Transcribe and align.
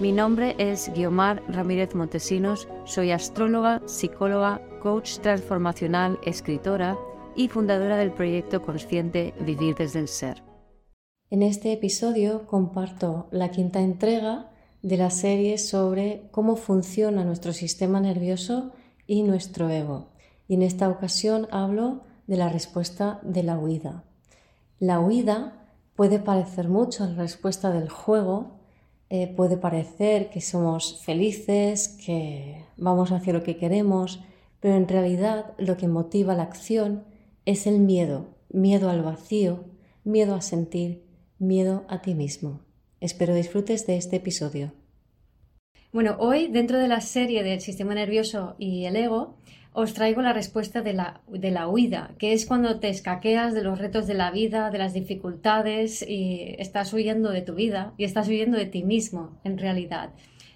Mi 0.00 0.10
nombre 0.10 0.56
es 0.58 0.92
Guiomar 0.92 1.40
Ramírez 1.46 1.94
Montesinos, 1.94 2.66
soy 2.84 3.12
astróloga, 3.12 3.80
psicóloga, 3.86 4.60
coach 4.82 5.18
transformacional, 5.18 6.18
escritora 6.24 6.98
y 7.36 7.46
fundadora 7.46 7.96
del 7.96 8.12
proyecto 8.12 8.60
consciente 8.60 9.34
Vivir 9.38 9.76
desde 9.76 10.00
el 10.00 10.08
Ser. 10.08 10.42
En 11.30 11.44
este 11.44 11.72
episodio 11.72 12.44
comparto 12.48 13.28
la 13.30 13.52
quinta 13.52 13.82
entrega 13.82 14.50
de 14.82 14.96
la 14.96 15.10
serie 15.10 15.58
sobre 15.58 16.28
cómo 16.32 16.56
funciona 16.56 17.24
nuestro 17.24 17.52
sistema 17.52 18.00
nervioso 18.00 18.72
y 19.06 19.22
nuestro 19.22 19.70
ego. 19.70 20.08
Y 20.48 20.54
en 20.54 20.62
esta 20.62 20.88
ocasión 20.88 21.46
hablo 21.52 22.00
de 22.26 22.36
la 22.36 22.48
respuesta 22.48 23.20
de 23.22 23.44
la 23.44 23.58
huida. 23.60 24.02
La 24.80 24.98
huida 24.98 25.68
puede 25.94 26.18
parecer 26.18 26.68
mucho 26.68 27.04
a 27.04 27.06
la 27.06 27.14
respuesta 27.14 27.70
del 27.70 27.88
juego, 27.88 28.53
eh, 29.16 29.28
puede 29.28 29.56
parecer 29.56 30.28
que 30.28 30.40
somos 30.40 31.00
felices, 31.04 31.86
que 32.04 32.64
vamos 32.76 33.12
hacia 33.12 33.32
lo 33.32 33.44
que 33.44 33.56
queremos, 33.56 34.20
pero 34.58 34.74
en 34.74 34.88
realidad 34.88 35.54
lo 35.56 35.76
que 35.76 35.86
motiva 35.86 36.34
la 36.34 36.42
acción 36.42 37.04
es 37.44 37.68
el 37.68 37.78
miedo, 37.78 38.34
miedo 38.48 38.90
al 38.90 39.02
vacío, 39.02 39.66
miedo 40.02 40.34
a 40.34 40.40
sentir, 40.40 41.04
miedo 41.38 41.84
a 41.86 42.02
ti 42.02 42.16
mismo. 42.16 42.62
Espero 42.98 43.36
disfrutes 43.36 43.86
de 43.86 43.98
este 43.98 44.16
episodio. 44.16 44.72
Bueno, 45.92 46.16
hoy 46.18 46.48
dentro 46.48 46.80
de 46.80 46.88
la 46.88 47.00
serie 47.00 47.44
del 47.44 47.60
sistema 47.60 47.94
nervioso 47.94 48.56
y 48.58 48.86
el 48.86 48.96
ego, 48.96 49.36
os 49.76 49.92
traigo 49.92 50.22
la 50.22 50.32
respuesta 50.32 50.82
de 50.82 50.92
la, 50.92 51.20
de 51.26 51.50
la, 51.50 51.66
huida, 51.66 52.12
que 52.16 52.32
es 52.32 52.46
cuando 52.46 52.78
te 52.78 52.88
escaqueas 52.88 53.54
de 53.54 53.64
los 53.64 53.80
retos 53.80 54.06
de 54.06 54.14
la 54.14 54.30
vida, 54.30 54.70
de 54.70 54.78
las 54.78 54.94
dificultades 54.94 56.00
y 56.08 56.54
estás 56.58 56.92
huyendo 56.92 57.30
de 57.30 57.42
tu 57.42 57.56
vida 57.56 57.92
y 57.98 58.04
estás 58.04 58.28
huyendo 58.28 58.56
de 58.56 58.66
ti 58.66 58.84
mismo, 58.84 59.36
en 59.42 59.58
realidad. 59.58 60.10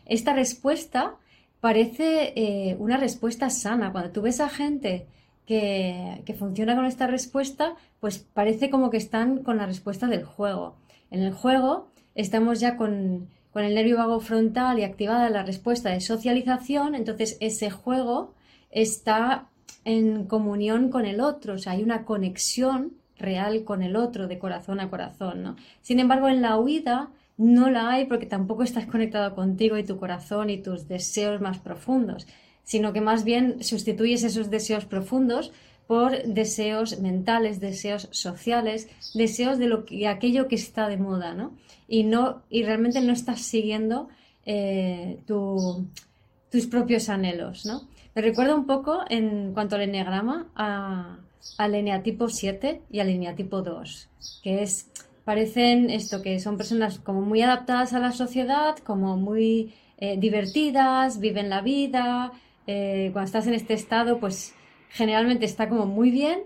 Esta 0.06 0.34
respuesta 0.34 1.16
parece 1.58 2.32
eh, 2.36 2.76
una 2.78 2.96
respuesta 2.96 3.50
sana. 3.50 3.90
Cuando 3.90 4.12
tú 4.12 4.22
ves 4.22 4.40
a 4.40 4.48
gente 4.48 5.08
que, 5.46 6.22
que 6.24 6.34
funciona 6.34 6.76
con 6.76 6.86
esta 6.86 7.08
respuesta, 7.08 7.74
pues 7.98 8.18
parece 8.18 8.70
como 8.70 8.88
que 8.88 8.98
están 8.98 9.42
con 9.42 9.56
la 9.56 9.66
respuesta 9.66 10.06
del 10.06 10.24
juego. 10.24 10.76
En 11.10 11.22
el 11.22 11.32
juego 11.32 11.88
estamos 12.14 12.60
ya 12.60 12.76
con, 12.76 13.28
con 13.52 13.64
el 13.64 13.74
nervio 13.74 13.96
vago 13.96 14.20
frontal 14.20 14.78
y 14.78 14.84
activada 14.84 15.28
la 15.28 15.42
respuesta 15.42 15.90
de 15.90 16.00
socialización, 16.00 16.94
entonces 16.94 17.36
ese 17.40 17.68
juego 17.70 18.37
está 18.70 19.48
en 19.84 20.24
comunión 20.24 20.90
con 20.90 21.06
el 21.06 21.20
otro, 21.20 21.54
o 21.54 21.58
sea, 21.58 21.72
hay 21.72 21.82
una 21.82 22.04
conexión 22.04 22.92
real 23.16 23.64
con 23.64 23.82
el 23.82 23.96
otro, 23.96 24.28
de 24.28 24.38
corazón 24.38 24.80
a 24.80 24.90
corazón, 24.90 25.42
¿no? 25.42 25.56
Sin 25.82 25.98
embargo, 25.98 26.28
en 26.28 26.42
la 26.42 26.56
huida 26.58 27.10
no 27.36 27.70
la 27.70 27.90
hay 27.90 28.06
porque 28.06 28.26
tampoco 28.26 28.62
estás 28.62 28.86
conectado 28.86 29.34
contigo 29.34 29.78
y 29.78 29.84
tu 29.84 29.96
corazón 29.96 30.50
y 30.50 30.58
tus 30.58 30.88
deseos 30.88 31.40
más 31.40 31.58
profundos, 31.58 32.26
sino 32.64 32.92
que 32.92 33.00
más 33.00 33.24
bien 33.24 33.62
sustituyes 33.62 34.24
esos 34.24 34.50
deseos 34.50 34.84
profundos 34.84 35.52
por 35.86 36.22
deseos 36.24 37.00
mentales, 37.00 37.60
deseos 37.60 38.08
sociales, 38.10 38.88
deseos 39.14 39.58
de 39.58 39.68
lo 39.68 39.86
que, 39.86 40.06
aquello 40.06 40.46
que 40.46 40.56
está 40.56 40.86
de 40.86 40.98
moda, 40.98 41.32
¿no? 41.32 41.56
Y, 41.88 42.04
no, 42.04 42.42
y 42.50 42.62
realmente 42.62 43.00
no 43.00 43.12
estás 43.14 43.40
siguiendo 43.40 44.08
eh, 44.44 45.22
tus 45.26 46.66
propios 46.66 47.08
anhelos, 47.08 47.64
¿no? 47.64 47.88
Me 48.18 48.22
recuerda 48.22 48.56
un 48.56 48.66
poco 48.66 49.04
en 49.08 49.52
cuanto 49.54 49.76
al 49.76 49.82
enneagrama 49.82 50.48
al 50.56 51.74
eneatipo 51.76 52.28
7 52.28 52.82
y 52.90 52.98
al 52.98 53.10
eneatipo 53.10 53.62
2, 53.62 54.08
que 54.42 54.60
es 54.64 54.90
parecen 55.24 55.88
esto 55.88 56.20
que 56.20 56.40
son 56.40 56.56
personas 56.56 56.98
como 56.98 57.20
muy 57.20 57.42
adaptadas 57.42 57.92
a 57.92 58.00
la 58.00 58.10
sociedad, 58.10 58.76
como 58.78 59.16
muy 59.16 59.72
eh, 59.98 60.16
divertidas, 60.18 61.20
viven 61.20 61.48
la 61.48 61.60
vida. 61.60 62.32
Eh, 62.66 63.10
cuando 63.12 63.26
estás 63.26 63.46
en 63.46 63.54
este 63.54 63.74
estado, 63.74 64.18
pues 64.18 64.52
generalmente 64.90 65.44
está 65.44 65.68
como 65.68 65.86
muy 65.86 66.10
bien. 66.10 66.40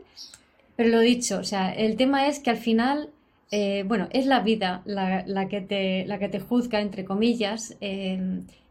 Pero 0.77 0.91
lo 0.91 1.01
dicho, 1.01 1.39
o 1.39 1.45
sea, 1.45 1.73
el 1.73 1.97
tema 1.97 2.27
es 2.27 2.39
que 2.39 2.51
al 2.51 2.59
final, 2.59 3.09
eh, 3.51 3.85
bueno, 3.89 4.09
es 4.11 4.27
la 4.27 4.41
vida 4.41 4.83
la, 4.85 5.49
que 5.49 5.63
te, 5.63 6.05
la 6.07 6.19
que 6.19 6.29
te 6.29 6.39
juzga, 6.39 6.83
entre 6.83 7.07
comillas, 7.07 7.79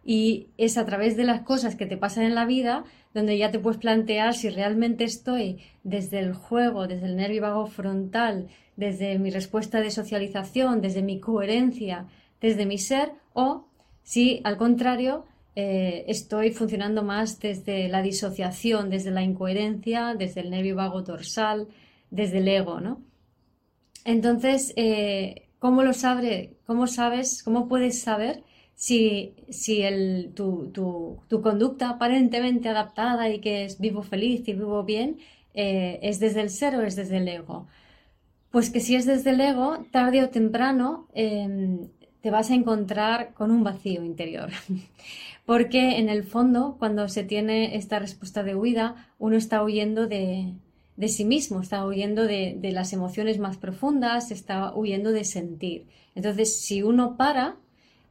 y 0.03 0.47
es 0.57 0.78
a 0.78 0.85
través 0.85 1.16
de 1.16 1.23
las 1.23 1.41
cosas 1.41 1.75
que 1.75 1.85
te 1.85 1.97
pasan 1.97 2.23
en 2.23 2.35
la 2.35 2.45
vida 2.45 2.85
donde 3.13 3.38
ya 3.38 3.51
te 3.51 3.59
puedes 3.59 3.79
plantear 3.79 4.34
si 4.34 4.50
realmente 4.50 5.03
estoy 5.03 5.59
desde 5.84 6.19
el 6.19 6.34
juego, 6.34 6.88
desde 6.88 7.07
el 7.07 7.17
nervio 7.17 7.41
vago 7.41 7.67
frontal, 7.67 8.47
desde 8.75 9.19
mi 9.19 9.29
respuesta 9.29 9.81
de 9.81 9.91
socialización, 9.91 10.81
desde 10.81 11.01
mi 11.01 11.19
coherencia, 11.19 12.07
desde 12.40 12.66
mi 12.66 12.78
ser, 12.78 13.11
o 13.34 13.67
si 14.01 14.41
al 14.44 14.57
contrario 14.57 15.25
eh, 15.56 16.06
estoy 16.07 16.51
funcionando 16.51 17.03
más 17.03 17.40
desde 17.40 17.90
la 17.90 18.01
disociación, 18.01 18.90
desde 18.90 19.11
la 19.11 19.23
incoherencia, 19.23 20.16
desde 20.17 20.41
el 20.41 20.50
nervio 20.50 20.78
vago 20.78 21.01
dorsal, 21.01 21.67
desde 22.09 22.38
el 22.38 22.47
ego, 22.47 22.79
¿no? 22.79 23.01
Entonces, 24.06 24.73
eh, 24.78 25.50
¿cómo 25.59 25.84
lo 25.84 25.94
sabe, 25.94 26.56
cómo 26.66 26.88
sabes, 26.88 27.44
cómo 27.44 27.67
puedes 27.67 28.01
saber 28.01 28.44
si, 28.81 29.35
si 29.51 29.83
el, 29.83 30.31
tu, 30.33 30.71
tu, 30.73 31.41
conducta 31.43 31.87
aparentemente 31.91 32.67
adaptada 32.67 33.29
y 33.29 33.39
que 33.39 33.63
es 33.63 33.79
vivo 33.79 34.01
feliz 34.01 34.47
y 34.47 34.53
vivo 34.53 34.83
bien, 34.83 35.19
eh, 35.53 35.99
es 36.01 36.19
desde 36.19 36.41
el 36.41 36.49
ser 36.49 36.75
o 36.75 36.81
es 36.81 36.95
desde 36.95 37.17
el 37.17 37.27
ego. 37.27 37.67
Pues 38.49 38.71
que 38.71 38.79
si 38.79 38.95
es 38.95 39.05
desde 39.05 39.29
el 39.31 39.41
ego, 39.41 39.85
tarde 39.91 40.23
o 40.23 40.29
temprano 40.29 41.07
em, 41.13 41.89
te 42.21 42.31
vas 42.31 42.49
a 42.49 42.55
encontrar 42.55 43.35
con 43.35 43.51
un 43.51 43.63
vacío 43.63 44.03
interior. 44.03 44.49
Porque 45.45 45.99
en 45.99 46.09
el 46.09 46.23
fondo, 46.23 46.77
cuando 46.79 47.07
se 47.07 47.23
tiene 47.23 47.75
esta 47.75 47.99
respuesta 47.99 48.41
de 48.41 48.55
huida, 48.55 49.13
uno 49.19 49.35
está 49.37 49.63
huyendo 49.63 50.07
de, 50.07 50.53
de 50.97 51.07
sí 51.07 51.23
mismo, 51.23 51.61
está 51.61 51.85
huyendo 51.85 52.23
de, 52.23 52.57
de, 52.59 52.71
las 52.71 52.93
emociones 52.93 53.37
más 53.37 53.57
profundas, 53.57 54.31
está 54.31 54.73
huyendo 54.75 55.11
de 55.11 55.23
sentir. 55.23 55.85
Entonces, 56.15 56.59
si 56.61 56.81
uno 56.81 57.15
para, 57.15 57.57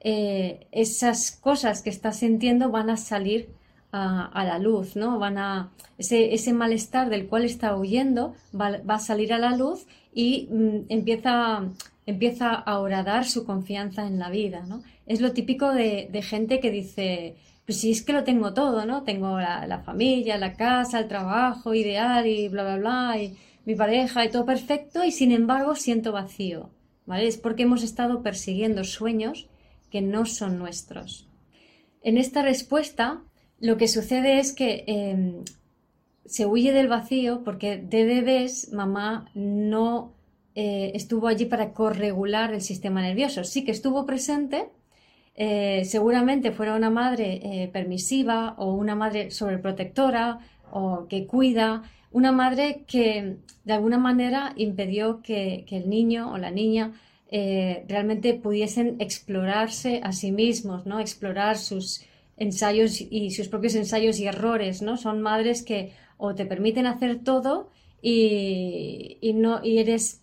eh, 0.01 0.67
esas 0.73 1.31
cosas 1.31 1.83
que 1.83 1.91
estás 1.91 2.19
sintiendo 2.19 2.71
van 2.71 2.91
a 2.91 2.97
salir 2.97 3.51
a, 3.93 4.45
la 4.45 4.59
luz, 4.59 4.97
¿no? 4.97 5.19
Van 5.19 5.39
a, 5.39 5.71
ese, 5.99 6.53
malestar 6.53 7.11
del 7.11 7.27
cual 7.27 7.45
está 7.45 7.77
huyendo 7.77 8.35
va, 8.59 8.81
a 8.87 8.99
salir 8.99 9.33
a 9.33 9.39
la 9.39 9.57
luz 9.57 9.87
y 10.15 10.49
mm, 10.51 10.87
empieza, 10.89 11.65
empieza 12.07 12.63
a 12.65 13.03
dar 13.03 13.25
su 13.27 13.45
confianza 13.45 14.07
en 14.07 14.19
la 14.19 14.31
vida, 14.31 14.65
¿no? 14.67 14.83
Es 15.07 15.21
lo 15.21 15.33
típico 15.33 15.73
de, 15.73 16.09
gente 16.23 16.61
que 16.61 16.71
dice, 16.71 17.37
pues 17.67 17.81
si 17.81 17.91
es 17.91 18.03
que 18.03 18.13
lo 18.13 18.25
tengo 18.25 18.55
todo, 18.55 18.87
¿no? 18.87 19.03
Tengo 19.03 19.41
la, 19.41 19.67
la, 19.67 19.81
familia, 19.81 20.39
la 20.39 20.55
casa, 20.55 21.01
el 21.01 21.09
trabajo 21.09 21.75
ideal 21.75 22.27
y 22.27 22.49
bla, 22.49 22.63
bla, 22.63 22.77
bla, 22.77 23.21
y 23.21 23.37
mi 23.65 23.75
pareja 23.75 24.25
y 24.25 24.31
todo 24.31 24.47
perfecto 24.47 25.05
y 25.05 25.11
sin 25.11 25.33
embargo 25.33 25.75
siento 25.75 26.13
vacío, 26.13 26.71
¿vale? 27.07 27.27
Es 27.27 27.39
porque 27.39 27.65
hemos 27.65 27.83
estado 27.83 28.23
persiguiendo 28.23 28.85
sueños 28.85 29.50
que 29.91 30.01
no 30.03 30.27
son 30.27 30.59
nuestros. 30.59 31.27
En 32.03 32.17
esta 32.17 32.43
respuesta, 32.43 33.23
lo 33.59 33.77
que 33.77 33.89
sucede 33.89 34.39
es 34.39 34.53
que 34.53 34.85
em, 34.87 35.45
se 36.25 36.47
huye 36.47 36.73
del 36.73 36.89
vacío 36.89 37.43
porque 37.45 37.77
de 37.77 38.05
bebés 38.05 38.73
mamá 38.73 39.31
no 39.35 40.15
eh, 40.55 40.93
estuvo 40.95 41.27
allí 41.27 41.45
para 41.45 41.73
corregular 41.73 42.55
el 42.55 42.63
sistema 42.63 43.03
nervioso. 43.03 43.45
Sí 43.45 43.65
que 43.65 43.71
estuvo 43.71 44.07
presente, 44.07 44.69
eh, 45.35 45.85
seguramente 45.85 46.53
fuera 46.53 46.75
una 46.75 46.91
madre 46.91 47.41
eh, 47.43 47.69
permisiva 47.69 48.55
o 48.59 48.73
una 48.73 48.95
madre 48.95 49.31
sobreprotectora 49.31 50.39
o 50.73 51.07
que 51.09 51.27
cuida, 51.27 51.83
una 52.13 52.33
madre 52.33 52.85
que 52.87 53.37
de 53.65 53.73
alguna 53.73 53.99
manera 53.99 54.53
impidió 54.57 55.23
que 55.23 55.67
el 55.71 55.89
niño 55.89 56.33
o 56.33 56.39
la 56.39 56.51
niña 56.51 56.93
eh, 57.31 57.85
realmente 57.89 58.35
pudiesen 58.35 58.97
explorarse 58.99 60.01
a 60.03 60.13
sí 60.13 60.33
mismos, 60.33 60.85
¿no? 60.85 60.99
Explorar 61.01 61.57
sus 61.57 62.03
ensayos 62.37 63.01
y 63.01 63.31
sus 63.31 63.49
propios 63.49 63.75
ensayos 63.75 64.19
y 64.19 64.27
errores, 64.27 64.83
¿no? 64.83 64.97
Son 64.97 65.21
madres 65.23 65.63
que 65.63 65.93
o 66.17 66.35
te 66.35 66.45
permiten 66.45 66.87
hacer 66.87 67.21
todo 67.23 67.71
y, 68.03 69.19
no 69.35 69.65
y 69.65 69.79
eres 69.79 70.21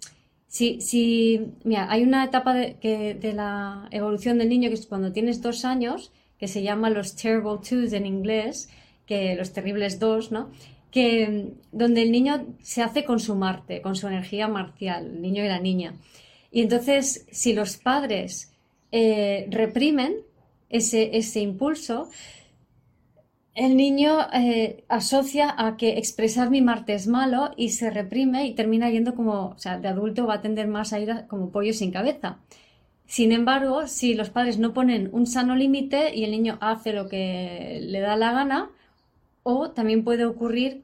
si, 0.48 0.82
si 0.82 1.54
mira 1.64 1.92
hay 1.92 2.04
una 2.04 2.24
etapa 2.26 2.54
de, 2.54 2.76
que, 2.76 3.14
de 3.14 3.34
la 3.34 3.88
evolución 3.92 4.38
del 4.38 4.50
niño 4.50 4.70
que 4.70 4.76
es 4.76 4.88
cuando 4.88 5.12
tienes 5.12 5.42
dos 5.42 5.64
años 5.66 6.12
que 6.38 6.48
se 6.48 6.62
llama 6.62 6.90
Los 6.90 7.16
Terrible 7.16 7.60
Twos 7.68 7.94
en 7.94 8.06
inglés, 8.06 8.70
que 9.06 9.36
los 9.36 9.54
terribles 9.54 10.00
dos, 10.00 10.32
¿no? 10.32 10.52
Que, 10.92 11.54
donde 11.72 12.04
el 12.04 12.12
niño 12.12 12.46
se 12.62 12.84
hace 12.84 13.04
con 13.06 13.20
su 13.20 13.36
Marte, 13.36 13.82
con 13.82 13.96
su 13.96 14.08
energía 14.08 14.48
marcial, 14.48 15.06
el 15.08 15.22
niño 15.22 15.44
y 15.44 15.48
la 15.48 15.60
niña. 15.60 15.94
Y 16.52 16.62
entonces, 16.62 17.26
si 17.32 17.54
los 17.54 17.78
padres 17.78 18.52
eh, 18.92 19.48
reprimen 19.50 20.18
ese, 20.70 21.18
ese 21.18 21.40
impulso, 21.42 22.10
el 23.58 23.76
niño 23.76 24.20
eh, 24.34 24.84
asocia 24.88 25.54
a 25.58 25.78
que 25.78 25.98
expresar 25.98 26.52
mi 26.52 26.62
Marte 26.62 26.94
es 26.94 27.08
malo 27.08 27.52
y 27.58 27.70
se 27.70 27.90
reprime 27.90 28.46
y 28.46 28.54
termina 28.54 28.90
yendo 28.92 29.16
como, 29.16 29.48
o 29.48 29.58
sea, 29.58 29.80
de 29.80 29.88
adulto 29.88 30.28
va 30.28 30.36
a 30.36 30.42
tender 30.42 30.68
más 30.68 30.94
a 30.94 31.00
ir 31.00 31.26
como 31.28 31.50
pollo 31.50 31.74
sin 31.74 31.92
cabeza. 31.92 32.38
Sin 33.08 33.32
embargo, 33.32 33.88
si 33.88 34.14
los 34.14 34.30
padres 34.30 34.60
no 34.60 34.74
ponen 34.74 35.10
un 35.12 35.26
sano 35.26 35.56
límite 35.56 36.16
y 36.16 36.24
el 36.24 36.32
niño 36.32 36.60
hace 36.62 36.94
lo 36.94 37.08
que 37.08 37.80
le 37.82 38.00
da 38.00 38.16
la 38.16 38.32
gana, 38.32 38.70
o 39.42 39.72
también 39.72 40.04
puede 40.04 40.26
ocurrir 40.26 40.84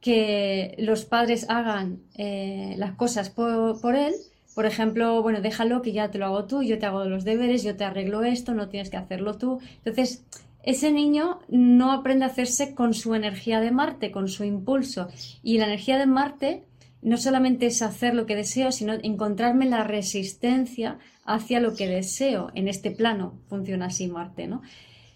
que 0.00 0.74
los 0.78 1.04
padres 1.04 1.46
hagan 1.48 2.00
eh, 2.16 2.74
las 2.78 2.92
cosas 2.96 3.30
por, 3.30 3.80
por, 3.80 3.94
él. 3.94 4.14
Por 4.54 4.66
ejemplo, 4.66 5.22
bueno, 5.22 5.40
déjalo 5.40 5.82
que 5.82 5.92
ya 5.92 6.10
te 6.10 6.18
lo 6.18 6.26
hago 6.26 6.44
tú, 6.44 6.62
yo 6.62 6.78
te 6.78 6.86
hago 6.86 7.04
los 7.04 7.24
deberes, 7.24 7.62
yo 7.62 7.76
te 7.76 7.84
arreglo 7.84 8.22
esto, 8.22 8.54
no 8.54 8.68
tienes 8.68 8.90
que 8.90 8.98
hacerlo 8.98 9.38
tú. 9.38 9.60
Entonces, 9.78 10.24
ese 10.62 10.92
niño 10.92 11.40
no 11.48 11.92
aprende 11.92 12.24
a 12.24 12.28
hacerse 12.28 12.74
con 12.74 12.94
su 12.94 13.14
energía 13.14 13.60
de 13.60 13.70
Marte, 13.70 14.12
con 14.12 14.28
su 14.28 14.44
impulso. 14.44 15.08
Y 15.42 15.58
la 15.58 15.66
energía 15.66 15.98
de 15.98 16.06
Marte 16.06 16.64
no 17.00 17.16
solamente 17.16 17.66
es 17.66 17.82
hacer 17.82 18.14
lo 18.14 18.26
que 18.26 18.36
deseo, 18.36 18.70
sino 18.70 18.94
encontrarme 18.94 19.66
la 19.66 19.84
resistencia 19.84 20.98
hacia 21.24 21.60
lo 21.60 21.74
que 21.74 21.88
deseo 21.88 22.50
en 22.54 22.68
este 22.68 22.92
plano. 22.92 23.40
Funciona 23.48 23.86
así 23.86 24.06
Marte, 24.06 24.46
¿no? 24.46 24.62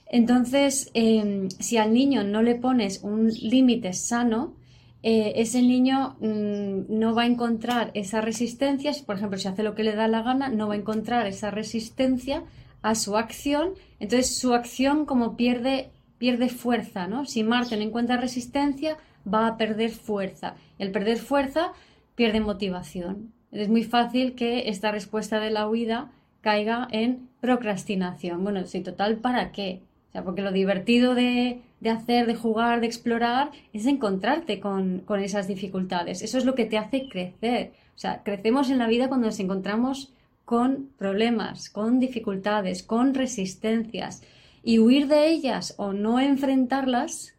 Entonces, 0.09 0.91
em, 0.95 1.49
si 1.51 1.79
al 1.79 1.93
niño 1.93 2.25
no 2.25 2.43
le 2.43 2.55
pones 2.55 3.03
un 3.03 3.29
límite 3.29 3.93
sano, 3.93 4.55
eh, 5.03 5.35
ese 5.37 5.63
niño 5.63 6.17
mm, 6.21 6.99
no 6.99 7.15
va 7.15 7.23
a 7.23 7.27
encontrar 7.27 7.91
esa 7.95 8.21
resistencia, 8.21 8.93
por 9.05 9.17
ejemplo, 9.17 9.39
si 9.39 9.49
hace 9.49 9.63
lo 9.63 9.75
que 9.75 9.85
le 9.85 9.95
da 9.95 10.09
la 10.09 10.23
gana, 10.23 10.49
no 10.49 10.69
va 10.69 10.75
a 10.75 10.79
encontrar 10.79 11.27
esa 11.27 11.51
resistencia 11.51 12.43
a 12.83 12.95
su 12.95 13.17
acción, 13.17 13.75
entonces 14.01 14.39
su 14.39 14.55
acción 14.55 15.07
como 15.07 15.37
pierde, 15.37 15.91
pierde 16.19 16.49
fuerza, 16.49 17.07
¿no? 17.07 17.25
Si 17.25 17.43
Marte 17.43 17.77
no 17.77 17.83
encuentra 17.83 18.17
resistencia, 18.17 18.97
va 19.33 19.47
a 19.47 19.57
perder 19.57 19.91
fuerza. 19.91 20.55
Al 20.79 20.91
perder 20.91 21.19
fuerza, 21.19 21.73
pierde 22.15 22.41
motivación. 22.41 23.33
Es 23.53 23.69
muy 23.69 23.85
fácil 23.85 24.35
que 24.35 24.69
esta 24.69 24.93
respuesta 24.93 25.41
de 25.41 25.51
la 25.51 25.69
huida 25.69 26.11
caiga 26.41 26.87
en 26.91 27.29
procrastinación. 27.41 28.45
Bueno, 28.45 28.65
si 28.67 28.81
total, 28.81 29.17
¿para 29.17 29.53
qué? 29.53 29.81
Sea, 30.17 30.25
porque 30.25 30.41
lo 30.41 30.51
divertido 30.51 31.15
de, 31.15 31.61
hacer, 31.85 32.27
de 32.27 32.35
jugar, 32.35 32.81
de 32.81 32.87
explorar, 32.87 33.51
es 33.75 33.85
encontrarte 33.85 34.61
con, 34.61 35.01
con, 35.01 35.21
esas 35.21 35.47
dificultades. 35.47 36.23
Eso 36.23 36.39
es 36.39 36.47
lo 36.47 36.55
que 36.55 36.65
te 36.65 36.79
hace 36.79 37.07
crecer. 37.07 37.73
O 37.95 37.99
sea, 37.99 38.23
crecemos 38.23 38.71
en 38.71 38.79
la 38.79 38.87
vida 38.87 39.09
cuando 39.09 39.27
nos 39.27 39.39
encontramos 39.41 40.15
con 40.47 40.89
problemas, 40.97 41.69
con 41.69 42.01
dificultades, 42.01 42.83
con 42.83 43.13
resistencias. 43.13 44.23
Y 44.63 44.79
huir 44.79 45.07
de 45.07 45.29
ellas 45.29 45.75
o 45.77 45.93
no 45.93 46.19
enfrentarlas 46.19 47.35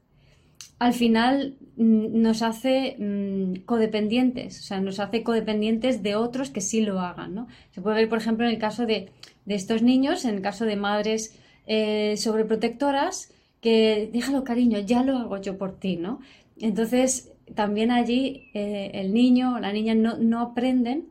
al 0.78 0.94
final 0.94 1.56
mm, 1.78 2.22
nos 2.22 2.44
hace 2.44 2.96
mm, 3.00 3.64
codependientes, 3.66 4.60
o 4.60 4.64
sea, 4.64 4.80
nos 4.82 5.00
hace 5.00 5.24
codependientes 5.24 6.04
de 6.04 6.16
otros 6.16 6.52
que 6.52 6.62
sí 6.62 6.82
lo 6.82 7.00
hagan, 7.00 7.34
¿no? 7.34 7.48
Se 7.72 7.82
puede 7.82 7.96
ver, 7.96 8.10
por 8.10 8.20
ejemplo, 8.20 8.46
en 8.46 8.52
el 8.52 8.60
caso 8.60 8.86
de, 8.86 9.10
estos 9.48 9.82
niños, 9.82 10.26
en 10.26 10.36
el 10.36 10.42
caso 10.42 10.66
de 10.66 10.76
madres 10.76 11.40
eh, 11.68 12.16
sobreprotectoras, 12.18 13.32
que 13.62 14.10
déjalo 14.12 14.44
cariño, 14.44 14.80
ya 14.80 15.04
lo 15.04 15.18
hago 15.18 15.38
yo 15.38 15.58
por 15.58 15.80
ti, 15.80 15.98
¿no? 15.98 16.20
Entonces, 16.60 17.32
también 17.56 17.92
allí 17.92 18.50
eh, 18.54 18.92
el 18.94 19.14
niño 19.14 19.56
o 19.56 19.60
la 19.60 19.72
niña 19.72 19.94
no, 19.96 20.18
no 20.18 20.42
aprenden 20.42 21.10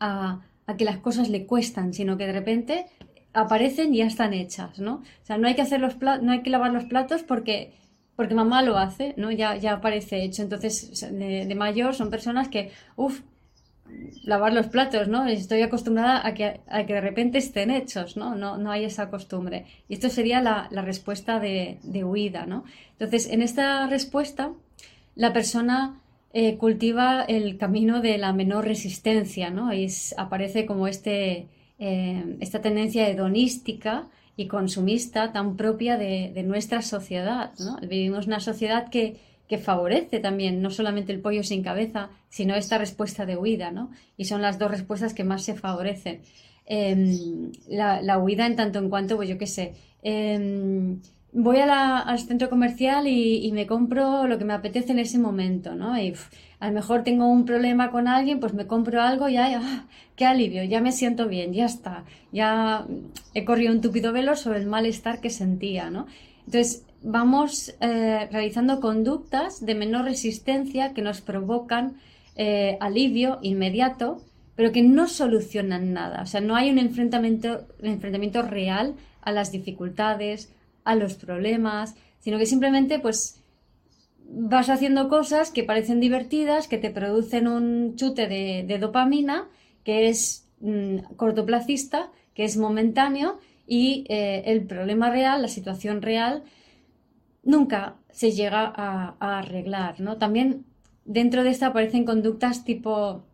a, 0.00 0.42
a, 0.66 0.76
que 0.76 0.84
las 0.84 0.98
cosas 0.98 1.28
le 1.28 1.46
cuestan, 1.46 1.92
sino 1.92 2.16
que 2.16 2.26
de 2.26 2.32
repente 2.32 2.86
aparecen 3.32 3.94
y 3.94 3.98
ya 3.98 4.06
están 4.06 4.32
hechas, 4.34 4.78
¿no? 4.78 4.94
O 4.96 5.26
sea, 5.26 5.38
no 5.38 5.48
hay 5.48 5.54
que 5.54 5.62
hacer 5.62 5.80
los 5.80 6.00
no 6.00 6.32
hay 6.32 6.42
que 6.42 6.50
lavar 6.50 6.72
los 6.72 6.84
platos 6.84 7.22
porque 7.22 7.72
porque 8.18 8.34
mamá 8.34 8.62
lo 8.62 8.76
hace, 8.76 9.14
¿no? 9.16 9.30
Ya, 9.30 9.54
ya 9.54 9.80
parece 9.80 10.24
hecho. 10.24 10.42
Entonces, 10.42 11.06
de, 11.12 11.54
mayor 11.54 11.94
son 11.94 12.10
personas 12.10 12.48
que, 12.48 12.72
uff, 12.96 13.20
lavar 14.22 14.52
los 14.52 14.66
platos, 14.66 15.08
¿no? 15.08 15.26
Estoy 15.26 15.62
acostumbrada 15.62 16.26
a 16.26 16.34
que, 16.34 16.60
a 16.68 16.84
que 16.86 16.94
de 16.94 17.00
repente 17.00 17.38
estén 17.38 17.70
hechos, 17.70 18.16
¿no? 18.16 18.34
No, 18.34 18.58
no 18.58 18.70
hay 18.70 18.84
esa 18.84 19.10
costumbre. 19.10 19.66
Y 19.88 19.94
esto 19.94 20.08
sería 20.08 20.40
la, 20.40 20.68
la 20.70 20.82
respuesta 20.82 21.40
de, 21.40 21.78
de, 21.82 22.04
huida, 22.04 22.46
¿no? 22.46 22.64
Entonces, 22.92 23.28
en 23.30 23.42
esta 23.42 23.86
respuesta, 23.86 24.52
la 25.14 25.32
persona 25.32 26.00
eh, 26.34 26.58
cultiva 26.58 27.22
el 27.22 27.56
camino 27.56 28.02
de 28.02 28.18
la 28.18 28.32
menor 28.32 28.66
resistencia, 28.66 29.50
¿no? 29.50 29.72
Y 29.72 29.88
aparece 30.16 30.66
como 30.66 30.86
este, 30.86 31.46
eh, 31.78 32.36
esta 32.40 32.60
tendencia 32.60 33.08
hedonística 33.08 34.08
y 34.36 34.46
consumista 34.46 35.32
tan 35.32 35.56
propia 35.56 35.96
de, 35.96 36.42
nuestra 36.44 36.82
sociedad. 36.82 37.52
Vivimos 37.82 38.26
una 38.26 38.40
sociedad 38.40 38.88
que, 38.90 39.16
favorece 39.56 40.20
también 40.20 40.60
no 40.60 40.68
solamente 40.68 41.12
el 41.12 41.20
pollo 41.20 41.42
sin 41.42 41.62
cabeza, 41.62 42.10
sino 42.28 42.54
esta 42.54 42.76
respuesta 42.76 43.24
de 43.24 43.38
huida, 43.38 43.70
¿no? 43.70 43.90
Y 44.18 44.26
son 44.26 44.42
las 44.42 44.58
dos 44.58 44.70
respuestas 44.70 45.14
que 45.14 45.24
más 45.24 45.42
se 45.42 45.54
favorecen. 45.54 46.20
Em, 46.66 47.50
la, 47.66 48.18
huida 48.18 48.44
en 48.46 48.54
tanto 48.54 48.78
en 48.78 48.90
cuanto, 48.90 49.16
pues 49.16 49.26
yo 49.26 49.38
qué 49.38 49.46
sé, 49.46 49.72
em, 50.02 51.00
voy 51.32 51.58
al 51.60 52.18
centro 52.18 52.50
comercial 52.50 53.06
y, 53.06 53.50
me 53.52 53.66
compro 53.66 54.26
lo 54.26 54.38
que 54.38 54.44
me 54.44 54.52
apetece 54.52 54.92
en 54.92 54.98
ese 54.98 55.18
momento, 55.18 55.74
¿no? 55.74 55.98
Y 55.98 56.12
a 56.60 56.68
lo 56.68 56.74
mejor 56.74 57.04
tengo 57.04 57.26
un 57.26 57.46
problema 57.46 57.90
con 57.90 58.06
alguien, 58.06 58.38
pues 58.40 58.52
me 58.52 58.66
compro 58.66 59.00
algo 59.00 59.28
y 59.30 59.34
ya, 59.34 59.60
¡ah! 59.62 59.86
qué 60.14 60.26
alivio, 60.26 60.62
ya 60.64 60.80
me 60.82 60.92
siento 60.92 61.26
bien, 61.28 61.54
ya 61.54 61.64
está, 61.64 62.04
ya 62.32 62.86
he 63.34 63.44
corrido 63.46 63.72
un 63.72 63.80
tupido 63.80 64.12
velo 64.12 64.36
sobre 64.36 64.58
el 64.58 64.66
malestar 64.66 65.20
que 65.20 65.30
sentía, 65.30 65.90
¿no? 65.90 66.06
Entonces, 66.46 66.84
vamos 67.02 67.74
eh, 67.80 68.28
realizando 68.30 68.80
conductas 68.80 69.64
de 69.64 69.74
menor 69.74 70.04
resistencia 70.04 70.94
que 70.94 71.02
nos 71.02 71.20
provocan 71.20 71.96
eh, 72.36 72.76
alivio 72.80 73.38
inmediato, 73.42 74.22
pero 74.56 74.72
que 74.72 74.82
no 74.82 75.06
solucionan 75.06 75.92
nada. 75.92 76.22
O 76.22 76.26
sea, 76.26 76.40
no 76.40 76.56
hay 76.56 76.70
un 76.70 76.78
enfrentamiento, 76.78 77.66
enfrentamiento 77.82 78.42
real 78.42 78.94
a 79.22 79.32
las 79.32 79.52
dificultades, 79.52 80.52
a 80.84 80.94
los 80.94 81.14
problemas, 81.14 81.94
sino 82.20 82.38
que 82.38 82.46
simplemente 82.46 82.98
pues 82.98 83.40
vas 84.30 84.68
haciendo 84.68 85.08
cosas 85.08 85.50
que 85.50 85.64
parecen 85.64 86.00
divertidas, 86.00 86.68
que 86.68 86.78
te 86.78 86.90
producen 86.90 87.48
un 87.48 87.96
chute 87.96 88.26
de, 88.26 88.78
dopamina, 88.78 89.48
que 89.84 90.08
es 90.08 90.46
mm, 90.60 91.14
cortoplacista, 91.16 92.10
que 92.34 92.44
es 92.44 92.56
momentáneo, 92.56 93.38
y 93.66 94.04
eh, 94.08 94.42
el 94.46 94.62
problema 94.62 95.10
real, 95.10 95.42
la 95.42 95.48
situación 95.48 96.02
real, 96.02 96.42
nunca 97.48 97.96
se 98.10 98.32
llega 98.32 98.70
a, 98.76 99.38
arreglar. 99.38 100.00
¿no? 100.00 100.18
También 100.18 100.66
dentro 101.06 101.42
de 101.44 101.50
esta 101.50 101.68
aparecen 101.68 102.04
conductas 102.04 102.62
tipo 102.62 103.24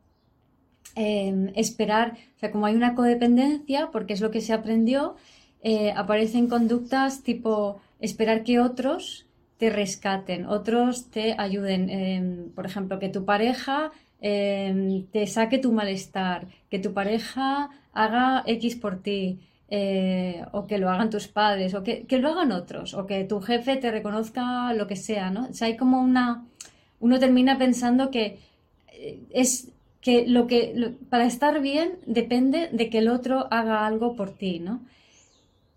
em, 0.94 1.50
esperar, 1.56 2.16
o 2.36 2.38
sea, 2.38 2.52
como 2.52 2.66
hay 2.66 2.76
una 2.76 2.94
codependencia, 2.94 3.90
porque 3.90 4.12
es 4.14 4.20
lo 4.20 4.30
que 4.30 4.40
se 4.40 4.52
aprendió, 4.52 5.16
eh, 5.62 5.92
aparecen 5.96 6.48
conductas 6.48 7.22
tipo 7.24 7.80
esperar 7.98 8.44
que 8.44 8.60
otros 8.60 9.26
te 9.58 9.68
rescaten, 9.70 10.46
otros 10.46 11.10
te 11.10 11.34
ayuden. 11.36 11.90
Em, 11.90 12.50
por 12.50 12.66
ejemplo, 12.66 13.00
que 13.00 13.08
tu 13.08 13.24
pareja 13.24 13.90
em, 14.20 15.06
te 15.06 15.26
saque 15.26 15.58
tu 15.58 15.72
malestar, 15.72 16.46
que 16.70 16.78
tu 16.78 16.92
pareja 16.94 17.70
haga 17.92 18.44
X 18.46 18.76
por 18.76 19.02
ti, 19.02 19.40
eh, 19.68 20.44
o 20.52 20.66
que 20.66 20.78
lo 20.78 20.90
hagan 20.90 21.10
tus 21.10 21.26
padres, 21.26 21.74
o 21.74 21.82
que, 21.82 22.06
lo 22.18 22.28
hagan 22.28 22.52
otros, 22.52 22.94
o 22.94 23.06
que 23.06 23.24
tu 23.24 23.40
jefe 23.40 23.76
te 23.76 23.90
reconozca 23.90 24.72
lo 24.74 24.86
que 24.86 24.96
sea, 24.96 25.30
¿no? 25.30 25.48
Hay 25.60 25.76
como 25.76 26.00
una... 26.00 26.44
Uno 27.00 27.18
termina 27.18 27.58
pensando 27.58 28.10
que 28.10 28.38
eh, 28.88 29.20
es 29.30 29.68
que 30.00 30.26
lo 30.26 30.46
que 30.46 30.94
para 31.08 31.24
estar 31.24 31.60
bien 31.60 31.98
depende 32.06 32.68
de 32.72 32.90
que 32.90 32.98
el 32.98 33.08
otro 33.08 33.48
haga 33.50 33.86
algo 33.86 34.16
por 34.16 34.30
ti, 34.30 34.58
¿no? 34.58 34.80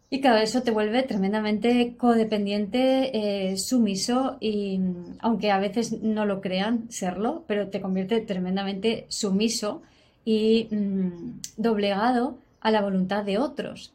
Y 0.09 0.21
cada 0.21 0.41
eso 0.41 0.63
te 0.63 0.71
vuelve 0.71 1.03
tremendamente 1.03 1.95
codependiente, 1.97 3.51
eh, 3.51 3.57
sumiso 3.57 4.37
y 4.39 4.79
aunque 5.19 5.51
a 5.51 5.59
veces 5.59 6.01
no 6.01 6.25
lo 6.25 6.39
crean 6.39 6.89
serlo, 6.89 7.43
pero 7.47 7.67
te 7.67 7.81
convierte 7.81 8.21
tremendamente 8.21 9.05
sumiso 9.09 9.81
y 10.23 10.67
mm, 10.71 11.39
doblegado 11.57 12.37
a 12.61 12.71
la 12.71 12.81
voluntad 12.81 13.23
de 13.23 13.37
otros. 13.37 13.93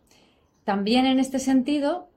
También 0.64 1.06
en 1.06 1.18
este 1.18 1.38
sentido 1.38 2.08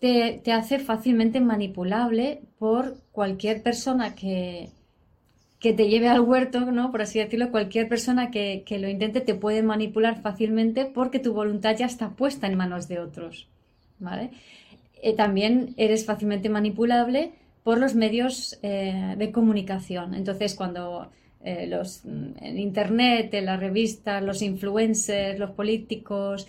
te, 0.00 0.40
hace 0.52 0.78
fácilmente 0.78 1.40
manipulable 1.40 2.42
por 2.58 2.96
cualquier 3.12 3.62
persona 3.62 4.14
que, 4.14 4.70
que 5.60 5.72
te 5.72 5.88
lleve 5.88 6.08
al 6.08 6.20
huerto, 6.20 6.60
¿no? 6.72 6.90
Por 6.90 7.02
así 7.02 7.18
decirlo, 7.18 7.50
cualquier 7.50 7.88
persona 7.88 8.30
que, 8.30 8.64
lo 8.78 8.88
intente 8.88 9.20
te 9.20 9.34
puede 9.34 9.62
manipular 9.62 10.20
fácilmente 10.20 10.84
porque 10.84 11.20
tu 11.20 11.32
voluntad 11.32 11.76
ya 11.76 11.86
está 11.86 12.10
puesta 12.10 12.46
en 12.46 12.56
manos 12.56 12.86
de 12.88 12.98
otros, 12.98 13.48
¿vale? 13.98 14.30
Eh, 15.02 15.14
también 15.14 15.74
eres 15.76 16.04
fácilmente 16.04 16.48
manipulable 16.48 17.32
por 17.62 17.78
los 17.78 17.94
medios 17.94 18.58
eh, 18.62 19.14
de 19.16 19.32
comunicación. 19.32 20.14
Entonces, 20.14 20.54
cuando 20.54 21.10
eh, 21.44 21.66
los, 21.66 22.04
mm, 22.04 22.38
en 22.40 22.58
Internet, 22.58 23.34
en 23.34 23.44
las 23.44 23.60
revistas, 23.60 24.22
los 24.22 24.40
influencers, 24.40 25.38
los 25.38 25.50
políticos 25.50 26.48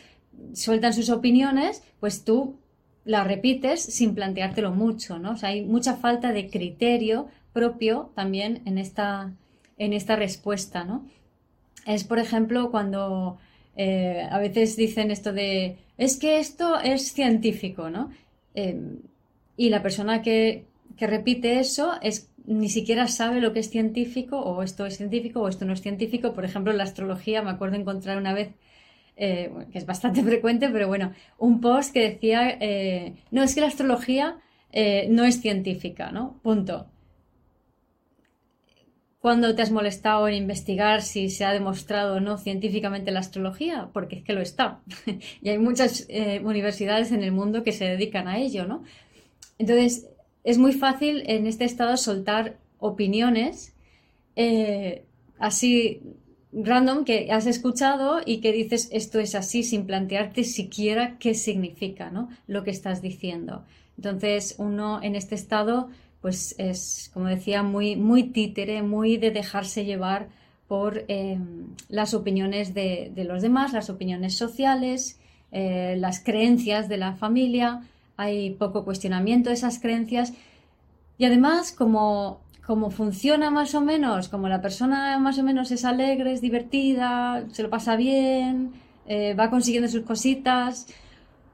sueltan 0.54 0.94
sus 0.94 1.10
opiniones, 1.10 1.84
pues 2.00 2.24
tú 2.24 2.56
las 3.04 3.28
repites 3.28 3.82
sin 3.82 4.16
planteártelo 4.16 4.72
mucho, 4.72 5.20
¿no? 5.20 5.36
Hay 5.42 5.64
mucha 5.64 5.98
falta 5.98 6.32
de 6.32 6.50
criterio 6.50 7.28
propio 7.54 8.12
también 8.16 8.62
en 8.66 8.78
esta, 8.78 9.34
en 9.78 9.94
esta 9.94 10.16
respuesta, 10.16 10.86
¿no? 10.86 11.06
Es, 11.86 12.04
por 12.04 12.18
ejemplo, 12.18 12.72
cuando 12.72 13.38
eh, 13.76 14.28
a 14.30 14.40
veces 14.40 14.76
dicen 14.76 15.12
esto 15.12 15.34
de, 15.34 15.78
es 15.98 16.18
que 16.18 16.40
esto 16.40 16.80
es 16.80 17.12
científico, 17.12 17.90
¿no? 17.90 18.12
Em, 18.56 19.00
y 19.58 19.70
la 19.70 19.84
persona 19.84 20.22
que, 20.22 20.66
que 20.98 21.08
repite 21.08 21.60
eso 21.60 21.94
es 22.02 22.30
ni 22.48 22.70
siquiera 22.70 23.08
sabe 23.08 23.42
lo 23.42 23.54
que 23.54 23.60
es 23.60 23.70
científico 23.70 24.40
o 24.40 24.62
esto 24.64 24.86
es 24.86 24.98
científico 24.98 25.42
o 25.42 25.48
esto 25.48 25.66
no 25.66 25.74
es 25.74 25.82
científico. 25.82 26.34
Por 26.34 26.46
ejemplo, 26.46 26.74
la 26.74 26.84
astrología, 26.84 27.42
me 27.42 27.52
acuerdo 27.52 27.76
encontrar 27.76 28.18
una 28.18 28.34
vez, 28.34 28.50
eh, 29.18 29.52
que 29.72 29.78
es 29.78 29.86
bastante 29.86 30.24
frecuente, 30.24 30.70
pero 30.70 30.88
bueno, 30.88 31.14
un 31.38 31.62
post 31.62 31.94
que 31.94 32.02
decía, 32.02 32.58
eh, 32.60 33.16
no, 33.32 33.44
es 33.44 33.56
que 33.56 33.62
la 33.62 33.68
astrología 33.68 34.38
eh, 34.72 35.08
no 35.10 35.24
es 35.24 35.42
científica, 35.42 36.12
¿no? 36.12 36.40
Punto. 36.44 36.88
¿Cuándo 39.20 39.56
te 39.56 39.64
has 39.64 39.72
molestado 39.72 40.28
en 40.28 40.36
investigar 40.36 41.02
si 41.02 41.30
se 41.32 41.46
ha 41.46 41.52
demostrado 41.52 42.18
o 42.18 42.20
no 42.20 42.38
científicamente 42.38 43.10
la 43.10 43.22
astrología? 43.22 43.90
Porque 43.92 44.18
es 44.18 44.24
que 44.24 44.34
lo 44.34 44.42
está. 44.42 44.82
y 45.42 45.50
hay 45.50 45.58
muchas 45.58 46.08
universidades 46.44 47.12
en 47.12 47.24
el 47.24 47.32
mundo 47.32 47.64
que 47.64 47.72
se 47.72 47.86
dedican 47.86 48.28
a 48.28 48.38
ello, 48.38 48.68
¿no? 48.68 48.84
Entonces, 49.58 50.10
es 50.46 50.58
muy 50.58 50.72
fácil 50.72 51.24
en 51.26 51.48
este 51.48 51.66
estado 51.66 51.98
soltar 51.98 52.58
opiniones 52.80 53.74
eh, 54.38 55.04
así 55.38 56.02
random 56.54 57.04
que 57.04 57.32
has 57.32 57.48
escuchado 57.48 58.22
y 58.26 58.38
que 58.38 58.54
dices 58.54 58.88
esto 58.94 59.20
es 59.20 59.36
así 59.36 59.64
sin 59.64 59.86
plantearte 59.86 60.46
siquiera 60.46 61.18
qué 61.20 61.34
significa 61.34 62.10
¿no? 62.12 62.30
lo 62.48 62.64
que 62.64 62.72
estás 62.72 63.02
diciendo. 63.02 63.66
Entonces 63.98 64.56
uno 64.58 65.02
en 65.04 65.16
este 65.16 65.36
estado 65.36 65.90
pues 66.22 66.56
es, 66.58 67.12
como 67.14 67.28
decía, 67.28 67.62
muy, 67.62 67.96
muy 67.96 68.24
títere, 68.24 68.82
muy 68.82 69.18
de 69.18 69.30
dejarse 69.30 69.86
llevar 69.86 70.28
por 70.68 71.06
eh, 71.08 71.38
las 71.88 72.16
opiniones 72.16 72.74
de, 72.74 73.12
los 73.16 73.44
demás, 73.44 73.74
las 73.74 73.92
opiniones 73.92 74.36
sociales, 74.36 75.20
eh, 75.52 75.96
las 76.00 76.24
creencias 76.24 76.90
de 76.90 76.98
la 76.98 77.14
familia, 77.14 77.84
hay 78.18 78.52
poco 78.52 78.86
cuestionamiento 78.86 79.50
de 79.50 79.56
esas 79.56 79.80
creencias 79.80 80.34
y 81.18 81.26
además 81.26 81.72
como, 81.72 82.42
como 82.66 82.90
funciona 82.90 83.52
más 83.52 83.76
o 83.76 83.82
menos, 83.82 84.30
como 84.30 84.48
la 84.50 84.62
persona 84.62 85.18
más 85.20 85.38
o 85.40 85.44
menos 85.44 85.72
es 85.72 85.86
alegre, 85.86 86.34
es 86.34 86.42
divertida, 86.42 87.46
se 87.52 87.64
lo 87.64 87.70
pasa 87.70 87.96
bien, 87.96 88.74
eh, 89.08 89.34
va 89.34 89.50
consiguiendo 89.50 89.90
sus 89.90 90.04
cositas, 90.04 90.88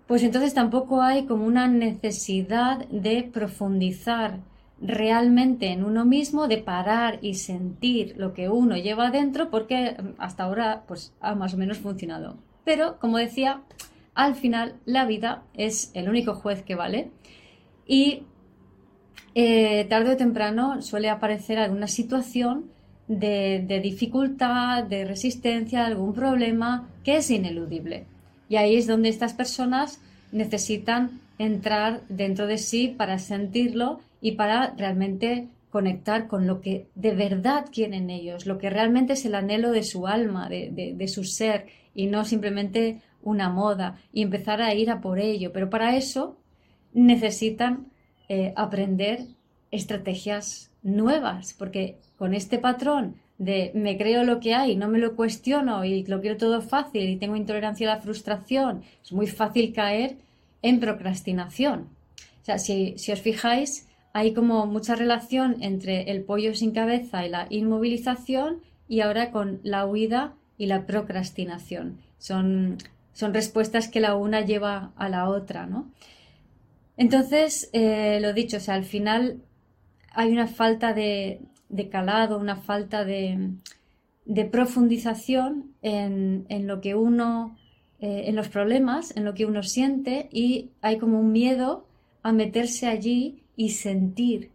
pues 0.07 0.23
entonces 0.23 0.53
tampoco 0.53 1.01
hay 1.01 1.25
como 1.25 1.45
una 1.45 1.67
necesidad 1.67 2.85
de 2.89 3.23
profundizar 3.23 4.39
realmente 4.81 5.67
en 5.67 5.83
uno 5.83 6.05
mismo, 6.05 6.47
de 6.47 6.57
parar 6.57 7.19
y 7.21 7.35
sentir 7.35 8.15
lo 8.17 8.33
que 8.33 8.49
uno 8.49 8.75
lleva 8.75 9.11
dentro, 9.11 9.49
porque 9.49 9.95
hasta 10.17 10.43
ahora 10.43 10.83
pues 10.87 11.13
ha 11.21 11.35
más 11.35 11.53
o 11.53 11.57
menos 11.57 11.77
funcionado. 11.77 12.35
Pero, 12.65 12.97
como 12.99 13.17
decía, 13.17 13.61
al 14.13 14.35
final 14.35 14.75
la 14.85 15.05
vida 15.05 15.43
es 15.53 15.91
el 15.93 16.09
único 16.09 16.35
juez 16.35 16.63
que 16.63 16.75
vale 16.75 17.11
y 17.85 18.23
eh, 19.33 19.85
tarde 19.89 20.11
o 20.11 20.17
temprano 20.17 20.81
suele 20.81 21.09
aparecer 21.09 21.57
alguna 21.57 21.87
situación 21.87 22.65
de, 23.07 23.79
dificultad, 23.83 24.83
de 24.83 25.05
resistencia, 25.05 25.85
algún 25.85 26.13
problema 26.13 26.87
que 27.03 27.17
es 27.17 27.29
ineludible. 27.29 28.05
Y 28.47 28.55
ahí 28.55 28.75
es 28.75 28.87
donde 28.87 29.09
estas 29.09 29.33
personas 29.33 29.99
necesitan 30.31 31.19
entrar 31.37 32.01
dentro 32.07 32.47
de 32.47 32.57
sí 32.57 32.93
para 32.97 33.19
sentirlo 33.19 33.99
y 34.21 34.33
para 34.33 34.73
realmente 34.77 35.47
conectar 35.71 36.27
con 36.27 36.47
lo 36.47 36.61
que 36.61 36.87
de 36.95 37.13
verdad 37.13 37.65
quieren 37.71 38.09
ellos, 38.09 38.45
lo 38.45 38.57
que 38.57 38.69
realmente 38.69 39.13
es 39.13 39.25
el 39.25 39.35
anhelo 39.35 39.71
de 39.71 39.83
su 39.83 40.07
alma, 40.07 40.49
de 40.49 41.07
su 41.07 41.23
ser, 41.23 41.67
y 41.93 42.07
no 42.07 42.25
simplemente 42.25 43.01
una 43.23 43.49
moda 43.49 43.97
y 44.13 44.21
empezar 44.21 44.61
a 44.61 44.73
ir 44.73 44.89
a 44.89 45.01
por 45.01 45.19
ello. 45.19 45.51
Pero 45.53 45.69
para 45.69 45.95
eso 45.95 46.37
necesitan 46.93 47.87
eh, 48.29 48.53
aprender 48.55 49.25
estrategias 49.71 50.71
nuevas, 50.83 51.53
porque 51.57 51.97
con 52.17 52.33
este 52.33 52.59
patrón 52.59 53.15
de 53.37 53.71
me 53.73 53.97
creo 53.97 54.23
lo 54.23 54.39
que 54.39 54.53
hay, 54.53 54.75
no 54.75 54.87
me 54.87 54.99
lo 54.99 55.15
cuestiono 55.15 55.83
y 55.83 56.03
lo 56.05 56.21
quiero 56.21 56.37
todo 56.37 56.61
fácil 56.61 57.09
y 57.09 57.17
tengo 57.17 57.35
intolerancia 57.35 57.91
a 57.91 57.95
la 57.95 58.01
frustración, 58.01 58.83
es 59.03 59.11
muy 59.11 59.27
fácil 59.27 59.73
caer 59.73 60.17
en 60.61 60.79
procrastinación. 60.79 61.87
O 62.41 62.45
sea, 62.45 62.59
si, 62.59 62.95
si 62.97 63.11
os 63.11 63.21
fijáis, 63.21 63.87
hay 64.13 64.33
como 64.33 64.65
mucha 64.65 64.95
relación 64.95 65.57
entre 65.61 66.11
el 66.11 66.23
pollo 66.23 66.53
sin 66.53 66.71
cabeza 66.71 67.25
y 67.25 67.29
la 67.29 67.47
inmovilización 67.49 68.59
y 68.87 68.99
ahora 68.99 69.31
con 69.31 69.59
la 69.63 69.85
huida 69.85 70.33
y 70.57 70.67
la 70.67 70.85
procrastinación. 70.85 71.97
Son 72.17 72.77
son 73.13 73.33
respuestas 73.33 73.87
que 73.87 73.99
la 73.99 74.15
una 74.15 74.41
lleva 74.41 74.91
a 74.95 75.09
la 75.09 75.29
otra, 75.29 75.65
¿no? 75.65 75.91
Entonces, 76.97 77.69
eh, 77.73 78.19
lo 78.21 78.33
dicho, 78.33 78.57
o 78.57 78.59
sea, 78.59 78.75
al 78.75 78.83
final 78.83 79.41
hay 80.13 80.31
una 80.31 80.47
falta 80.47 80.93
de, 80.93 81.41
calado, 81.89 82.37
una 82.37 82.57
falta 82.57 83.05
de, 83.05 83.55
profundización 84.51 85.73
en, 85.81 86.45
lo 86.67 86.79
que 86.81 86.95
uno, 86.95 87.57
eh, 87.99 88.23
en 88.27 88.35
los 88.35 88.49
problemas, 88.49 89.15
en 89.15 89.25
lo 89.25 89.33
que 89.33 89.45
uno 89.45 89.63
siente 89.63 90.29
y 90.31 90.69
hay 90.81 90.97
como 90.97 91.19
un 91.19 91.31
miedo 91.31 91.87
a 92.23 92.31
meterse 92.31 92.87
allí 92.87 93.41
y 93.55 93.69
sentir 93.69 94.51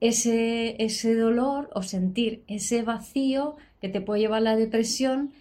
ese, 0.00 0.82
ese 0.82 1.14
dolor 1.14 1.70
o 1.74 1.82
sentir 1.82 2.42
ese 2.46 2.82
vacío 2.82 3.56
que 3.80 3.88
te 3.88 4.00
puede 4.00 4.20
llevar 4.20 4.38
a 4.38 4.52
la 4.52 4.56
depresión. 4.56 5.32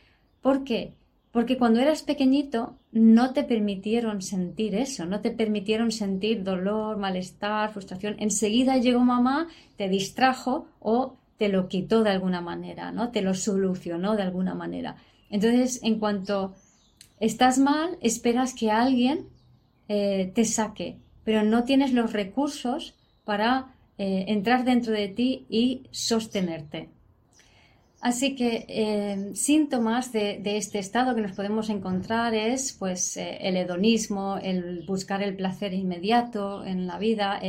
¿Por 0.42 0.64
qué? 0.64 0.94
Porque 1.36 1.58
cuando 1.58 1.82
eras 1.82 2.02
pequeñito 2.02 2.78
no 2.94 3.34
te 3.34 3.44
permitieron 3.44 4.22
sentir 4.22 4.74
eso, 4.74 5.06
no 5.06 5.20
te 5.20 5.32
permitieron 5.32 5.92
sentir 5.92 6.46
dolor, 6.46 6.96
malestar, 6.96 7.74
frustración. 7.74 8.16
Enseguida 8.20 8.78
llegó 8.78 9.02
mamá, 9.02 9.50
te 9.76 9.90
distrajo 9.90 10.70
o 10.80 11.18
te 11.38 11.50
lo 11.50 11.68
quitó 11.68 12.04
de 12.04 12.12
alguna 12.12 12.40
manera, 12.40 12.94
¿no? 12.94 13.12
Te 13.12 13.22
lo 13.22 13.34
solucionó 13.34 14.16
de 14.16 14.22
alguna 14.24 14.56
manera. 14.56 14.96
Entonces, 15.30 15.82
en 15.84 16.00
cuanto 16.00 16.56
estás 17.20 17.60
mal, 17.60 17.98
esperas 18.00 18.54
que 18.54 18.72
alguien 18.72 19.28
eh, 19.90 20.32
te 20.34 20.46
saque, 20.46 21.00
pero 21.26 21.44
no 21.44 21.66
tienes 21.66 21.92
los 21.92 22.14
recursos 22.14 22.96
para 23.26 23.76
eh, 23.98 24.24
entrar 24.30 24.64
dentro 24.64 24.94
de 24.94 25.10
ti 25.10 25.46
y 25.50 25.84
sostenerte. 25.92 26.95
Así 28.06 28.36
que 28.36 28.68
eh, 28.70 29.32
síntomas 29.34 30.12
de, 30.12 30.40
este 30.44 30.78
estado 30.78 31.16
que 31.16 31.22
nos 31.22 31.32
podemos 31.32 31.72
encontrar 31.72 32.36
es 32.36 32.72
pues 32.72 33.18
eh, 33.18 33.40
el 33.42 33.58
hedonismo, 33.58 34.38
el 34.38 34.84
buscar 34.86 35.24
el 35.24 35.36
placer 35.36 35.74
inmediato 35.74 36.64
en 36.64 36.86
la 36.86 37.00
vida, 37.00 37.42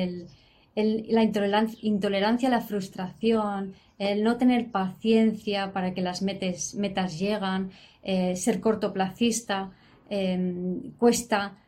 la 0.74 1.22
intolerancia, 1.22 2.48
a 2.48 2.50
la 2.50 2.62
frustración, 2.62 3.74
el 3.98 4.22
no 4.22 4.38
tener 4.38 4.70
paciencia 4.70 5.74
para 5.74 5.92
que 5.92 6.00
las 6.00 6.22
metas 6.22 7.18
llegan, 7.18 7.70
eh, 8.02 8.34
ser 8.34 8.58
cortoplacista, 8.58 9.72
em, 10.08 10.92
cuesta 10.96 11.58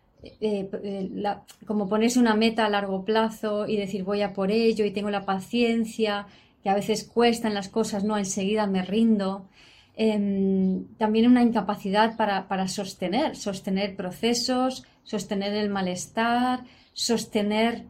como 1.67 1.89
ponerse 1.91 2.19
una 2.19 2.35
meta 2.35 2.65
a 2.65 2.71
largo 2.71 3.05
plazo 3.05 3.69
y 3.69 3.77
decir 3.77 4.03
voy 4.03 4.23
a 4.23 4.33
por 4.33 4.51
ello 4.51 4.85
y 4.87 4.91
tengo 4.93 5.11
la 5.11 5.27
paciencia 5.27 6.27
que 6.63 6.71
a 6.71 6.75
veces 6.75 7.05
cuestan 7.05 7.55
las 7.55 7.69
cosas, 7.69 8.05
no, 8.05 8.19
enseguida 8.19 8.67
me 8.67 8.83
rindo. 8.83 9.49
Em, 9.97 10.85
también 10.97 11.27
una 11.27 11.43
incapacidad 11.43 12.17
para, 12.17 12.69
sostener, 12.69 13.37
sostener 13.37 13.97
procesos, 13.97 14.85
sostener 15.03 15.55
el 15.55 15.71
malestar, 15.71 16.65
sostener 16.93 17.85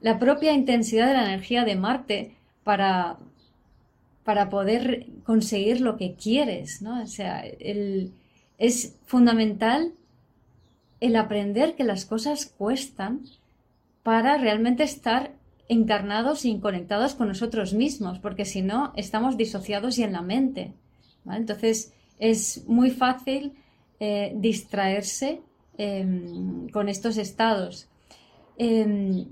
la 0.00 0.18
propia 0.18 0.52
intensidad 0.52 1.08
de 1.08 1.14
la 1.14 1.24
energía 1.24 1.64
de 1.64 1.76
Marte 1.76 2.36
para, 2.64 3.18
para 4.24 4.48
poder 4.48 5.06
conseguir 5.24 5.80
lo 5.82 5.96
que 5.98 6.14
quieres, 6.14 6.80
¿no? 6.80 7.02
O 7.02 7.06
sea, 7.06 7.44
es 8.58 8.96
fundamental 9.04 9.92
el 11.00 11.16
aprender 11.16 11.74
que 11.74 11.84
las 11.84 12.04
cosas 12.04 12.46
cuestan 12.46 13.22
para 14.02 14.38
realmente 14.38 14.82
estar 14.82 15.32
encarnados 15.70 16.44
y 16.44 16.58
conectados 16.58 17.14
con 17.14 17.28
nosotros 17.28 17.74
mismos, 17.74 18.18
porque 18.18 18.44
si 18.44 18.60
no, 18.60 18.92
estamos 18.96 19.36
disociados 19.36 19.98
y 19.98 20.02
en 20.02 20.12
la 20.12 20.20
mente. 20.20 20.74
Entonces, 21.30 21.94
es 22.18 22.64
muy 22.66 22.90
fácil 22.90 23.52
eh, 24.00 24.32
distraerse 24.34 25.42
em, 25.78 26.68
con 26.70 26.88
estos 26.88 27.18
estados. 27.18 27.88
Em, 28.58 29.26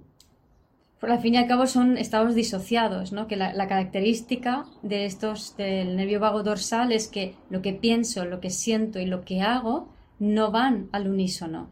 al 1.01 1.21
fin 1.21 1.35
y 1.35 1.39
al 1.39 1.49
cabo 1.49 1.67
son 1.67 1.99
estados 1.99 2.37
disociados, 2.37 3.11
¿no? 3.13 3.27
que 3.27 3.35
la, 3.35 3.67
característica 3.67 4.65
de 4.83 5.07
estos 5.07 5.57
del 5.57 5.97
nervio 5.97 6.21
vago 6.21 6.45
dorsal 6.45 6.93
es 6.93 7.09
que 7.09 7.35
lo 7.51 7.63
que 7.63 7.73
pienso, 7.73 8.25
lo 8.25 8.41
que 8.41 8.51
siento 8.51 9.01
y 9.01 9.07
lo 9.07 9.25
que 9.25 9.43
hago 9.43 9.89
no 10.21 10.53
van 10.53 10.89
al 10.93 11.09
unísono. 11.09 11.69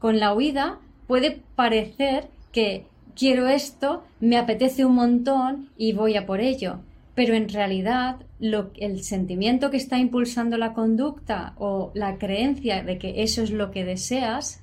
Con 0.00 0.18
la 0.18 0.34
huida 0.34 0.80
puede 1.06 1.42
parecer 1.54 2.28
que 2.50 2.86
quiero 3.16 3.48
esto, 3.48 4.04
me 4.20 4.36
apetece 4.36 4.84
un 4.84 4.94
montón 4.94 5.70
y 5.76 5.92
voy 5.92 6.16
a 6.16 6.26
por 6.26 6.40
ello, 6.40 6.80
pero 7.14 7.34
en 7.34 7.48
realidad 7.48 8.16
el 8.40 9.02
sentimiento 9.04 9.70
que 9.70 9.76
está 9.76 9.98
impulsando 9.98 10.56
la 10.58 10.72
conducta 10.72 11.54
o 11.58 11.92
la 11.94 12.18
creencia 12.18 12.82
de 12.82 12.98
que 12.98 13.22
eso 13.22 13.42
es 13.42 13.50
lo 13.50 13.70
que 13.70 13.84
deseas 13.84 14.62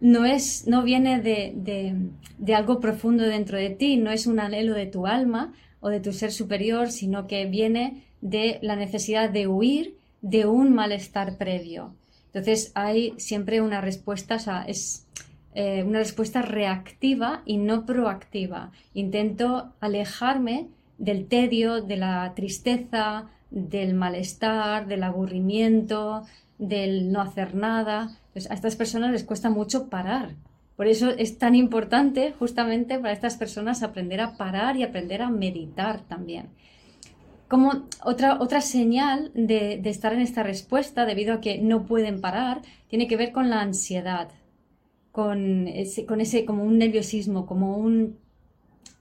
no, 0.00 0.24
es, 0.24 0.66
no 0.66 0.82
viene 0.82 1.20
de, 1.20 2.54
algo 2.54 2.80
profundo 2.80 3.24
dentro 3.24 3.58
de 3.58 3.70
ti, 3.70 3.96
no 3.96 4.10
es 4.10 4.26
un 4.26 4.40
anhelo 4.40 4.74
de 4.74 4.86
tu 4.86 5.06
alma 5.06 5.52
o 5.80 5.88
de 5.88 6.00
tu 6.00 6.12
ser 6.12 6.32
superior, 6.32 6.90
sino 6.90 7.26
que 7.26 7.46
viene 7.46 8.04
de 8.20 8.58
la 8.62 8.76
necesidad 8.76 9.30
de 9.30 9.46
huir 9.46 9.96
de 10.22 10.46
un 10.46 10.74
malestar 10.74 11.36
previo. 11.36 11.94
Entonces 12.26 12.72
hay 12.74 13.14
siempre 13.18 13.60
una 13.60 13.80
respuesta, 13.80 14.64
es 14.66 15.06
eh, 15.54 15.82
una 15.82 15.98
respuesta 15.98 16.42
reactiva 16.42 17.42
y 17.44 17.56
no 17.56 17.86
proactiva. 17.86 18.72
Intento 18.94 19.72
alejarme 19.80 20.68
del 20.98 21.26
tedio, 21.26 21.80
de 21.82 21.96
la 21.96 22.32
tristeza, 22.34 23.28
del 23.50 23.94
malestar, 23.94 24.86
del 24.86 25.02
aburrimiento, 25.02 26.24
del 26.58 27.10
no 27.10 27.20
hacer 27.20 27.54
nada. 27.54 28.16
a 28.34 28.54
estas 28.54 28.76
personas 28.76 29.10
les 29.10 29.24
cuesta 29.24 29.50
mucho 29.50 29.88
parar. 29.88 30.34
Por 30.76 30.86
eso 30.86 31.10
es 31.10 31.36
tan 31.36 31.54
importante 31.54 32.32
justamente 32.38 32.98
para 32.98 33.12
estas 33.12 33.36
personas 33.36 33.82
aprender 33.82 34.20
a 34.20 34.36
parar 34.36 34.76
y 34.76 34.82
aprender 34.82 35.20
a 35.20 35.28
meditar 35.28 36.00
también. 36.00 36.46
Como 37.48 37.82
otra, 38.04 38.40
otra 38.40 38.60
señal 38.60 39.30
de, 39.34 39.82
estar 39.84 40.12
en 40.12 40.20
esta 40.20 40.42
respuesta, 40.42 41.04
debido 41.04 41.34
a 41.34 41.40
que 41.40 41.58
no 41.58 41.82
pueden 41.82 42.20
parar, 42.20 42.62
tiene 42.88 43.08
que 43.08 43.16
ver 43.16 43.32
con 43.32 43.50
la 43.50 43.60
ansiedad, 43.60 44.28
con 45.12 45.68
ese, 45.68 46.06
con 46.06 46.20
ese 46.20 46.44
como 46.44 46.64
un 46.64 46.78
nerviosismo, 46.78 47.46
como 47.46 47.76
un, 47.76 48.16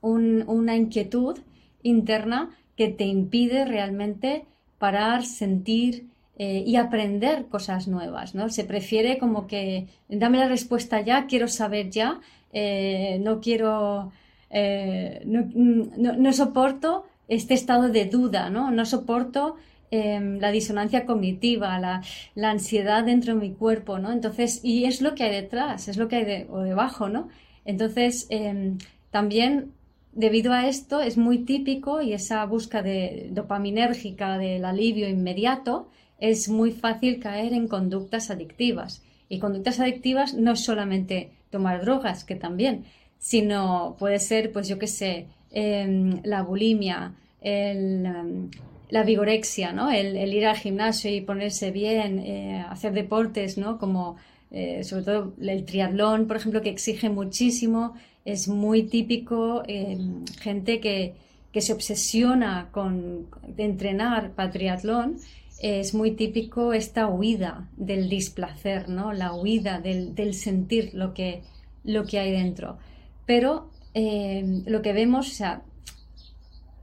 una 0.02 0.76
inquietud 0.76 1.40
interna 1.84 2.50
que 2.76 2.88
te 2.88 3.06
impide 3.06 3.66
realmente 3.66 4.46
parar, 4.78 5.26
sentir, 5.26 6.10
eh, 6.42 6.64
y 6.66 6.78
aprender 6.78 7.48
cosas 7.48 7.90
nuevas, 7.90 8.34
¿no? 8.34 8.48
Se 8.48 8.64
prefiere 8.64 9.18
como 9.18 9.46
que 9.46 9.88
dame 10.08 10.38
la 10.38 10.48
respuesta 10.48 11.02
ya, 11.02 11.28
quiero 11.28 11.50
saber 11.50 11.90
ya, 11.90 12.22
eh, 12.54 13.20
no 13.22 13.42
quiero, 13.42 14.14
eh, 14.50 15.22
no, 15.26 16.32
soporto 16.32 17.04
este 17.28 17.56
estado 17.56 17.90
de 17.90 18.06
duda, 18.06 18.50
¿no? 18.50 18.72
No 18.72 18.86
soporto 18.86 19.58
em, 19.92 20.40
la 20.40 20.52
disonancia 20.52 21.06
cognitiva, 21.06 21.80
la, 21.80 22.02
ansiedad 22.50 23.04
dentro 23.04 23.34
de 23.34 23.40
mi 23.40 23.52
cuerpo, 23.54 24.00
¿no? 24.00 24.12
Entonces, 24.12 24.62
y 24.64 24.86
es 24.86 25.02
lo 25.02 25.16
que 25.16 25.24
hay 25.24 25.32
detrás, 25.32 25.88
es 25.88 25.98
lo 25.98 26.08
que 26.08 26.16
hay 26.18 26.46
o 26.50 26.60
debajo, 26.60 27.10
¿no? 27.10 27.30
Entonces, 27.66 28.28
em, 28.30 28.78
también 29.12 29.74
debido 30.14 30.54
a 30.54 30.68
esto 30.68 31.02
es 31.02 31.18
muy 31.18 31.40
típico 31.40 32.02
y 32.02 32.14
esa 32.14 32.46
búsqueda 32.46 32.82
de 32.84 33.30
dopaminérgica 33.32 34.38
del 34.38 34.66
alivio 34.66 35.08
inmediato 35.08 35.90
es 36.20 36.50
muy 36.50 36.72
fácil 36.72 37.20
caer 37.20 37.54
en 37.54 37.68
conductas 37.68 38.30
adictivas. 38.30 39.04
Y 39.30 39.40
conductas 39.40 39.80
adictivas 39.80 40.34
no 40.34 40.54
es 40.54 40.64
solamente 40.64 41.32
tomar 41.52 41.82
drogas, 41.82 42.24
que 42.24 42.36
también, 42.36 42.86
sino 43.20 43.96
puede 44.00 44.20
ser, 44.20 44.52
pues 44.52 44.68
yo 44.68 44.80
qué 44.80 44.88
sé, 44.88 45.28
em, 45.52 46.22
la 46.24 46.42
bulimia, 46.44 47.14
em, 47.42 48.50
la 48.90 49.04
vigorexia, 49.04 49.72
¿no? 49.72 49.92
El, 49.92 50.34
ir 50.34 50.46
al 50.46 50.58
gimnasio 50.58 51.14
y 51.14 51.22
ponerse 51.22 51.72
bien, 51.72 52.20
eh, 52.20 52.66
hacer 52.70 52.94
deportes, 52.94 53.58
¿no? 53.58 53.78
Como 53.78 54.18
eh, 54.52 54.84
sobre 54.84 55.04
todo 55.04 55.34
el 55.42 55.66
triatlón, 55.66 56.28
por 56.28 56.38
ejemplo, 56.38 56.62
que 56.62 56.70
exige 56.70 57.10
muchísimo, 57.10 57.94
es 58.26 58.48
muy 58.48 58.84
típico, 58.84 59.64
em, 59.68 60.26
gente 60.42 60.80
que, 60.80 61.14
que, 61.52 61.62
se 61.62 61.74
obsesiona 61.74 62.70
con 62.72 63.28
entrenar 63.58 64.32
para 64.32 64.52
triatlón 64.52 65.18
es 65.60 65.94
muy 65.94 66.12
típico 66.12 66.74
esta 66.74 67.08
huida 67.08 67.68
del 67.76 68.10
displacer, 68.10 68.88
¿no? 68.90 69.12
La 69.14 69.34
huida 69.34 69.80
del, 69.80 70.34
sentir 70.34 70.92
lo 70.94 71.14
que, 71.14 71.42
lo 71.84 72.06
que 72.06 72.20
hay 72.20 72.32
dentro. 72.32 72.78
Pero 73.26 73.70
eh, 73.94 74.62
lo 74.66 74.82
que 74.82 74.94
vemos, 74.94 75.28
o 75.28 75.32
sea, 75.32 75.62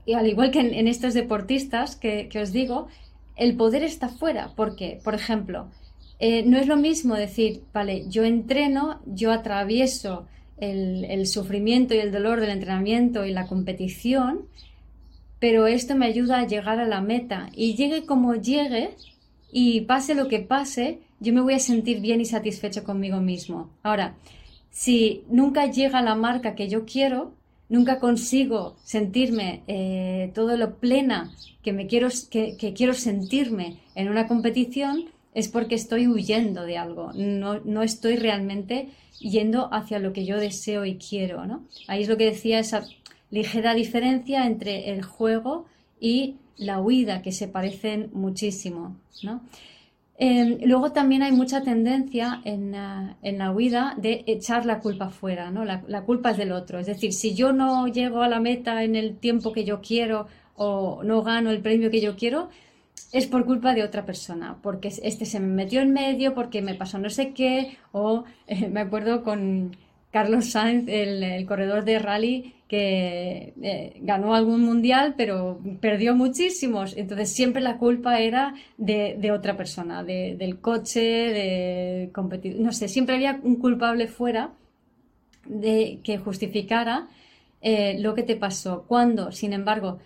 y 0.07 0.13
al 0.13 0.25
igual 0.25 0.51
que 0.51 0.61
en, 0.61 0.87
estos 0.87 1.13
deportistas 1.13 1.97
que, 1.97 2.29
os 2.41 2.53
digo, 2.53 2.87
el 3.35 3.57
poder 3.57 3.83
está 3.83 4.07
fuera. 4.07 4.53
Porque, 4.55 5.01
por 5.03 5.13
ejemplo, 5.13 5.67
eh, 6.17 6.43
no 6.43 6.57
es 6.57 6.65
lo 6.65 6.77
mismo 6.77 7.13
decir, 7.15 7.63
vale, 7.73 8.05
yo 8.07 8.23
entreno, 8.23 9.01
yo 9.05 9.33
atravieso 9.33 10.25
el, 10.59 11.03
el, 11.03 11.27
sufrimiento 11.27 11.93
y 11.93 11.97
el 11.97 12.13
dolor 12.13 12.39
del 12.39 12.51
entrenamiento 12.51 13.25
y 13.25 13.33
la 13.33 13.47
competición, 13.47 14.45
pero 15.39 15.67
esto 15.67 15.93
me 15.93 16.05
ayuda 16.05 16.39
a 16.39 16.47
llegar 16.47 16.79
a 16.79 16.87
la 16.87 17.01
meta 17.01 17.49
y 17.53 17.75
llegue 17.75 18.05
como 18.05 18.33
llegue 18.33 18.95
y 19.51 19.81
pase 19.81 20.15
lo 20.15 20.29
que 20.29 20.39
pase, 20.39 21.01
yo 21.19 21.33
me 21.33 21.41
voy 21.41 21.55
a 21.55 21.59
sentir 21.59 21.99
bien 21.99 22.21
y 22.21 22.25
satisfecho 22.25 22.85
conmigo 22.85 23.19
mismo. 23.19 23.71
Ahora, 23.83 24.15
si 24.69 25.25
nunca 25.29 25.69
llega 25.69 26.01
la 26.01 26.15
marca 26.15 26.55
que 26.55 26.69
yo 26.69 26.85
quiero, 26.85 27.33
nunca 27.69 27.99
consigo 27.99 28.75
sentirme 28.83 29.63
eh, 29.67 30.31
todo 30.33 30.57
lo 30.57 30.75
plena 30.75 31.31
que, 31.61 31.73
me 31.73 31.87
quiero, 31.87 32.09
que, 32.29 32.73
quiero 32.75 32.93
sentirme 32.93 33.79
en 33.95 34.09
una 34.09 34.27
competición, 34.27 35.05
es 35.33 35.47
porque 35.49 35.75
estoy 35.75 36.07
huyendo 36.07 36.63
de 36.63 36.77
algo, 36.77 37.11
no, 37.13 37.59
no, 37.59 37.83
estoy 37.83 38.15
realmente 38.15 38.89
yendo 39.19 39.71
hacia 39.73 39.99
lo 39.99 40.13
que 40.13 40.25
yo 40.25 40.39
deseo 40.39 40.85
y 40.85 40.95
quiero. 40.97 41.45
¿no? 41.45 41.63
Ahí 41.87 42.03
es 42.03 42.09
lo 42.09 42.17
que 42.17 42.25
decía 42.25 42.59
esa 42.59 42.87
ligera 43.29 43.73
diferencia 43.73 44.45
entre 44.45 44.91
el 44.91 45.03
juego 45.03 45.65
y 45.99 46.37
la 46.55 46.81
huida, 46.81 47.21
que 47.21 47.31
se 47.31 47.47
parecen 47.47 48.09
muchísimo. 48.13 48.95
Em, 50.19 50.57
luego 50.63 50.91
también 50.91 51.21
hay 51.21 51.31
mucha 51.31 51.61
tendencia 51.61 52.41
en, 52.43 52.71
la 52.71 53.51
huida 53.51 53.93
de 53.97 54.23
echar 54.25 54.65
la 54.65 54.79
culpa 54.79 55.09
fuera, 55.09 55.51
¿no? 55.51 55.63
La, 55.63 56.03
culpa 56.03 56.31
es 56.31 56.37
del 56.37 56.51
otro. 56.51 56.79
Es 56.79 56.87
decir, 56.87 57.13
si 57.13 57.35
yo 57.35 57.53
no 57.53 57.87
llego 57.87 58.21
a 58.23 58.27
la 58.27 58.39
meta 58.39 58.83
en 58.83 58.95
el 58.95 59.17
tiempo 59.17 59.53
que 59.53 59.63
yo 59.63 59.79
quiero 59.81 60.27
o 60.55 61.03
no 61.03 61.21
gano 61.21 61.51
el 61.51 61.61
premio 61.61 61.91
que 61.91 62.01
yo 62.01 62.15
quiero, 62.15 62.49
es 63.11 63.27
por 63.27 63.45
culpa 63.45 63.73
de 63.73 63.83
otra 63.83 64.05
persona, 64.05 64.57
porque 64.61 64.89
este 64.89 65.25
se 65.25 65.39
me 65.39 65.47
metió 65.47 65.81
en 65.81 65.93
medio, 65.93 66.33
porque 66.33 66.61
me 66.61 66.75
pasó 66.75 66.97
no 66.97 67.09
sé 67.09 67.31
qué, 67.33 67.77
o 67.91 68.25
eh, 68.47 68.67
me 68.69 68.81
acuerdo 68.81 69.23
con 69.23 69.77
Carlos 70.11 70.49
Sainz, 70.51 70.85
el, 70.87 71.45
corredor 71.45 71.85
de 71.85 71.99
rally, 71.99 72.55
que 72.67 73.53
eh, 73.61 73.97
ganó 74.01 74.35
algún 74.35 74.61
mundial, 74.61 75.15
pero 75.15 75.59
perdió 75.79 76.15
muchísimos. 76.15 76.95
Entonces 76.97 77.31
siempre 77.31 77.61
la 77.61 77.77
culpa 77.77 78.19
era 78.19 78.55
de, 78.77 79.31
otra 79.31 79.55
persona, 79.55 80.03
del 80.03 80.59
coche, 80.59 80.99
de 80.99 82.09
competir. 82.13 82.59
No 82.59 82.73
sé, 82.73 82.87
siempre 82.87 83.15
había 83.15 83.39
un 83.43 83.55
culpable 83.55 84.07
fuera 84.07 84.51
de 85.45 85.99
que 86.03 86.17
justificara 86.17 87.07
eh, 87.61 87.97
lo 87.99 88.13
que 88.15 88.23
te 88.23 88.35
pasó. 88.35 88.83
Cuando, 88.87 89.31
sin 89.31 89.53
embargo, 89.53 89.99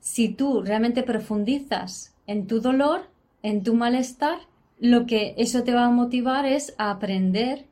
si 0.00 0.28
tú 0.28 0.62
realmente 0.62 1.02
profundizas 1.04 2.14
en 2.26 2.46
tu 2.46 2.60
dolor, 2.60 3.02
en 3.42 3.62
tu 3.62 3.74
malestar, 3.74 4.38
lo 4.80 5.06
que 5.06 5.34
eso 5.38 5.62
te 5.64 5.72
va 5.72 5.84
a 5.84 5.90
motivar 5.90 6.46
es 6.46 6.74
a 6.78 6.90
aprender 6.90 7.66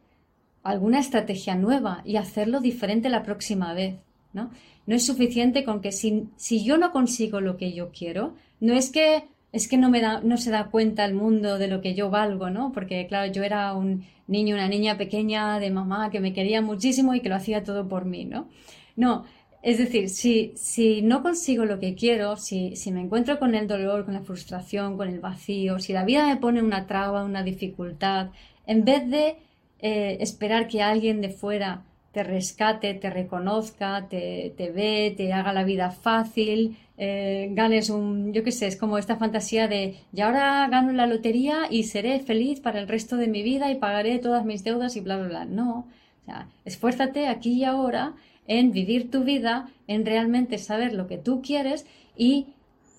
alguna 0.63 0.99
estrategia 0.99 1.55
nueva 1.55 2.03
y 2.05 2.17
hacerlo 2.17 2.61
diferente 2.61 3.09
la 3.09 3.23
próxima 3.23 3.73
vez. 3.75 3.97
¿No? 4.37 4.51
es 4.87 5.05
suficiente 5.05 5.65
con 5.65 5.81
que 5.81 5.91
si, 5.91 6.29
si, 6.37 6.63
yo 6.63 6.79
no 6.79 6.93
consigo 6.93 7.41
lo 7.41 7.57
que 7.57 7.73
yo 7.73 7.91
quiero, 7.91 8.35
no 8.61 8.73
es 8.75 8.91
que 8.91 9.25
es 9.53 9.69
que 9.69 9.79
no, 9.79 9.91
me 9.91 10.01
da, 10.01 10.21
no 10.21 10.37
se 10.37 10.51
da 10.51 10.67
cuenta 10.71 11.05
el 11.05 11.15
mundo 11.15 11.59
de 11.59 11.69
lo 11.69 11.81
que 11.81 11.95
yo 11.95 12.11
valgo, 12.11 12.51
¿no? 12.51 12.73
Porque, 12.73 13.07
claro, 13.07 13.33
yo 13.33 13.43
era 13.43 13.73
un 13.75 14.05
niño, 14.27 14.55
una 14.55 14.69
niña 14.69 14.99
pequeña 14.99 15.59
de 15.59 15.71
mamá 15.71 16.11
que 16.11 16.21
me 16.21 16.35
quería 16.35 16.61
muchísimo 16.61 17.15
y 17.15 17.21
que 17.21 17.31
lo 17.31 17.37
hacía 17.37 17.65
todo 17.65 17.89
por 17.89 18.05
mí, 18.05 18.27
¿no? 18.27 18.49
No, 18.97 19.25
es 19.63 19.79
decir, 19.79 20.11
si, 20.11 20.53
si 20.57 21.03
no 21.03 21.23
consigo 21.23 21.65
lo 21.65 21.81
que 21.81 21.95
quiero, 21.95 22.37
si, 22.37 22.77
si 22.77 22.93
me 22.93 23.01
encuentro 23.01 23.39
con 23.39 23.55
el 23.55 23.67
dolor, 23.67 24.05
con 24.05 24.15
la 24.15 24.21
frustración, 24.21 24.97
con 24.97 25.09
el 25.09 25.21
vacío, 25.21 25.79
si 25.79 25.93
la 25.93 26.05
vida 26.05 26.27
me 26.27 26.37
pone 26.37 26.63
una 26.63 26.87
traba, 26.87 27.25
una 27.25 27.43
dificultad, 27.43 28.31
en 28.67 28.85
vez 28.85 29.09
de 29.11 29.37
eh, 29.81 30.19
esperar 30.21 30.69
que 30.69 30.83
alguien 30.83 31.21
de 31.21 31.31
fuera 31.31 31.83
te 32.17 32.25
rescate, 32.25 32.95
te 32.95 33.11
reconozca, 33.11 34.09
te, 34.09 34.55
ve, 34.75 35.13
te 35.15 35.35
haga 35.35 35.53
la 35.53 35.65
vida 35.65 35.91
fácil, 35.91 36.79
eh, 36.97 37.51
ganes 37.51 37.91
un, 37.91 38.33
yo 38.33 38.43
qué 38.43 38.53
sé, 38.53 38.69
es 38.69 38.77
como 38.79 38.97
esta 38.97 39.17
fantasía 39.17 39.69
de, 39.69 39.99
y 40.15 40.23
ahora 40.23 40.67
gano 40.71 40.93
la 40.93 41.07
lotería 41.07 41.67
y 41.69 41.83
seré 41.83 42.19
feliz 42.21 42.61
para 42.61 42.81
el 42.81 42.89
resto 42.89 43.19
de 43.19 43.27
mi 43.27 43.43
vida 43.43 43.71
y 43.71 43.75
pagaré 43.75 44.19
todas 44.19 44.47
mis 44.47 44.65
deudas 44.65 44.97
y 44.97 45.03
bla, 45.03 45.19
bla, 45.19 45.29
bla. 45.29 45.45
No, 45.45 45.81
o 45.81 46.25
sea, 46.25 46.49
esfuérzate 46.65 47.29
aquí 47.29 47.53
y 47.53 47.65
ahora 47.65 48.15
en 48.47 48.73
vivir 48.73 49.11
tu 49.11 49.23
vida, 49.23 49.69
en 49.87 50.07
realmente 50.07 50.57
saber 50.57 50.95
lo 50.95 51.09
que 51.09 51.19
tú 51.19 51.43
quieres 51.43 51.85
y 52.17 52.47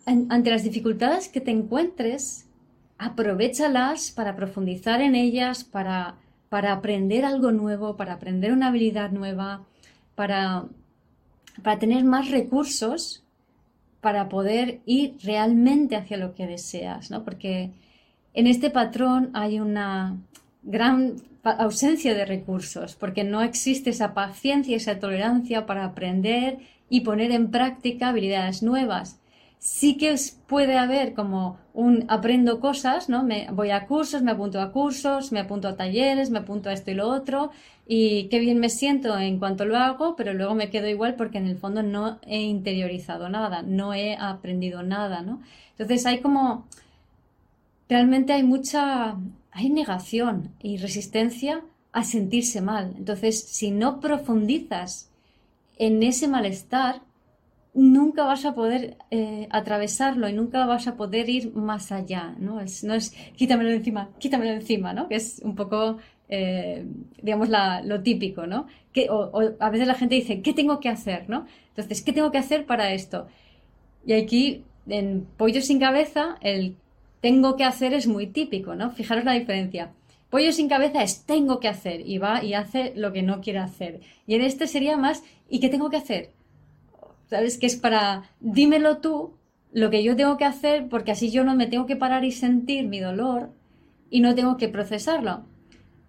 ante 0.05 0.51
las 0.51 0.63
dificultades 0.63 1.27
que 1.27 1.41
te 1.41 1.49
encuentres, 1.49 2.45
aprovechalas 2.99 4.11
para 4.11 4.35
profundizar 4.35 5.01
en 5.01 5.15
ellas, 5.15 5.63
para 5.63 6.17
para 6.49 6.71
aprender 6.73 7.25
algo 7.25 7.51
nuevo, 7.51 7.97
para 7.97 8.13
aprender 8.13 8.51
una 8.51 8.67
habilidad 8.67 9.11
nueva, 9.11 9.65
para, 10.15 10.65
para 11.61 11.79
tener 11.79 12.03
más 12.03 12.31
recursos 12.31 13.23
para 14.01 14.29
poder 14.29 14.79
ir 14.85 15.17
realmente 15.23 15.95
hacia 15.95 16.17
lo 16.17 16.35
que 16.35 16.47
deseas, 16.47 17.11
¿no? 17.11 17.23
Porque 17.23 17.71
en 18.33 18.47
este 18.47 18.69
patrón 18.69 19.31
hay 19.33 19.59
una 19.59 20.17
gran 20.63 21.15
ausencia 21.43 22.13
de 22.13 22.25
recursos, 22.25 22.95
porque 22.95 23.23
no 23.23 23.41
existe 23.41 23.89
esa 23.89 24.13
paciencia, 24.13 24.77
esa 24.77 24.99
tolerancia 24.99 25.65
para 25.65 25.85
aprender 25.85 26.59
y 26.89 27.01
poner 27.01 27.31
en 27.31 27.51
práctica 27.51 28.09
habilidades 28.09 28.63
nuevas 28.63 29.19
sí 29.59 29.97
que 29.97 30.15
puede 30.47 30.77
haber 30.77 31.13
como 31.13 31.57
un 31.73 32.05
aprendo 32.07 32.59
cosas, 32.59 33.09
¿no? 33.09 33.23
Me 33.23 33.47
voy 33.51 33.71
a 33.71 33.85
cursos, 33.85 34.21
me 34.21 34.31
apunto 34.31 34.61
a 34.61 34.71
cursos, 34.71 35.31
me 35.31 35.39
apunto 35.39 35.67
a 35.67 35.75
talleres, 35.75 36.29
me 36.29 36.39
apunto 36.39 36.69
a 36.69 36.73
esto 36.73 36.91
y 36.91 36.95
lo 36.95 37.07
otro 37.09 37.51
y 37.87 38.25
qué 38.29 38.39
bien 38.39 38.59
me 38.59 38.69
siento 38.69 39.17
en 39.17 39.39
cuanto 39.39 39.65
lo 39.65 39.77
hago, 39.77 40.15
pero 40.15 40.33
luego 40.33 40.55
me 40.55 40.69
quedo 40.69 40.87
igual 40.87 41.15
porque 41.15 41.37
en 41.37 41.47
el 41.47 41.57
fondo 41.57 41.83
no 41.83 42.19
he 42.23 42.41
interiorizado 42.41 43.29
nada, 43.29 43.61
no 43.61 43.93
he 43.93 44.15
aprendido 44.15 44.83
nada, 44.83 45.21
¿no? 45.21 45.41
Entonces 45.71 46.05
hay 46.05 46.19
como 46.19 46.65
realmente 47.89 48.33
hay 48.33 48.43
mucha 48.43 49.17
hay 49.51 49.69
negación 49.69 50.51
y 50.61 50.77
resistencia 50.77 51.63
a 51.91 52.03
sentirse 52.03 52.61
mal. 52.61 52.93
Entonces, 52.95 53.43
si 53.43 53.71
no 53.71 53.99
profundizas 53.99 55.09
en 55.79 56.03
ese 56.03 56.27
malestar, 56.27 57.01
nunca 57.77 58.25
vas 58.25 58.43
a 58.43 58.55
poder 58.55 58.97
eh, 59.11 59.47
atravesarlo 59.51 60.27
y 60.27 60.33
nunca 60.33 60.65
vas 60.65 60.87
a 60.87 60.97
poder 60.97 61.29
ir 61.29 61.53
más 61.53 61.91
allá, 61.91 62.35
¿no? 62.39 62.59
Es, 62.59 62.83
no 62.83 62.95
es 62.95 63.11
quítamelo 63.35 63.69
encima, 63.69 64.09
quítamelo 64.17 64.51
encima, 64.51 64.93
¿no? 64.93 65.07
Que 65.07 65.15
es 65.15 65.39
un 65.43 65.55
poco, 65.55 65.97
eh, 66.27 66.87
digamos, 67.21 67.49
lo 67.49 68.01
típico, 68.01 68.47
¿no? 68.47 68.65
Que, 68.91 69.09
o, 69.11 69.31
a 69.59 69.69
veces 69.69 69.87
la 69.87 69.93
gente 69.93 70.15
dice, 70.15 70.41
¿qué 70.41 70.53
tengo 70.53 70.79
que 70.79 70.89
hacer, 70.89 71.29
no? 71.29 71.45
Entonces, 71.69 72.01
¿qué 72.01 72.13
tengo 72.13 72.31
que 72.31 72.39
hacer 72.39 72.65
para 72.65 72.93
esto? 72.93 73.27
Y 74.07 74.13
aquí, 74.13 74.63
en 74.87 75.27
Pollo 75.37 75.61
sin 75.61 75.79
cabeza, 75.79 76.37
el 76.41 76.75
tengo 77.21 77.55
que 77.57 77.63
hacer 77.63 77.93
es 77.93 78.07
muy 78.07 78.25
típico, 78.25 78.73
¿no? 78.73 78.89
Fijaros 78.91 79.23
la 79.23 79.33
diferencia. 79.33 79.91
Pollo 80.31 80.51
sin 80.51 80.67
cabeza 80.67 81.03
es 81.03 81.25
tengo 81.25 81.59
que 81.59 81.67
hacer 81.67 82.01
y 82.01 82.17
va 82.17 82.43
y 82.43 82.55
hace 82.55 82.93
lo 82.95 83.13
que 83.13 83.21
no 83.21 83.39
quiere 83.39 83.59
hacer. 83.59 84.01
Y 84.25 84.33
en 84.33 84.41
este 84.41 84.65
sería 84.65 84.97
más 84.97 85.23
¿y 85.47 85.59
qué 85.59 85.69
tengo 85.69 85.89
que 85.89 85.97
hacer? 85.97 86.31
¿Sabes? 87.29 87.57
Que 87.57 87.67
es 87.67 87.75
para, 87.75 88.23
dímelo 88.39 88.97
tú, 88.97 89.33
lo 89.71 89.89
que 89.89 90.03
yo 90.03 90.15
tengo 90.15 90.37
que 90.37 90.45
hacer, 90.45 90.87
porque 90.89 91.11
así 91.11 91.29
yo 91.29 91.43
no 91.43 91.55
me 91.55 91.67
tengo 91.67 91.85
que 91.85 91.95
parar 91.95 92.23
y 92.23 92.31
sentir 92.31 92.87
mi 92.87 92.99
dolor 92.99 93.51
y 94.09 94.21
no 94.21 94.33
tengo 94.33 94.57
que 94.57 94.69
procesarlo. 94.69 95.43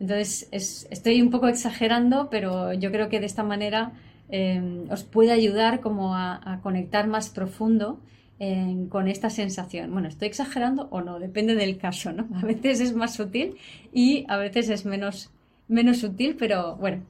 Entonces, 0.01 0.49
estoy 0.91 1.21
un 1.21 1.31
poco 1.31 1.49
exagerando, 1.49 2.29
pero 2.31 2.73
yo 2.73 2.93
creo 2.93 3.09
que 3.09 3.21
de 3.21 3.27
esta 3.27 3.43
manera 3.43 3.93
em, 4.29 4.89
os 4.91 5.03
puede 5.03 5.33
ayudar 5.33 5.81
como 5.81 6.15
a, 6.15 6.61
conectar 6.63 7.09
más 7.09 7.31
profundo 7.31 8.01
em, 8.39 8.89
con 8.89 9.09
esta 9.09 9.29
sensación. 9.29 9.93
Bueno, 9.93 10.09
estoy 10.09 10.29
exagerando 10.29 10.89
o 10.91 11.01
no, 11.01 11.19
depende 11.19 11.57
del 11.57 11.79
caso, 11.79 12.13
¿no? 12.13 12.29
A 12.41 12.47
veces 12.47 12.81
es 12.81 12.95
más 12.95 13.15
sutil 13.15 13.57
y 13.93 14.25
a 14.29 14.37
veces 14.37 14.69
es 14.71 14.85
menos, 14.85 15.31
menos 15.67 15.99
sutil, 15.99 16.37
pero 16.39 16.77
bueno. 16.77 17.03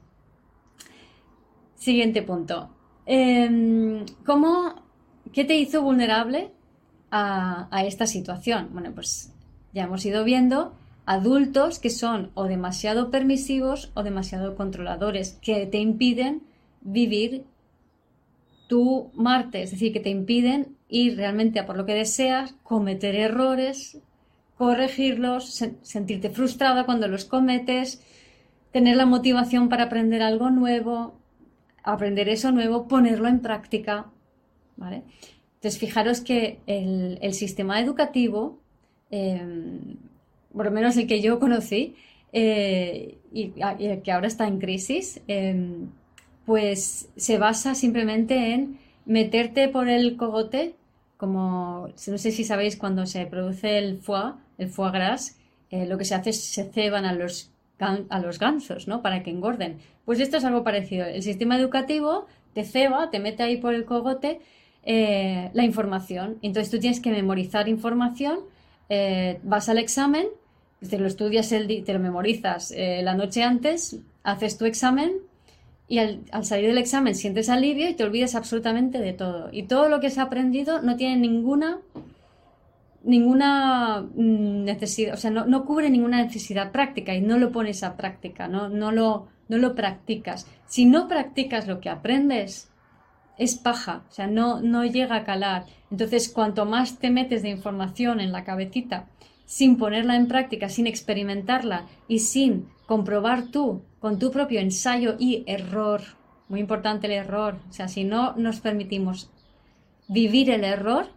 Siguiente 1.75 2.23
punto. 2.23 2.69
Em, 3.11 4.05
¿cómo, 4.23 4.75
¿Qué 5.33 5.43
te 5.43 5.57
hizo 5.57 5.81
vulnerable 5.81 6.51
a, 7.09 7.67
esta 7.83 8.05
situación? 8.05 8.69
Bueno, 8.71 8.91
pues 8.93 9.33
ya 9.73 9.85
hemos 9.85 10.05
ido 10.05 10.23
viendo 10.23 10.75
adultos 11.07 11.79
que 11.79 11.89
son 11.89 12.29
o 12.35 12.43
demasiado 12.43 13.09
permisivos 13.09 13.91
o 13.95 14.03
demasiado 14.03 14.55
controladores, 14.55 15.39
que 15.41 15.65
te 15.65 15.79
impiden 15.79 16.43
vivir 16.81 17.45
tu 18.67 19.09
Marte, 19.15 19.63
es 19.63 19.71
decir, 19.71 19.91
que 19.91 20.01
te 20.01 20.11
impiden 20.11 20.77
ir 20.87 21.17
realmente 21.17 21.59
a 21.59 21.65
por 21.65 21.77
lo 21.77 21.87
que 21.87 21.95
deseas, 21.95 22.53
cometer 22.61 23.15
errores, 23.15 23.97
corregirlos, 24.55 25.63
sentirte 25.81 26.29
frustrada 26.29 26.85
cuando 26.85 27.07
los 27.07 27.25
cometes, 27.25 28.03
tener 28.71 28.97
la 28.97 29.07
motivación 29.07 29.67
para 29.67 29.85
aprender 29.85 30.21
algo 30.21 30.51
nuevo, 30.51 31.18
aprender 31.83 32.29
eso 32.29 32.51
nuevo, 32.51 32.87
ponerlo 32.87 33.27
en 33.27 33.39
práctica. 33.39 34.07
¿vale? 34.77 35.03
Entonces, 35.55 35.79
fijaros 35.79 36.21
que 36.21 36.59
el, 36.67 37.33
sistema 37.33 37.81
educativo, 37.81 38.59
em, 39.11 39.97
por 40.53 40.65
lo 40.65 40.71
menos 40.71 40.95
el 40.97 41.07
que 41.07 41.21
yo 41.21 41.39
conocí, 41.39 41.95
eh, 42.31 43.17
y, 43.33 43.53
el 43.79 44.01
que 44.01 44.11
ahora 44.11 44.27
está 44.27 44.47
en 44.47 44.59
crisis, 44.59 45.21
em, 45.27 45.89
pues 46.45 47.09
se 47.15 47.37
basa 47.37 47.75
simplemente 47.75 48.53
en 48.53 48.79
meterte 49.05 49.67
por 49.69 49.89
el 49.89 50.15
cogote, 50.15 50.75
como 51.17 51.89
no 52.07 52.17
sé 52.17 52.31
si 52.31 52.43
sabéis 52.43 52.77
cuando 52.77 53.05
se 53.05 53.25
produce 53.25 53.77
el 53.77 53.97
foie, 53.99 54.33
el 54.57 54.69
foie 54.69 54.91
gras, 54.91 55.37
eh, 55.71 55.85
lo 55.85 55.97
que 55.97 56.05
se 56.05 56.15
hace 56.15 56.29
es 56.31 56.43
se 56.43 56.63
ceban 56.71 57.05
a 57.05 57.13
los 57.13 57.51
a 57.79 58.19
los 58.19 58.39
gansos, 58.39 58.87
¿no? 58.87 59.01
Para 59.01 59.23
que 59.23 59.29
engorden. 59.31 59.79
Pues 60.09 60.19
esto 60.21 60.37
es 60.37 60.43
algo 60.43 60.63
parecido. 60.63 61.05
El 61.05 61.21
sistema 61.21 61.55
educativo 61.55 62.25
te 62.55 62.63
ceba, 62.63 63.11
te 63.11 63.19
mete 63.19 63.43
ahí 63.43 63.57
por 63.57 63.75
el 63.75 63.85
cogote 63.85 64.39
eh, 64.81 65.51
la 65.53 65.63
información. 65.63 66.39
Entonces 66.41 66.71
tú 66.71 66.79
tienes 66.79 66.99
que 66.99 67.11
memorizar 67.11 67.69
información, 67.69 68.39
eh, 68.89 69.39
vas 69.43 69.69
al 69.69 69.77
examen, 69.77 70.25
te 70.89 70.97
lo 70.97 71.05
estudias, 71.05 71.51
el 71.51 71.83
te 71.83 71.93
lo 71.93 71.99
memorizas 71.99 72.71
eh, 72.71 73.01
la 73.03 73.13
noche 73.13 73.43
antes, 73.43 73.99
haces 74.23 74.57
tu 74.57 74.65
examen 74.65 75.11
y 75.87 75.99
al, 75.99 76.21
al, 76.31 76.43
salir 76.43 76.69
del 76.69 76.79
examen 76.79 77.13
sientes 77.13 77.47
alivio 77.47 77.87
y 77.87 77.93
te 77.93 78.03
olvidas 78.03 78.33
absolutamente 78.33 78.97
de 78.97 79.13
todo. 79.13 79.49
Y 79.51 79.67
todo 79.67 79.89
lo 79.89 79.99
que 79.99 80.07
has 80.07 80.17
aprendido 80.17 80.81
no 80.81 80.95
tiene 80.95 81.17
ninguna 81.17 81.81
ninguna 83.03 84.01
mm, 84.01 84.63
necesidad, 84.63 85.13
o 85.13 85.17
sea, 85.17 85.29
no, 85.29 85.65
cubre 85.65 85.91
ninguna 85.91 86.23
necesidad 86.23 86.71
práctica 86.71 87.13
y 87.13 87.21
no 87.21 87.37
lo 87.37 87.51
pones 87.51 87.83
a 87.83 87.95
práctica, 87.95 88.47
no, 88.47 88.69
no, 88.69 88.91
lo, 88.91 89.27
no 89.49 89.57
lo 89.57 89.75
practicas. 89.75 90.47
Si 90.65 90.85
no 90.85 91.09
practicas 91.09 91.67
lo 91.67 91.81
que 91.81 91.89
aprendes, 91.89 92.71
es 93.37 93.55
paja, 93.55 94.03
o 94.09 94.11
sea, 94.11 94.27
no, 94.27 94.61
no 94.61 94.85
llega 94.85 95.15
a 95.15 95.23
calar. 95.23 95.65
Entonces, 95.91 96.29
cuanto 96.29 96.65
más 96.65 96.99
te 96.99 97.09
metes 97.09 97.41
de 97.41 97.49
información 97.49 98.19
en 98.21 98.31
la 98.31 98.43
cabecita, 98.43 99.07
sin 99.45 99.77
ponerla 99.77 100.15
en 100.15 100.27
práctica, 100.27 100.69
sin 100.69 100.87
experimentarla 100.87 101.87
y 102.07 102.19
sin 102.19 102.69
comprobar 102.85 103.47
tú 103.47 103.81
con 103.99 104.19
tu 104.19 104.31
propio 104.31 104.59
ensayo 104.59 105.15
y 105.17 105.43
error, 105.47 106.01
muy 106.49 106.59
importante 106.59 107.07
el 107.07 107.13
error, 107.13 107.57
o 107.69 107.73
sea, 107.73 107.87
si 107.87 108.03
no 108.03 108.33
nos 108.35 108.59
permitimos 108.59 109.31
vivir 110.07 110.49
el 110.49 110.63
error, 110.63 111.07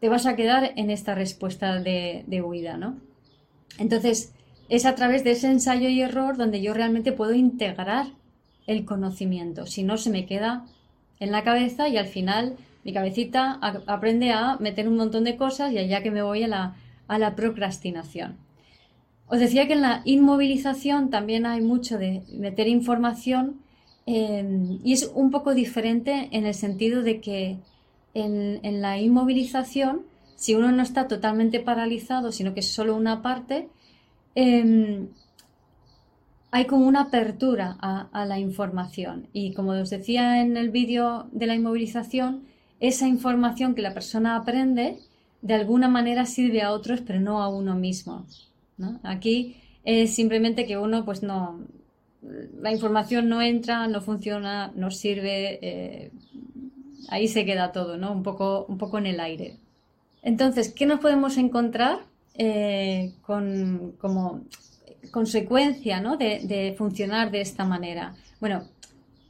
te 0.00 0.08
vas 0.10 0.26
a 0.26 0.36
quedar 0.36 0.72
en 0.76 0.90
esta 0.90 1.14
respuesta 1.14 1.80
de, 1.80 2.42
huida, 2.44 2.76
¿no? 2.76 2.98
Entonces, 3.78 4.33
es 4.68 4.86
a 4.86 4.94
través 4.94 5.24
de 5.24 5.32
ese 5.32 5.50
ensayo 5.50 5.88
y 5.88 6.00
error 6.00 6.36
donde 6.36 6.62
yo 6.62 6.74
realmente 6.74 7.12
puedo 7.12 7.34
integrar 7.34 8.06
el 8.66 8.84
conocimiento. 8.84 9.66
Si 9.66 9.82
no, 9.82 9.96
se 9.96 10.10
me 10.10 10.26
queda 10.26 10.64
en 11.20 11.32
la 11.32 11.44
cabeza 11.44 11.88
y 11.88 11.96
al 11.96 12.06
final 12.06 12.56
mi 12.84 12.92
cabecita 12.92 13.58
aprende 13.86 14.32
a 14.32 14.56
meter 14.58 14.88
un 14.88 14.96
montón 14.96 15.24
de 15.24 15.36
cosas 15.36 15.72
y 15.72 15.78
allá 15.78 16.02
que 16.02 16.10
me 16.10 16.22
voy 16.22 16.42
a 16.42 16.48
la, 16.48 16.76
a 17.08 17.18
la 17.18 17.34
procrastinación. 17.34 18.36
Os 19.26 19.40
decía 19.40 19.66
que 19.66 19.72
en 19.72 19.82
la 19.82 20.02
inmovilización 20.04 21.10
también 21.10 21.46
hay 21.46 21.60
mucho 21.60 21.98
de 21.98 22.22
meter 22.32 22.68
información 22.68 23.60
eh, 24.06 24.78
y 24.84 24.92
es 24.92 25.10
un 25.14 25.30
poco 25.30 25.54
diferente 25.54 26.28
en 26.32 26.44
el 26.44 26.54
sentido 26.54 27.02
de 27.02 27.20
que 27.20 27.58
en, 28.12 28.80
la 28.80 28.98
inmovilización, 28.98 30.02
si 30.36 30.54
uno 30.54 30.70
no 30.70 30.82
está 30.82 31.08
totalmente 31.08 31.60
paralizado, 31.60 32.32
sino 32.32 32.54
que 32.54 32.60
es 32.60 32.68
solo 32.68 32.94
una 32.94 33.22
parte, 33.22 33.68
em, 34.34 35.08
hay 36.50 36.66
como 36.66 36.86
una 36.86 37.02
apertura 37.02 37.76
a, 37.80 38.24
la 38.26 38.38
información. 38.38 39.26
Y 39.32 39.54
como 39.54 39.72
os 39.72 39.90
decía 39.90 40.40
en 40.40 40.56
el 40.56 40.70
vídeo 40.70 41.26
de 41.32 41.46
la 41.46 41.56
inmovilización, 41.56 42.44
esa 42.78 43.08
información 43.08 43.74
que 43.74 43.82
la 43.82 43.92
persona 43.92 44.36
aprende 44.36 44.98
de 45.42 45.54
alguna 45.54 45.88
manera 45.88 46.26
sirve 46.26 46.62
a 46.62 46.70
otros, 46.70 47.00
pero 47.00 47.20
no 47.20 47.42
a 47.42 47.48
uno 47.48 47.74
mismo. 47.74 48.24
Aquí 49.02 49.56
es 49.84 50.14
simplemente 50.14 50.64
que 50.64 50.78
uno 50.78 51.04
pues 51.04 51.22
no, 51.24 51.58
la 52.60 52.72
información 52.72 53.28
no 53.28 53.42
entra, 53.42 53.88
no 53.88 54.00
funciona, 54.00 54.72
no 54.74 54.90
sirve, 54.90 55.58
eh, 55.60 56.12
ahí 57.08 57.28
se 57.28 57.44
queda 57.44 57.72
todo, 57.72 57.96
¿no? 57.96 58.12
Un 58.12 58.22
poco, 58.22 58.64
un 58.68 58.78
poco 58.78 58.98
en 58.98 59.06
el 59.06 59.20
aire. 59.20 59.56
Entonces, 60.22 60.72
¿qué 60.72 60.86
nos 60.86 61.00
podemos 61.00 61.36
encontrar 61.36 61.98
eh, 62.34 63.12
con, 63.22 63.94
como 63.98 64.42
consecuencia 65.10 66.00
¿no? 66.00 66.16
de, 66.16 66.74
funcionar 66.76 67.30
de 67.30 67.40
esta 67.40 67.64
manera? 67.64 68.14
Bueno, 68.40 68.68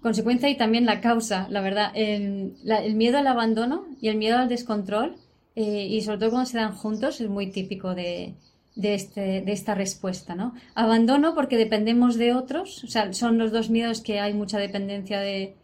consecuencia 0.03 0.49
y 0.49 0.57
también 0.57 0.87
la 0.87 1.01
causa, 1.01 1.47
la 1.51 1.61
verdad. 1.61 1.93
El, 1.95 2.55
miedo 2.95 3.19
al 3.19 3.27
abandono 3.27 3.85
y 4.01 4.09
el 4.09 4.17
miedo 4.17 4.39
al 4.39 4.49
descontrol, 4.49 5.17
eh, 5.57 5.87
y 5.89 6.01
sobre 6.03 6.19
todo 6.19 6.31
cuando 6.31 6.51
se 6.51 6.59
dan 6.59 6.75
juntos, 6.75 7.21
es 7.21 7.29
muy 7.29 7.51
típico 7.51 7.95
de, 7.95 8.35
de, 8.75 8.95
este, 8.95 9.41
de 9.43 9.53
esta 9.53 9.75
respuesta, 9.75 10.35
¿no? 10.35 10.55
Abandono 10.75 11.35
porque 11.35 11.57
dependemos 11.57 12.17
de 12.17 12.35
otros, 12.35 12.83
o 12.85 12.89
sea, 12.89 13.13
son 13.13 13.39
los 13.39 13.53
dos 13.53 13.71
miedos 13.71 14.01
que 14.01 14.21
hay 14.21 14.35
mucha 14.35 14.59
dependencia 14.59 15.21
de, 15.21 15.55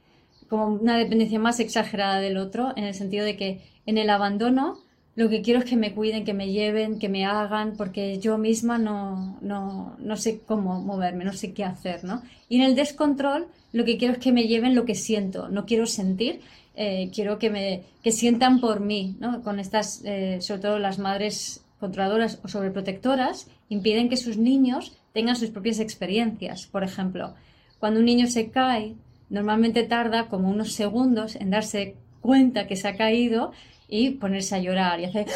como 0.48 0.66
una 0.66 0.96
dependencia 0.96 1.38
más 1.38 1.61
exagerada 1.61 2.20
del 2.20 2.37
otro, 2.37 2.72
en 2.76 2.85
el 2.85 2.94
sentido 2.94 3.24
de 3.24 3.37
que 3.37 3.62
en 3.87 3.98
el 3.98 4.11
abandono 4.11 4.79
lo 5.16 5.29
que 5.29 5.42
quiero 5.42 5.61
es 5.61 5.64
que 5.64 5.77
me 5.77 5.92
cuiden, 5.92 6.25
que 6.25 6.35
me 6.35 6.53
lleven, 6.53 6.99
que 6.99 7.09
me 7.09 7.25
hagan, 7.25 7.77
porque 7.77 8.18
yo 8.18 8.38
misma 8.38 8.79
no, 8.79 9.38
no, 9.40 9.96
no 9.99 10.16
sé 10.16 10.40
cómo 10.46 10.81
moverme, 10.81 11.25
no 11.25 11.33
sé 11.33 11.53
qué 11.53 11.64
hacer, 11.64 12.05
¿no? 12.05 12.23
Y 12.49 12.57
en 12.57 12.62
el 12.62 12.75
descontrol 12.75 13.49
lo 13.73 13.85
que 13.85 13.99
quiero 13.99 14.14
es 14.14 14.20
que 14.20 14.33
me 14.33 14.46
lleven 14.46 14.75
lo 14.75 14.85
que 14.85 14.94
siento, 14.94 15.49
no 15.49 15.66
quiero 15.66 15.87
sentir, 15.87 16.40
eh, 16.77 17.11
quiero 17.12 17.38
que 17.38 17.51
me 17.51 17.83
que 18.03 18.12
sientan 18.12 18.61
por 18.61 18.81
mí, 18.81 19.16
¿no? 19.20 19.42
Con 19.42 19.59
estas, 19.61 20.03
eh, 20.05 20.38
sobre 20.40 20.62
todo 20.62 20.79
las 20.79 20.99
madres 20.99 21.64
controladoras 21.79 22.38
o 22.44 22.49
sobreprotectoras 22.49 23.49
impiden 23.68 24.09
que 24.09 24.16
sus 24.16 24.37
niños 24.37 24.92
tengan 25.12 25.37
sus 25.37 25.51
propias 25.51 25.81
experiencias. 25.81 26.66
Por 26.66 26.85
ejemplo, 26.85 27.35
cuando 27.79 28.01
un 28.01 28.07
niño 28.07 28.27
se 28.27 28.51
cae, 28.51 28.94
normalmente 29.29 29.83
tarda 29.83 30.29
como 30.29 30.49
unos 30.49 30.73
segundos 30.73 31.37
en 31.37 31.51
darse 31.51 31.96
cuenta 32.20 32.66
que 32.66 32.77
se 32.77 32.88
ha 32.88 32.96
caído 32.96 33.53
y 33.90 34.11
ponerse 34.11 34.55
a 34.55 34.59
llorar 34.59 35.00
y 35.00 35.05
hacer 35.05 35.26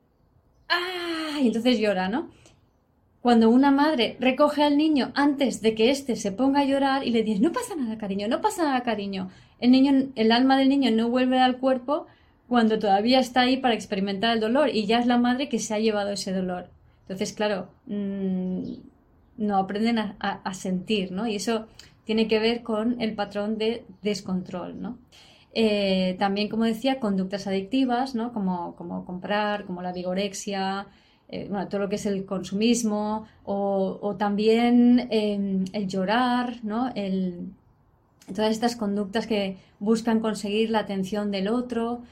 ¡ah! 0.68 1.38
y 1.40 1.46
entonces 1.48 1.78
llora, 1.78 2.08
¿no? 2.08 2.30
Cuando 3.20 3.50
una 3.50 3.72
madre 3.72 4.16
recoge 4.20 4.62
al 4.62 4.76
niño 4.76 5.10
antes 5.14 5.60
de 5.60 5.74
que 5.74 5.90
éste 5.90 6.14
se 6.14 6.30
ponga 6.30 6.60
a 6.60 6.64
llorar 6.64 7.04
y 7.04 7.10
le 7.10 7.24
dice 7.24 7.40
no 7.40 7.52
pasa 7.52 7.74
nada, 7.74 7.98
cariño, 7.98 8.28
no 8.28 8.40
pasa 8.40 8.62
nada, 8.62 8.82
cariño, 8.82 9.30
el 9.58 9.70
niño, 9.70 10.08
el 10.14 10.32
alma 10.32 10.56
del 10.58 10.68
niño 10.68 10.90
no 10.92 11.08
vuelve 11.08 11.40
al 11.40 11.58
cuerpo 11.58 12.06
cuando 12.48 12.78
todavía 12.78 13.18
está 13.18 13.40
ahí 13.40 13.56
para 13.56 13.74
experimentar 13.74 14.34
el 14.34 14.40
dolor 14.40 14.68
y 14.72 14.86
ya 14.86 15.00
es 15.00 15.06
la 15.06 15.18
madre 15.18 15.48
que 15.48 15.58
se 15.58 15.74
ha 15.74 15.80
llevado 15.80 16.10
ese 16.10 16.32
dolor. 16.32 16.68
Entonces, 17.02 17.32
claro, 17.32 17.68
mm, 17.86 18.62
no 19.38 19.58
aprenden 19.58 19.98
a, 19.98 20.54
sentir, 20.54 21.12
¿no? 21.12 21.26
Y 21.26 21.36
eso 21.36 21.66
tiene 22.04 22.28
que 22.28 22.38
ver 22.38 22.62
con 22.62 23.00
el 23.00 23.14
patrón 23.14 23.58
de 23.58 23.84
descontrol, 24.02 24.80
¿no? 24.80 24.98
Eh, 25.58 26.16
también, 26.18 26.48
como 26.48 26.64
decía, 26.64 27.00
conductas 27.00 27.46
adictivas, 27.46 28.14
¿no? 28.14 28.32
Como, 28.32 28.76
como 28.76 29.04
comprar, 29.06 29.64
como 29.64 29.80
la 29.80 29.92
vigorexia, 29.92 30.86
eh, 31.28 31.46
bueno, 31.48 31.66
todo 31.68 31.80
lo 31.80 31.88
que 31.88 31.96
es 31.96 32.04
el 32.04 32.26
consumismo, 32.26 33.26
o, 33.44 34.16
también 34.18 35.08
em, 35.10 35.64
el 35.72 35.88
llorar, 35.88 36.58
¿no? 36.62 36.92
Todas 38.34 38.50
estas 38.50 38.76
conductas 38.76 39.26
que 39.26 39.56
buscan 39.78 40.20
conseguir 40.20 40.70
la 40.70 40.80
atención 40.80 41.30
del 41.30 41.48
otro, 41.48 42.02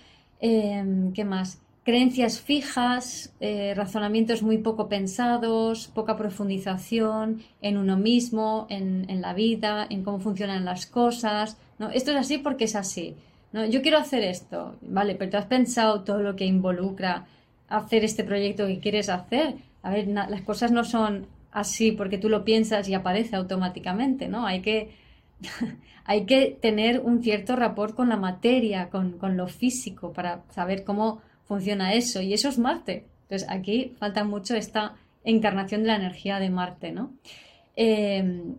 Em, 0.46 1.14
¿Qué 1.14 1.24
más? 1.24 1.62
Creencias 1.84 2.38
fijas, 2.38 3.32
eh, 3.40 3.72
razonamientos 3.74 4.42
muy 4.42 4.58
poco 4.58 4.90
pensados, 4.90 5.88
poca 5.88 6.18
profundización 6.18 7.42
en 7.62 7.78
uno 7.78 7.96
mismo, 7.96 8.66
en, 8.68 9.22
la 9.22 9.32
vida, 9.32 9.86
en 9.88 10.02
cómo 10.02 10.20
funcionan 10.20 10.66
las 10.66 10.84
cosas. 10.84 11.56
¿no? 11.78 11.88
Esto 11.88 12.10
es 12.10 12.18
así 12.18 12.36
porque 12.36 12.64
es 12.64 12.76
así. 12.76 13.16
¿No? 13.54 13.64
Yo 13.64 13.82
quiero 13.82 13.98
hacer 13.98 14.24
esto, 14.24 14.76
¿vale? 14.82 15.14
Pero 15.14 15.30
tú 15.30 15.36
has 15.36 15.46
pensado 15.46 16.02
todo 16.02 16.18
lo 16.18 16.34
que 16.34 16.44
involucra 16.44 17.24
hacer 17.68 18.04
este 18.04 18.24
proyecto 18.24 18.66
que 18.66 18.80
quieres 18.80 19.08
hacer. 19.08 19.54
A 19.82 19.90
ver, 19.90 20.08
las 20.08 20.42
cosas 20.42 20.72
no 20.72 20.82
son 20.82 21.28
así 21.52 21.92
porque 21.92 22.18
tú 22.18 22.28
lo 22.28 22.44
piensas 22.44 22.88
y 22.88 22.94
aparece 22.94 23.36
automáticamente, 23.36 24.26
¿no? 24.26 24.44
Hay 24.44 24.60
que 24.60 24.90
hay 26.04 26.26
que 26.26 26.58
tener 26.60 26.98
un 26.98 27.22
cierto 27.22 27.54
rapport 27.54 27.94
con 27.94 28.08
la 28.08 28.16
materia, 28.16 28.90
con, 28.90 29.36
lo 29.36 29.46
físico, 29.46 30.12
para 30.12 30.42
saber 30.50 30.82
cómo 30.82 31.22
funciona 31.44 31.94
eso. 31.94 32.20
Y 32.20 32.34
eso 32.34 32.48
es 32.48 32.58
Marte. 32.58 33.06
Entonces 33.22 33.48
aquí 33.48 33.94
falta 34.00 34.24
mucho 34.24 34.56
esta 34.56 34.96
encarnación 35.22 35.82
de 35.82 35.88
la 35.88 35.96
energía 35.96 36.40
de 36.40 36.50
Marte, 36.50 36.90
¿no? 36.90 37.12
Em, 37.76 38.56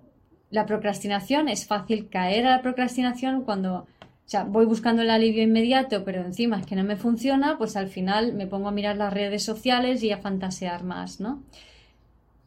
la 0.51 0.65
procrastinación, 0.65 1.49
es 1.49 1.67
fácil 1.67 2.07
caer 2.07 2.47
a 2.47 2.51
la 2.51 2.61
procrastinación 2.61 3.43
cuando 3.43 3.87
o 4.25 4.29
sea, 4.29 4.43
voy 4.43 4.65
buscando 4.65 5.03
el 5.03 5.11
alivio 5.11 5.43
inmediato, 5.43 6.03
pero 6.03 6.21
encima 6.21 6.59
es 6.59 6.65
que 6.65 6.75
no 6.75 6.83
me 6.83 6.95
funciona, 6.95 7.59
pues 7.59 7.75
al 7.75 7.89
final 7.89 8.33
me 8.33 8.47
pongo 8.47 8.67
a 8.67 8.71
mirar 8.71 8.97
las 8.97 9.13
redes 9.13 9.43
sociales 9.43 10.01
y 10.01 10.11
a 10.11 10.17
fantasear 10.17 10.83
más, 10.83 11.19
¿no? 11.19 11.43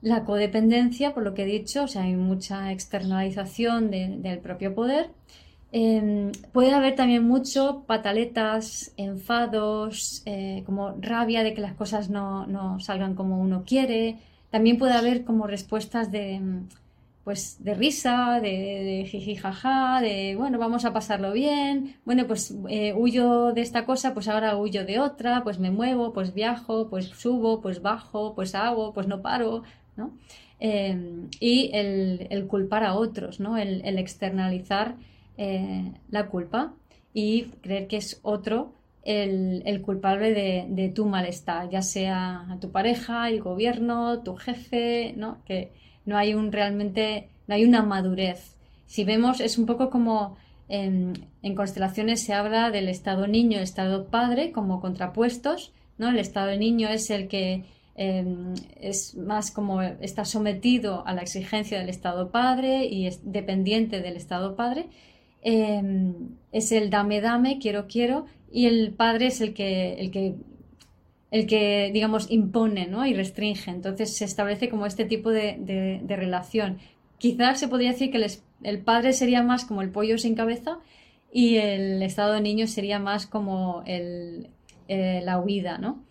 La 0.02 0.24
codependencia, 0.24 1.14
por 1.14 1.22
lo 1.22 1.34
que 1.34 1.42
he 1.42 1.46
dicho, 1.46 1.84
o 1.84 1.88
sea, 1.88 2.02
hay 2.02 2.14
mucha 2.14 2.72
externalización 2.72 3.90
del 3.90 4.38
propio 4.40 4.74
poder. 4.74 5.10
Em, 5.70 6.32
puede 6.52 6.72
haber 6.72 6.96
también 6.96 7.24
mucho 7.26 7.84
pataletas, 7.86 8.92
enfados, 8.96 10.22
eh, 10.26 10.62
como 10.66 10.94
rabia 11.00 11.42
de 11.44 11.54
que 11.54 11.60
las 11.60 11.74
cosas 11.74 12.10
no, 12.10 12.80
salgan 12.80 13.14
como 13.14 13.40
uno 13.40 13.64
quiere. 13.66 14.18
También 14.50 14.78
puede 14.78 14.94
haber 14.94 15.24
como 15.24 15.46
respuestas 15.46 16.10
de, 16.10 16.40
pues, 17.28 17.62
de 17.62 17.74
risa, 17.74 18.40
de, 18.40 18.48
de 18.48 19.04
jiji 19.06 19.36
jaja, 19.36 20.00
de 20.00 20.34
bueno, 20.34 20.58
vamos 20.58 20.86
a 20.86 20.94
pasarlo 20.94 21.32
bien, 21.32 21.96
bueno, 22.06 22.26
pues 22.26 22.56
eh, 22.70 22.94
huyo 22.94 23.52
de 23.52 23.60
esta 23.60 23.84
cosa, 23.84 24.14
pues 24.14 24.28
ahora 24.28 24.56
huyo 24.56 24.86
de 24.86 24.98
otra, 24.98 25.44
pues 25.44 25.58
me 25.58 25.70
muevo, 25.70 26.14
pues 26.14 26.32
viajo, 26.32 26.88
pues 26.88 27.08
subo, 27.08 27.60
pues 27.60 27.82
bajo, 27.82 28.34
pues 28.34 28.54
hago, 28.54 28.94
pues 28.94 29.08
no 29.08 29.20
paro, 29.20 29.62
Em, 30.58 31.28
y 31.38 31.70
el, 31.74 32.46
culpar 32.48 32.82
a 32.84 32.94
otros, 32.94 33.40
¿no? 33.40 33.58
el, 33.58 33.98
externalizar 33.98 34.96
eh, 35.36 35.92
la 36.08 36.28
culpa 36.28 36.72
y 37.12 37.42
creer 37.60 37.88
que 37.88 37.98
es 37.98 38.20
otro 38.22 38.72
el, 39.04 39.82
culpable 39.82 40.32
de, 40.32 40.92
tu 40.94 41.04
malestar, 41.04 41.68
ya 41.68 41.82
sea 41.82 42.56
tu 42.62 42.70
pareja, 42.72 43.28
el 43.28 43.42
gobierno, 43.42 44.22
tu 44.22 44.34
jefe, 44.36 45.12
¿no? 45.14 45.44
que 45.44 45.72
no 46.08 46.16
hay 46.16 46.34
un 46.34 46.50
realmente, 46.50 47.28
no 47.46 47.54
hay 47.54 47.64
una 47.64 47.82
madurez. 47.82 48.56
Si 48.86 49.04
vemos, 49.04 49.40
es 49.40 49.58
un 49.58 49.66
poco 49.66 49.90
como 49.90 50.36
en, 50.68 51.26
en 51.42 51.54
constelaciones 51.54 52.22
se 52.22 52.34
habla 52.34 52.70
del 52.70 52.88
estado 52.88 53.26
niño 53.26 53.60
y 53.60 53.62
estado 53.62 54.06
padre 54.06 54.50
como 54.52 54.80
contrapuestos, 54.80 55.72
¿no? 55.98 56.08
El 56.08 56.18
estado 56.18 56.56
niño 56.56 56.88
es 56.88 57.10
el 57.10 57.28
que 57.28 57.64
Em, 58.00 58.54
es 58.80 59.16
más 59.16 59.50
como 59.50 59.82
está 59.82 60.24
sometido 60.24 61.04
a 61.04 61.14
la 61.14 61.22
exigencia 61.22 61.80
del 61.80 61.88
Estado 61.88 62.30
Padre 62.30 62.86
y 62.86 63.08
es 63.08 63.32
dependiente 63.32 64.00
del 64.00 64.14
Estado 64.14 64.54
Padre. 64.54 64.86
Em, 65.42 66.14
es 66.52 66.70
el 66.70 66.90
dame, 66.90 67.20
dame, 67.20 67.58
quiero, 67.58 67.88
quiero, 67.88 68.26
y 68.52 68.66
el 68.66 68.92
padre 68.92 69.26
es 69.26 69.40
el 69.40 69.52
que, 69.52 69.94
el 69.94 70.12
que, 70.12 70.36
el 71.30 71.46
que 71.46 71.90
digamos, 71.92 72.30
impone 72.30 72.86
¿no? 72.86 73.06
y 73.06 73.14
restringe. 73.14 73.70
Entonces 73.70 74.16
se 74.16 74.24
establece 74.24 74.68
como 74.68 74.86
este 74.86 75.04
tipo 75.04 75.30
de, 75.30 76.02
relación. 76.08 76.78
Quizás 77.18 77.60
se 77.60 77.68
podría 77.68 77.92
decir 77.92 78.10
que 78.10 78.24
el, 78.62 78.78
padre 78.80 79.12
sería 79.12 79.42
más 79.42 79.64
como 79.64 79.82
el 79.82 79.90
pollo 79.90 80.18
sin 80.18 80.34
cabeza 80.34 80.78
y 81.32 81.56
el 81.56 82.02
estado 82.02 82.34
de 82.34 82.40
niño 82.40 82.66
sería 82.66 82.98
más 82.98 83.26
como 83.26 83.82
el, 83.86 84.48
eh, 84.88 85.20
la 85.24 85.38
huida, 85.38 85.78
¿no? 85.78 86.02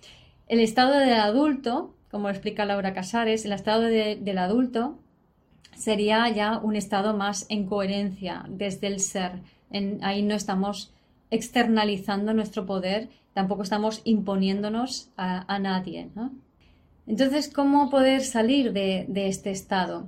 El 0.48 0.60
estado 0.60 0.98
del 0.98 1.14
adulto, 1.14 1.96
como 2.12 2.30
explica 2.30 2.66
Laura 2.66 2.94
Casares, 2.94 3.44
el 3.46 3.54
estado 3.54 3.82
del 3.82 4.38
adulto 4.38 5.00
sería 5.76 6.28
ya 6.30 6.58
un 6.58 6.76
estado 6.76 7.16
más 7.16 7.46
en 7.50 7.66
coherencia 7.66 8.46
desde 8.50 8.88
el 8.88 9.00
ser. 9.00 9.42
ahí 10.02 10.22
no 10.24 10.36
estamos 10.36 10.94
externalizando 11.30 12.34
nuestro 12.34 12.66
poder, 12.66 13.10
tampoco 13.38 13.62
estamos 13.62 14.02
imponiéndonos 14.04 15.12
a, 15.16 15.60
nadie. 15.60 16.10
Entonces, 17.06 17.54
¿cómo 17.54 17.92
poder 17.92 18.22
salir 18.22 18.74
de, 18.74 19.06
este 19.28 19.52
estado? 19.52 20.08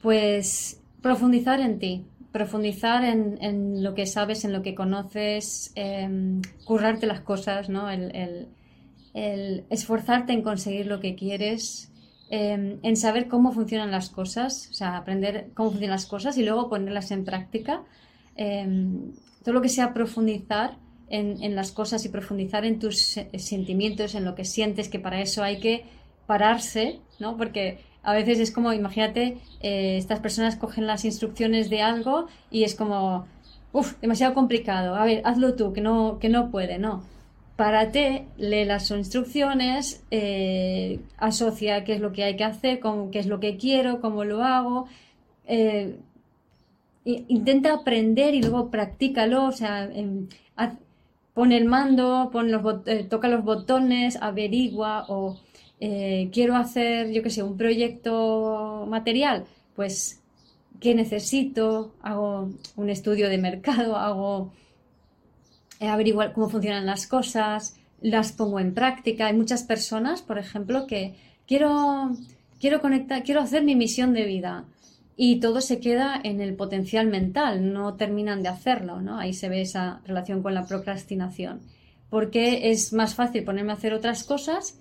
Pues 0.00 0.80
profundizar 1.02 1.58
en 1.58 1.80
ti, 1.80 2.04
profundizar 2.30 3.02
en, 3.02 3.82
lo 3.82 3.96
que 3.96 4.06
sabes, 4.06 4.44
en 4.44 4.52
lo 4.52 4.62
que 4.62 4.76
conoces, 4.76 5.72
em, 5.74 6.40
currarte 6.64 7.08
las 7.08 7.20
cosas, 7.20 7.68
¿no? 7.68 7.90
el, 7.90 8.46
el 9.12 9.64
esforzarte 9.70 10.32
en 10.32 10.42
conseguir 10.42 10.86
lo 10.86 11.00
que 11.00 11.16
quieres, 11.16 11.90
em, 12.30 12.78
en 12.84 12.96
saber 12.96 13.26
cómo 13.26 13.50
funcionan 13.50 13.90
las 13.90 14.08
cosas, 14.08 14.68
o 14.70 14.74
sea, 14.74 14.96
aprender 14.96 15.50
cómo 15.54 15.70
funcionan 15.70 15.96
las 15.96 16.06
cosas 16.06 16.38
y 16.38 16.44
luego 16.44 16.68
ponerlas 16.68 17.10
en 17.10 17.24
práctica. 17.24 17.82
Em, 18.36 19.14
todo 19.42 19.54
lo 19.54 19.62
que 19.62 19.68
sea 19.68 19.92
profundizar 19.92 20.76
en, 21.10 21.54
las 21.54 21.72
cosas 21.72 22.04
y 22.04 22.08
profundizar 22.08 22.64
en 22.64 22.78
tus 22.78 23.18
sentimientos, 23.38 24.14
en 24.14 24.24
lo 24.24 24.34
que 24.34 24.44
sientes, 24.44 24.88
que 24.88 24.98
para 24.98 25.20
eso 25.20 25.42
hay 25.42 25.58
que 25.58 25.84
pararse, 26.26 27.00
¿no? 27.18 27.36
Porque 27.36 27.78
A 28.02 28.12
veces 28.14 28.38
es 28.38 28.50
como, 28.52 28.72
imagínate, 28.72 29.38
eh, 29.60 29.96
estas 29.98 30.20
personas 30.20 30.56
cogen 30.56 30.86
las 30.86 31.04
instrucciones 31.04 31.68
de 31.68 31.82
algo 31.82 32.26
y 32.50 32.62
es 32.64 32.74
como, 32.74 33.26
uff, 33.72 34.00
demasiado 34.00 34.34
complicado. 34.34 34.94
A 34.94 35.04
ver, 35.04 35.20
hazlo 35.24 35.54
tú, 35.56 35.72
que 35.72 35.80
no, 35.80 36.18
que 36.18 36.28
no 36.28 36.50
puede, 36.50 36.78
no. 36.78 37.02
Párate, 37.56 38.26
lee 38.36 38.64
las 38.64 38.90
instrucciones, 38.92 40.04
eh, 40.10 41.00
asocia 41.18 41.84
qué 41.84 41.94
es 41.94 42.00
lo 42.00 42.12
que 42.12 42.24
hay 42.24 42.36
que 42.36 42.44
hacer, 42.44 42.80
qué 43.10 43.18
es 43.18 43.26
lo 43.26 43.40
que 43.40 43.56
quiero, 43.56 44.00
cómo 44.00 44.24
lo 44.24 44.42
hago. 44.44 44.86
Eh, 45.46 45.96
intenta 47.04 47.74
aprender 47.74 48.34
y 48.34 48.42
luego 48.42 48.70
practícalo, 48.70 49.44
o 49.46 49.52
sea, 49.52 49.90
pone 51.38 51.56
el 51.56 51.66
mando, 51.66 52.32
los 52.34 52.86
eh, 52.86 53.04
toca 53.04 53.28
los 53.28 53.44
botones, 53.44 54.16
averigua 54.20 55.04
o 55.06 55.38
eh, 55.78 56.30
quiero 56.32 56.56
hacer, 56.56 57.12
yo 57.12 57.22
qué 57.22 57.30
sé, 57.30 57.44
un 57.44 57.56
proyecto 57.56 58.86
material, 58.88 59.44
pues, 59.76 60.20
¿qué 60.80 60.96
necesito? 60.96 61.94
Hago 62.02 62.50
un 62.74 62.90
estudio 62.90 63.28
de 63.28 63.38
mercado, 63.38 63.96
hago 63.96 64.52
eh, 65.78 65.86
averiguar 65.86 66.32
cómo 66.32 66.48
funcionan 66.48 66.86
las 66.86 67.06
cosas, 67.06 67.76
las 68.00 68.32
pongo 68.32 68.58
en 68.58 68.74
práctica. 68.74 69.26
Hay 69.26 69.34
muchas 69.34 69.62
personas, 69.62 70.22
por 70.22 70.38
ejemplo, 70.38 70.88
que 70.88 71.14
quiero, 71.46 72.16
quiero 72.58 72.80
conectar, 72.80 73.22
quiero 73.22 73.42
hacer 73.42 73.62
mi 73.62 73.76
misión 73.76 74.12
de 74.12 74.24
vida 74.24 74.64
y 75.20 75.40
todo 75.40 75.60
se 75.60 75.80
queda 75.80 76.20
en 76.22 76.40
el 76.40 76.54
potencial 76.54 77.08
mental, 77.08 77.72
no 77.72 77.94
terminan 77.94 78.40
de 78.40 78.50
hacerlo, 78.50 79.00
¿no? 79.02 79.18
Ahí 79.18 79.34
se 79.34 79.48
ve 79.48 79.60
esa 79.60 80.00
relación 80.06 80.44
con 80.44 80.54
la 80.54 80.64
procrastinación, 80.64 81.60
porque 82.08 82.70
es 82.70 82.92
más 82.92 83.16
fácil 83.16 83.42
ponerme 83.42 83.72
a 83.72 83.74
hacer 83.74 83.94
otras 83.94 84.22
cosas 84.22 84.78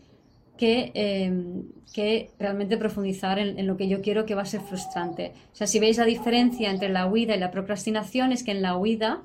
que, 0.56 0.92
em, 0.94 1.64
que 1.92 2.30
realmente 2.38 2.78
profundizar 2.78 3.40
en, 3.40 3.66
lo 3.66 3.78
que 3.78 3.88
yo 3.88 4.04
quiero 4.04 4.28
que 4.28 4.36
va 4.36 4.44
a 4.44 4.46
ser 4.46 4.62
frustrante. 4.62 5.34
O 5.54 5.56
sea, 5.56 5.66
si 5.66 5.80
veis 5.80 5.98
la 5.98 6.06
diferencia 6.06 6.70
entre 6.70 6.90
la 6.90 7.08
huida 7.08 7.36
y 7.36 7.40
la 7.40 7.50
procrastinación, 7.50 8.32
es 8.32 8.44
que 8.44 8.52
en 8.52 8.62
la 8.62 8.78
huida 8.78 9.24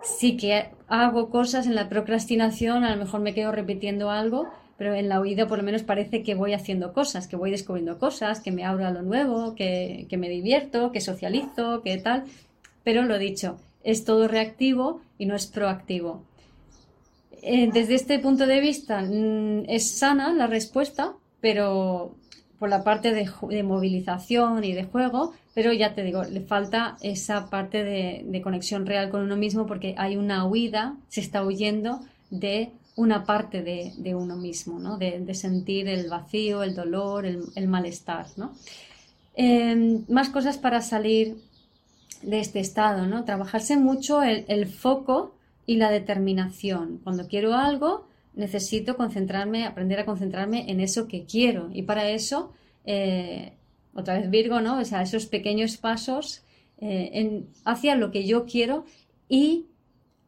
sí 0.00 0.36
que 0.36 0.68
hago 0.86 1.28
cosas, 1.30 1.66
en 1.66 1.74
la 1.74 1.88
procrastinación 1.88 2.84
a 2.84 2.94
lo 2.94 3.02
mejor 3.02 3.20
me 3.20 3.34
quedo 3.34 3.50
repitiendo 3.50 4.10
algo, 4.10 4.48
pero 4.80 4.94
en 4.94 5.10
la 5.10 5.20
huida 5.20 5.46
por 5.46 5.58
lo 5.58 5.64
menos 5.64 5.82
parece 5.82 6.22
que 6.22 6.34
voy 6.34 6.54
haciendo 6.54 6.94
cosas, 6.94 7.28
que 7.28 7.36
voy 7.36 7.50
descubriendo 7.50 7.98
cosas, 7.98 8.40
que 8.40 8.50
me 8.50 8.64
abro 8.64 8.86
a 8.86 8.90
lo 8.90 9.02
nuevo, 9.02 9.54
que, 9.54 10.06
me 10.16 10.30
divierto, 10.30 10.90
que 10.90 11.02
socializo, 11.02 11.82
que 11.82 11.98
tal. 11.98 12.24
Pero 12.82 13.02
lo 13.02 13.18
dicho, 13.18 13.58
es 13.84 14.06
todo 14.06 14.26
reactivo 14.26 15.02
y 15.18 15.26
no 15.26 15.36
es 15.36 15.48
proactivo. 15.48 16.22
Eh, 17.42 17.68
desde 17.70 17.94
este 17.94 18.20
punto 18.20 18.46
de 18.46 18.58
vista 18.60 19.02
mm, 19.02 19.68
es 19.68 19.98
sana 19.98 20.32
la 20.32 20.46
respuesta, 20.46 21.12
pero 21.42 22.14
por 22.58 22.70
la 22.70 22.82
parte 22.82 23.12
de, 23.12 23.62
movilización 23.62 24.64
y 24.64 24.72
de 24.72 24.84
juego, 24.84 25.34
pero 25.52 25.74
ya 25.74 25.94
te 25.94 26.02
digo, 26.02 26.24
le 26.24 26.40
falta 26.40 26.96
esa 27.02 27.50
parte 27.50 27.84
de, 27.84 28.22
de 28.24 28.40
conexión 28.40 28.86
real 28.86 29.10
con 29.10 29.20
uno 29.20 29.36
mismo 29.36 29.66
porque 29.66 29.94
hay 29.98 30.16
una 30.16 30.46
huida, 30.46 30.96
se 31.10 31.20
está 31.20 31.44
huyendo 31.44 32.00
de 32.30 32.70
una 32.96 33.24
parte 33.24 33.62
de, 33.62 34.14
uno 34.14 34.36
mismo, 34.36 34.78
¿no? 34.78 34.98
de, 34.98 35.34
sentir 35.34 35.88
el 35.88 36.08
vacío, 36.08 36.62
el 36.62 36.74
dolor, 36.74 37.24
el, 37.26 37.68
malestar. 37.68 38.26
¿no? 38.36 38.52
Em, 39.34 40.04
más 40.08 40.28
cosas 40.28 40.58
para 40.58 40.82
salir 40.82 41.38
de 42.22 42.40
este 42.40 42.60
estado, 42.60 43.06
¿no? 43.06 43.24
Trabajarse 43.24 43.76
mucho 43.76 44.22
el, 44.22 44.66
foco 44.66 45.34
y 45.66 45.76
la 45.76 45.90
determinación. 45.90 47.00
Cuando 47.02 47.26
quiero 47.28 47.54
algo, 47.54 48.06
necesito 48.34 48.96
concentrarme, 48.96 49.64
aprender 49.64 50.00
a 50.00 50.04
concentrarme 50.04 50.70
en 50.70 50.80
eso 50.80 51.08
que 51.08 51.24
quiero. 51.24 51.70
Y 51.72 51.82
para 51.82 52.10
eso, 52.10 52.52
eh, 52.84 53.52
otra 53.94 54.18
vez 54.18 54.28
Virgo, 54.28 54.60
¿no? 54.60 54.76
O 54.76 54.80
esos 54.80 55.26
pequeños 55.26 55.78
pasos 55.78 56.42
eh, 56.78 57.44
hacia 57.64 57.94
lo 57.94 58.10
que 58.10 58.26
yo 58.26 58.44
quiero 58.44 58.84
y 59.28 59.66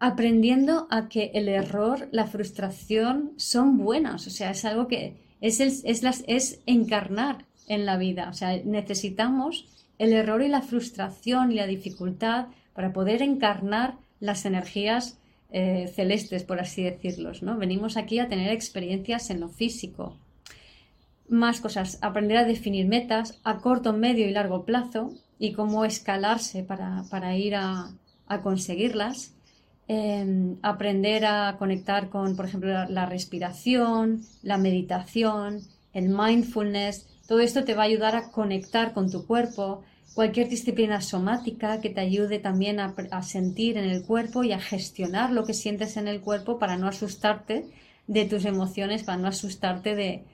aprendiendo 0.03 0.89
a 0.91 1.09
que 1.09 1.31
el 1.33 1.47
error, 1.47 2.09
la 2.11 2.27
frustración 2.27 3.35
son 3.37 3.79
buenas. 3.79 4.27
O 4.27 4.31
sea, 4.31 4.51
es 4.51 4.65
algo 4.65 4.89
que 4.89 5.15
es, 5.41 5.61
es, 5.61 6.03
las, 6.03 6.25
es 6.27 6.61
encarnar 6.67 7.45
en 7.69 7.87
la 7.87 7.97
vida. 7.97 8.29
O 8.29 8.33
sea, 8.33 8.61
necesitamos 8.65 9.65
el 10.01 10.13
error 10.13 10.43
y 10.43 10.49
la 10.49 10.61
frustración 10.61 11.53
y 11.53 11.55
la 11.55 11.69
dificultad 11.69 12.49
para 12.75 12.93
poder 12.93 13.23
encarnar 13.23 13.95
las 14.19 14.45
energías 14.45 15.19
eh, 15.53 15.89
celestes, 15.95 16.43
por 16.43 16.59
así 16.59 16.83
decirlos. 16.83 17.45
¿no? 17.45 17.57
Venimos 17.57 17.97
aquí 17.97 18.19
a 18.19 18.29
tener 18.29 18.51
experiencias 18.51 19.31
en 19.31 19.39
lo 19.39 19.51
físico. 19.51 20.17
Más 21.29 21.61
cosas, 21.61 21.99
aprender 22.03 22.39
a 22.39 22.45
definir 22.45 22.89
metas 22.89 23.39
a 23.45 23.59
corto, 23.59 23.93
medio 23.93 24.27
y 24.27 24.33
largo 24.33 24.65
plazo 24.65 25.13
y 25.39 25.53
cómo 25.53 25.85
escalarse 25.85 26.65
para, 26.65 27.37
ir 27.37 27.55
a 27.55 27.95
conseguirlas 28.43 29.37
Em, 29.95 30.57
aprender 30.63 31.27
a 31.27 31.57
conectar 31.59 32.09
con, 32.09 32.35
por 32.35 32.47
ejemplo, 32.47 32.71
la, 32.89 33.05
respiración, 33.05 34.23
la 34.43 34.57
meditación, 34.57 35.61
el 35.93 36.09
mindfulness. 36.09 37.07
Todo 37.29 37.41
esto 37.41 37.65
te 37.65 37.75
va 37.75 37.83
a 37.83 37.87
ayudar 37.93 38.17
a 38.17 38.31
conectar 38.31 38.95
con 38.95 39.11
tu 39.11 39.27
cuerpo. 39.27 39.83
Cualquier 40.15 40.49
disciplina 40.49 41.03
somática 41.03 41.83
que 41.83 41.91
te 41.91 42.01
ayude 42.01 42.39
también 42.39 42.81
a, 42.81 43.23
sentir 43.23 43.77
en 43.77 43.85
el 43.85 44.03
cuerpo 44.03 44.45
y 44.45 44.53
a 44.53 44.61
gestionar 44.61 45.31
lo 45.31 45.45
que 45.45 45.53
sientes 45.53 45.99
en 45.99 46.09
el 46.09 46.23
cuerpo 46.23 46.59
para 46.59 46.79
no 46.79 46.89
asustarte 46.89 47.67
de 48.07 48.25
tus 48.25 48.47
emociones, 48.47 49.03
para 49.03 49.19
no 49.19 49.29
asustarte 49.29 49.95
de, 49.95 50.25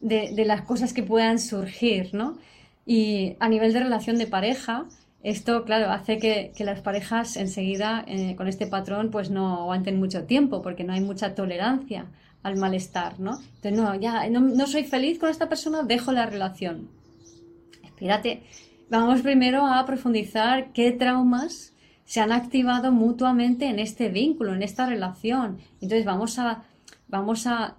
de 0.00 0.44
las 0.44 0.62
cosas 0.62 0.92
que 0.92 1.02
puedan 1.02 1.38
surgir, 1.38 2.12
¿no? 2.12 2.36
Y 2.84 3.36
a 3.40 3.48
nivel 3.48 3.72
de 3.72 3.80
relación 3.80 4.18
de 4.18 4.26
pareja, 4.26 4.84
esto, 5.22 5.64
claro, 5.64 5.90
hace 5.90 6.18
que, 6.18 6.52
las 6.64 6.80
parejas 6.80 7.36
enseguida 7.36 8.04
eh, 8.08 8.34
con 8.36 8.48
este 8.48 8.66
patrón 8.66 9.10
pues 9.10 9.30
no 9.30 9.60
aguanten 9.60 9.98
mucho 9.98 10.24
tiempo 10.24 10.62
porque 10.62 10.82
no 10.82 10.92
hay 10.92 11.00
mucha 11.00 11.34
tolerancia 11.34 12.06
al 12.42 12.56
malestar, 12.56 13.20
¿no? 13.20 13.38
Entonces, 13.40 13.72
no, 13.72 13.94
ya 13.94 14.28
no, 14.28 14.66
soy 14.66 14.82
feliz 14.82 15.20
con 15.20 15.30
esta 15.30 15.48
persona, 15.48 15.84
dejo 15.84 16.10
la 16.10 16.26
relación. 16.26 16.88
Espérate, 17.84 18.42
vamos 18.90 19.22
primero 19.22 19.64
a 19.64 19.86
profundizar 19.86 20.72
qué 20.72 20.90
traumas 20.90 21.72
se 22.04 22.20
han 22.20 22.32
activado 22.32 22.90
mutuamente 22.90 23.66
en 23.66 23.78
este 23.78 24.08
vínculo, 24.08 24.54
en 24.54 24.62
esta 24.62 24.86
relación. 24.86 25.58
Entonces 25.80 26.04
vamos 26.04 26.40
a, 26.40 26.64
vamos 27.08 27.46
a, 27.46 27.76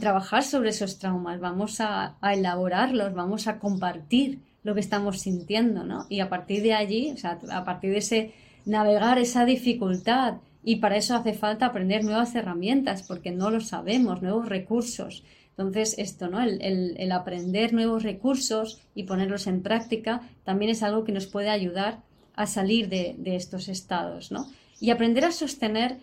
trabajar 0.00 0.42
sobre 0.42 0.70
esos 0.70 0.98
traumas, 0.98 1.38
vamos 1.38 1.78
a, 1.80 2.14
a 2.22 2.32
elaborarlos, 2.32 3.12
vamos 3.12 3.46
a 3.46 3.58
compartir 3.58 4.38
lo 4.62 4.74
que 4.74 4.80
estamos 4.80 5.20
sintiendo, 5.20 5.84
¿no? 5.84 6.06
Y 6.08 6.20
a 6.20 6.28
partir 6.28 6.62
de 6.62 6.74
allí, 6.74 7.10
o 7.12 7.16
sea, 7.16 7.38
a 7.50 7.64
partir 7.64 7.90
de 7.90 7.98
ese 7.98 8.32
navegar 8.64 9.18
esa 9.18 9.44
dificultad, 9.44 10.34
y 10.64 10.76
para 10.76 10.96
eso 10.96 11.16
hace 11.16 11.34
falta 11.34 11.66
aprender 11.66 12.04
nuevas 12.04 12.34
herramientas, 12.34 13.02
porque 13.02 13.32
no 13.32 13.50
lo 13.50 13.60
sabemos, 13.60 14.22
nuevos 14.22 14.48
recursos. 14.48 15.24
Entonces, 15.50 15.96
esto, 15.98 16.28
¿no? 16.28 16.40
El, 16.42 17.12
aprender 17.12 17.72
nuevos 17.72 18.04
recursos 18.04 18.80
y 18.94 19.02
ponerlos 19.02 19.46
en 19.46 19.62
práctica 19.62 20.22
también 20.44 20.70
es 20.70 20.82
algo 20.82 21.04
que 21.04 21.12
nos 21.12 21.26
puede 21.26 21.50
ayudar 21.50 22.00
a 22.34 22.46
salir 22.46 22.88
de, 22.88 23.16
estos 23.24 23.68
estados, 23.68 24.30
¿no? 24.30 24.46
Y 24.80 24.90
aprender 24.90 25.24
a 25.24 25.32
sostener 25.32 25.98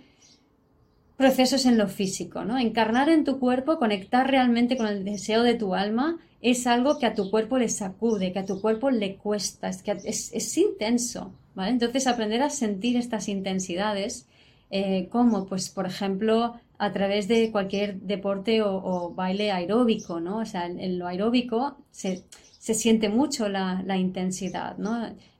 procesos 1.20 1.66
en 1.66 1.78
lo 1.78 1.90
físico, 1.90 2.46
¿no? 2.46 2.58
Encarnar 2.58 3.10
en 3.10 3.26
tu 3.26 3.40
cuerpo, 3.40 3.78
conectar 3.78 4.32
realmente 4.32 4.78
con 4.78 4.88
el 4.88 5.04
deseo 5.04 5.44
de 5.44 5.54
tu 5.54 5.76
alma 5.76 6.18
es 6.42 6.66
algo 6.66 6.98
que 6.98 7.08
a 7.08 7.14
tu 7.14 7.30
cuerpo 7.30 7.58
le 7.58 7.68
sacude, 7.68 8.32
que 8.32 8.40
a 8.40 8.46
tu 8.46 8.62
cuerpo 8.62 8.90
le 8.90 9.18
cuesta, 9.18 9.68
es 9.68 9.84
que 9.84 9.92
es, 9.92 10.58
intenso, 10.58 11.34
¿vale? 11.56 11.72
Entonces 11.72 12.08
aprender 12.08 12.42
a 12.42 12.50
sentir 12.50 12.96
estas 12.96 13.28
intensidades, 13.28 14.28
eh, 14.72 15.10
como 15.12 15.46
pues 15.46 15.68
por 15.70 15.88
ejemplo 15.88 16.54
a 16.78 16.94
través 16.94 17.28
de 17.28 17.52
cualquier 17.52 18.00
deporte 18.00 18.62
o, 18.62 19.14
baile 19.14 19.52
aeróbico, 19.52 20.22
¿no? 20.22 20.38
O 20.38 20.46
sea, 20.46 20.68
en, 20.68 21.00
lo 21.00 21.06
aeróbico 21.06 21.76
se, 21.92 22.24
siente 22.74 23.10
mucho 23.10 23.50
la, 23.50 23.98
intensidad. 23.98 24.78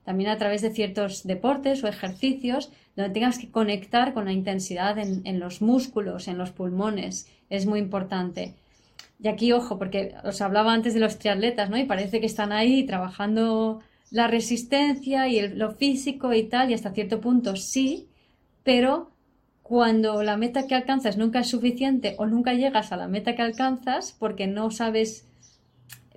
También 0.04 0.30
a 0.30 0.38
través 0.38 0.62
de 0.62 0.72
ciertos 0.72 1.24
deportes 1.24 1.84
o 1.84 1.88
ejercicios 1.88 2.72
donde 2.96 3.14
tengas 3.14 3.38
que 3.38 3.52
conectar 3.52 4.14
con 4.14 4.26
la 4.26 4.34
intensidad 4.34 4.98
en, 4.98 5.22
en 5.26 5.40
los 5.40 5.62
músculos, 5.62 6.28
en 6.28 6.38
los 6.38 6.52
pulmones, 6.52 7.28
es 7.50 7.66
muy 7.66 7.80
importante. 7.80 8.56
Y 9.22 9.28
aquí, 9.28 9.52
ojo, 9.52 9.78
porque 9.78 10.16
os 10.24 10.42
hablaba 10.42 10.74
antes 10.74 10.94
de 10.94 11.00
los 11.00 11.20
triatletas, 11.20 11.70
¿no? 11.70 11.78
Y 11.78 11.84
parece 11.86 12.20
que 12.20 12.26
están 12.26 12.52
ahí 12.52 12.86
trabajando 12.86 13.82
la 14.12 14.28
resistencia 14.28 15.28
y 15.28 15.48
lo 15.50 15.72
físico 15.72 16.34
y 16.34 16.44
tal, 16.44 16.72
y 16.72 16.74
hasta 16.74 16.92
cierto 16.92 17.22
punto 17.22 17.56
sí, 17.56 18.08
pero 18.64 19.12
cuando 19.62 20.24
la 20.24 20.36
meta 20.36 20.66
que 20.66 20.74
alcanzas 20.74 21.18
nunca 21.18 21.42
es 21.42 21.48
suficiente 21.48 22.16
o 22.18 22.26
nunca 22.26 22.54
llegas 22.54 22.92
a 22.92 22.98
la 22.98 23.08
meta 23.08 23.36
que 23.36 23.44
alcanzas 23.44 24.16
porque 24.18 24.48
no 24.48 24.72
sabes 24.72 25.28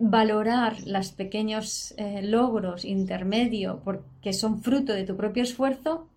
valorar 0.05 0.76
los 0.84 1.12
pequeños 1.12 1.94
eh, 1.96 2.22
logros 2.22 2.84
intermedio 2.84 3.80
porque 3.84 4.32
son 4.32 4.61
fruto 4.61 4.92
de 4.92 5.05
tu 5.05 5.16
propio 5.16 5.44
esfuerzo, 5.44 6.09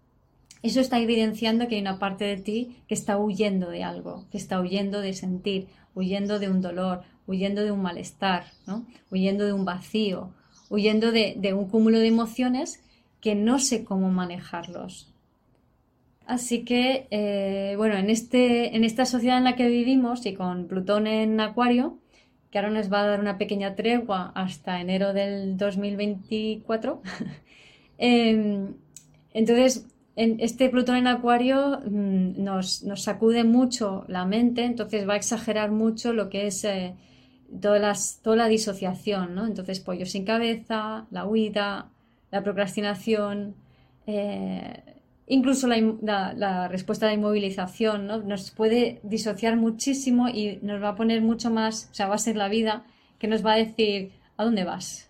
eso 0.63 0.79
está 0.79 0.99
evidenciando 0.99 1.67
que 1.67 1.75
hay 1.75 1.81
una 1.81 1.99
parte 1.99 2.25
de 2.25 2.38
ti 2.38 2.77
que 2.88 2.95
está 2.95 3.19
huyendo 3.19 3.69
de 3.69 3.83
algo, 3.83 4.25
que 4.31 4.39
está 4.39 4.59
huyendo 4.59 5.01
de 5.01 5.13
sentir 5.13 5.67
huyendo 5.93 6.39
de 6.39 6.49
un 6.49 6.61
dolor, 6.61 7.03
huyendo 7.27 7.63
de 7.63 7.71
un 7.71 7.83
malestar, 7.83 8.45
¿no? 8.65 8.88
huyendo 9.11 9.45
de 9.45 9.53
un 9.53 9.65
vacío, 9.65 10.31
huyendo 10.69 11.11
de, 11.11 11.53
un 11.53 11.69
cúmulo 11.69 11.99
de 11.99 12.07
emociones 12.07 12.81
que 13.21 13.36
no 13.36 13.59
sé 13.59 13.83
cómo 13.83 14.09
manejarlos. 14.09 15.13
Así 16.25 16.65
que, 16.65 17.07
eh, 17.11 17.75
bueno, 17.77 17.97
en, 17.97 18.09
este, 18.09 18.75
en 18.75 18.83
esta 18.83 19.05
sociedad 19.05 19.38
en 19.38 19.43
la 19.43 19.55
que 19.55 19.67
vivimos 19.67 20.25
y 20.25 20.33
con 20.33 20.67
Plutón 20.67 21.05
en 21.05 21.39
Acuario, 21.39 21.99
que 22.56 22.60
ahora 22.60 22.72
nos 22.72 22.89
va 22.89 23.01
a 23.01 23.08
dar 23.08 23.20
una 23.20 23.38
pequeña 23.38 23.76
tregua 23.76 24.32
hasta 24.34 24.80
enero 24.80 25.12
del 25.12 25.58
2024, 25.58 27.01
em, 27.97 28.76
entonces 29.34 29.86
en 30.16 30.39
este 30.39 30.70
Plutón 30.70 30.95
en 30.95 31.08
Acuario 31.08 31.82
mm, 31.86 32.41
nos, 32.41 32.86
sacude 32.95 33.43
mucho 33.43 34.06
la 34.08 34.24
mente, 34.24 34.64
entonces 34.64 35.06
va 35.06 35.16
a 35.16 35.18
exagerar 35.18 35.72
mucho 35.72 36.14
lo 36.14 36.30
que 36.30 36.47
es 36.47 36.64
eh, 36.64 36.95
toda 37.60 38.38
la 38.38 38.47
disociación, 38.47 39.36
¿no? 39.36 39.45
Entonces, 39.47 39.82
pollo 39.82 40.06
sin 40.06 40.24
cabeza, 40.24 41.08
la 41.12 41.26
huida, 41.26 41.89
la 42.32 42.41
procrastinación, 42.41 43.56
eh, 44.08 44.82
incluso 45.28 45.67
la, 45.67 46.67
respuesta 46.67 47.07
de 47.07 47.13
inmovilización, 47.13 48.07
¿no? 48.07 48.19
Nos 48.19 48.51
puede 48.51 48.99
disociar 49.03 49.55
muchísimo 49.57 50.30
y 50.30 50.59
nos 50.61 50.82
va 50.82 50.89
a 50.89 50.95
poner 50.95 51.21
mucho 51.21 51.49
más, 51.49 51.89
o 51.91 51.93
sea, 51.95 52.07
va 52.07 52.15
a 52.15 52.19
ser 52.19 52.36
la 52.36 52.49
vida 52.49 52.86
que 53.19 53.28
nos 53.28 53.45
va 53.45 53.53
a 53.53 53.57
decir, 53.57 54.11
¿a 54.38 54.43
dónde 54.43 54.63
vas? 54.63 55.09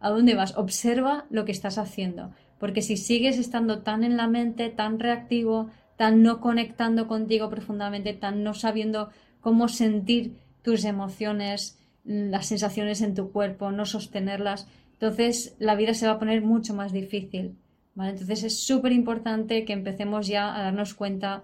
¿A 0.00 0.10
dónde 0.10 0.34
vas? 0.34 0.56
Observa 0.56 1.24
lo 1.30 1.44
que 1.44 1.52
estás 1.52 1.78
haciendo 1.78 2.32
porque 2.64 2.80
si 2.80 2.96
sigues 2.96 3.38
estando 3.38 3.80
tan 3.80 4.04
en 4.04 4.16
la 4.16 4.26
mente, 4.26 4.70
tan 4.70 4.98
reactivo, 4.98 5.68
tan 5.96 6.22
no 6.22 6.40
conectando 6.40 7.06
contigo 7.06 7.50
profundamente, 7.50 8.14
tan 8.14 8.42
no 8.42 8.54
sabiendo 8.54 9.10
cómo 9.42 9.68
sentir 9.68 10.38
tus 10.62 10.84
emociones, 10.86 11.78
las 12.04 12.46
sensaciones 12.46 13.02
en 13.02 13.14
tu 13.14 13.32
cuerpo, 13.32 13.70
no 13.70 13.84
sostenerlas, 13.84 14.66
entonces 14.92 15.56
la 15.58 15.74
vida 15.74 15.92
se 15.92 16.06
va 16.06 16.14
a 16.14 16.18
poner 16.18 16.40
mucho 16.40 16.72
más 16.72 16.92
difícil. 16.92 17.58
Entonces 17.96 18.42
es 18.42 18.58
súper 18.58 18.92
importante 18.92 19.64
que 19.64 19.72
empecemos 19.72 20.26
ya 20.26 20.54
a 20.54 20.62
darnos 20.62 20.94
cuenta 20.94 21.42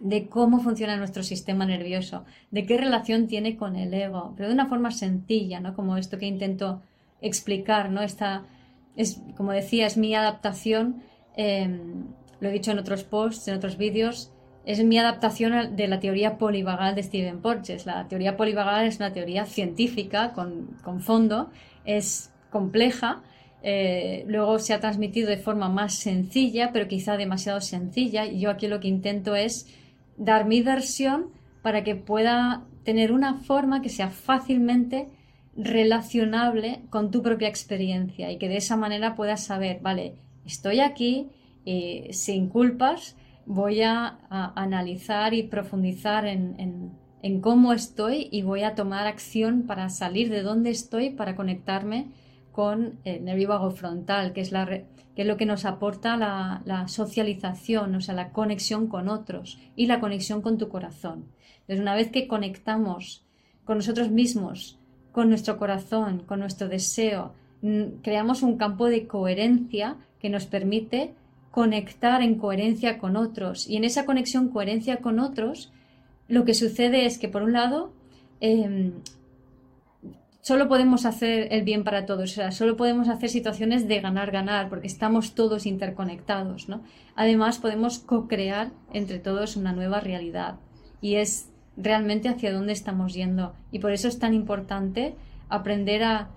de 0.00 0.26
cómo 0.28 0.60
funciona 0.60 0.96
nuestro 0.96 1.22
sistema 1.22 1.64
nervioso, 1.64 2.24
de 2.50 2.66
qué 2.66 2.76
relación 2.76 3.26
tiene 3.26 3.56
con 3.56 3.76
el 3.76 3.94
ego, 3.94 4.34
pero 4.36 4.48
de 4.48 4.54
una 4.54 4.66
forma 4.66 4.90
sencilla, 4.90 5.60
¿no? 5.60 5.74
Como 5.74 5.96
esto 5.96 6.18
que 6.18 6.26
intento 6.26 6.82
explicar, 7.22 7.90
¿no? 7.90 8.02
Esta, 8.02 8.42
es, 8.96 9.22
como 9.36 9.52
decía, 9.52 9.86
es 9.86 9.96
mi 9.96 10.14
adaptación, 10.14 11.02
em, 11.36 12.06
lo 12.40 12.48
he 12.48 12.52
dicho 12.52 12.72
en 12.72 12.78
otros 12.78 13.04
posts, 13.04 13.48
en 13.48 13.56
otros 13.56 13.78
vídeos, 13.78 14.32
es 14.66 14.82
mi 14.82 14.98
adaptación 14.98 15.76
de 15.76 15.88
la 15.88 16.00
teoría 16.00 16.38
polivagal 16.38 16.94
de 16.94 17.02
Stephen 17.02 17.40
Porges. 17.40 17.86
La 17.86 18.08
teoría 18.08 18.36
polivagal 18.36 18.86
es 18.86 18.96
una 18.96 19.12
teoría 19.12 19.44
científica 19.44 20.32
con, 20.32 21.00
fondo, 21.00 21.50
es 21.84 22.32
compleja, 22.50 23.22
eh, 23.66 24.26
luego 24.28 24.58
se 24.58 24.74
ha 24.74 24.80
transmitido 24.80 25.30
de 25.30 25.38
forma 25.38 25.70
más 25.70 25.94
sencilla, 25.94 26.70
pero 26.70 26.86
quizá 26.86 27.16
demasiado 27.16 27.62
sencilla, 27.62 28.26
y 28.26 28.38
yo 28.40 28.50
aquí 28.50 28.68
lo 28.68 28.78
que 28.78 28.88
intento 28.88 29.34
es 29.34 29.66
dar 30.18 30.44
mi 30.44 30.60
versión 30.60 31.28
para 31.62 31.82
que 31.82 31.96
pueda 31.96 32.64
tener 32.84 33.10
una 33.10 33.38
forma 33.38 33.80
que 33.80 33.88
sea 33.88 34.10
fácilmente 34.10 35.08
relacionable 35.56 36.82
con 36.90 37.10
tu 37.10 37.22
propia 37.22 37.48
experiencia 37.48 38.30
y 38.30 38.36
que 38.36 38.50
de 38.50 38.58
esa 38.58 38.76
manera 38.76 39.14
puedas 39.14 39.44
saber, 39.44 39.80
vale, 39.80 40.16
estoy 40.44 40.80
aquí 40.80 41.30
y 41.64 42.08
sin 42.10 42.50
culpas, 42.50 43.16
voy 43.46 43.80
a, 43.80 44.18
analizar 44.28 45.32
y 45.32 45.42
profundizar 45.42 46.26
en, 46.26 46.92
cómo 47.40 47.72
estoy 47.72 48.28
y 48.30 48.42
voy 48.42 48.62
a 48.62 48.74
tomar 48.74 49.06
acción 49.06 49.62
para 49.62 49.88
salir 49.88 50.28
de 50.28 50.42
donde 50.42 50.68
estoy 50.68 51.08
para 51.08 51.34
conectarme 51.34 52.08
con 52.54 53.00
el 53.04 53.24
nervio 53.24 53.48
vago 53.48 53.72
frontal, 53.72 54.32
que 54.32 54.40
es, 54.40 54.52
la, 54.52 54.64
que 54.66 54.86
es 55.16 55.26
lo 55.26 55.36
que 55.36 55.44
nos 55.44 55.64
aporta 55.64 56.16
la, 56.16 56.84
socialización, 56.86 57.96
o 57.96 58.00
sea, 58.00 58.14
la 58.14 58.30
conexión 58.30 58.86
con 58.86 59.08
otros 59.08 59.58
y 59.74 59.86
la 59.86 59.98
conexión 59.98 60.40
con 60.40 60.56
tu 60.56 60.68
corazón. 60.68 61.24
Entonces, 61.62 61.80
una 61.80 61.96
vez 61.96 62.10
que 62.12 62.28
conectamos 62.28 63.24
con 63.64 63.78
nosotros 63.78 64.10
mismos, 64.10 64.78
con 65.10 65.28
nuestro 65.28 65.58
corazón, 65.58 66.22
con 66.26 66.38
nuestro 66.38 66.68
deseo. 66.68 67.32
Creamos 68.02 68.42
un 68.42 68.56
campo 68.56 68.86
de 68.86 69.06
coherencia 69.06 69.96
que 70.20 70.28
nos 70.28 70.46
permite 70.46 71.14
conectar 71.50 72.22
en 72.22 72.36
coherencia 72.36 72.98
con 72.98 73.16
otros. 73.16 73.68
Y 73.68 73.76
en 73.76 73.84
esa 73.84 74.06
conexión, 74.06 74.48
coherencia 74.48 74.98
con 74.98 75.18
otros, 75.18 75.72
lo 76.28 76.44
que 76.44 76.54
sucede 76.54 77.06
es 77.06 77.18
que, 77.18 77.28
por 77.28 77.42
un 77.42 77.52
lado, 77.52 77.92
em, 78.40 78.92
solo 80.44 80.68
podemos 80.68 81.06
hacer 81.06 81.48
el 81.52 81.62
bien 81.62 81.84
para 81.84 82.04
todos, 82.04 82.32
o 82.32 82.34
sea, 82.34 82.52
solo 82.52 82.76
podemos 82.76 83.08
hacer 83.08 83.30
situaciones 83.30 83.88
de 83.88 84.00
ganar-ganar, 84.02 84.68
porque 84.68 84.86
estamos 84.86 85.34
todos 85.34 85.64
interconectados, 85.64 86.68
¿no? 86.68 86.82
Además, 87.16 87.58
podemos 87.58 87.98
co-crear 87.98 88.70
entre 88.92 89.18
todos 89.18 89.56
una 89.56 89.72
nueva 89.72 90.00
realidad. 90.00 90.56
Y 91.00 91.14
es 91.14 91.48
realmente 91.78 92.28
hacia 92.28 92.52
dónde 92.52 92.74
estamos 92.74 93.14
yendo. 93.14 93.54
Y 93.72 93.78
por 93.78 93.92
eso 93.92 94.06
es 94.06 94.18
tan 94.18 94.34
importante 94.34 95.14
aprender 95.48 96.04
a, 96.04 96.28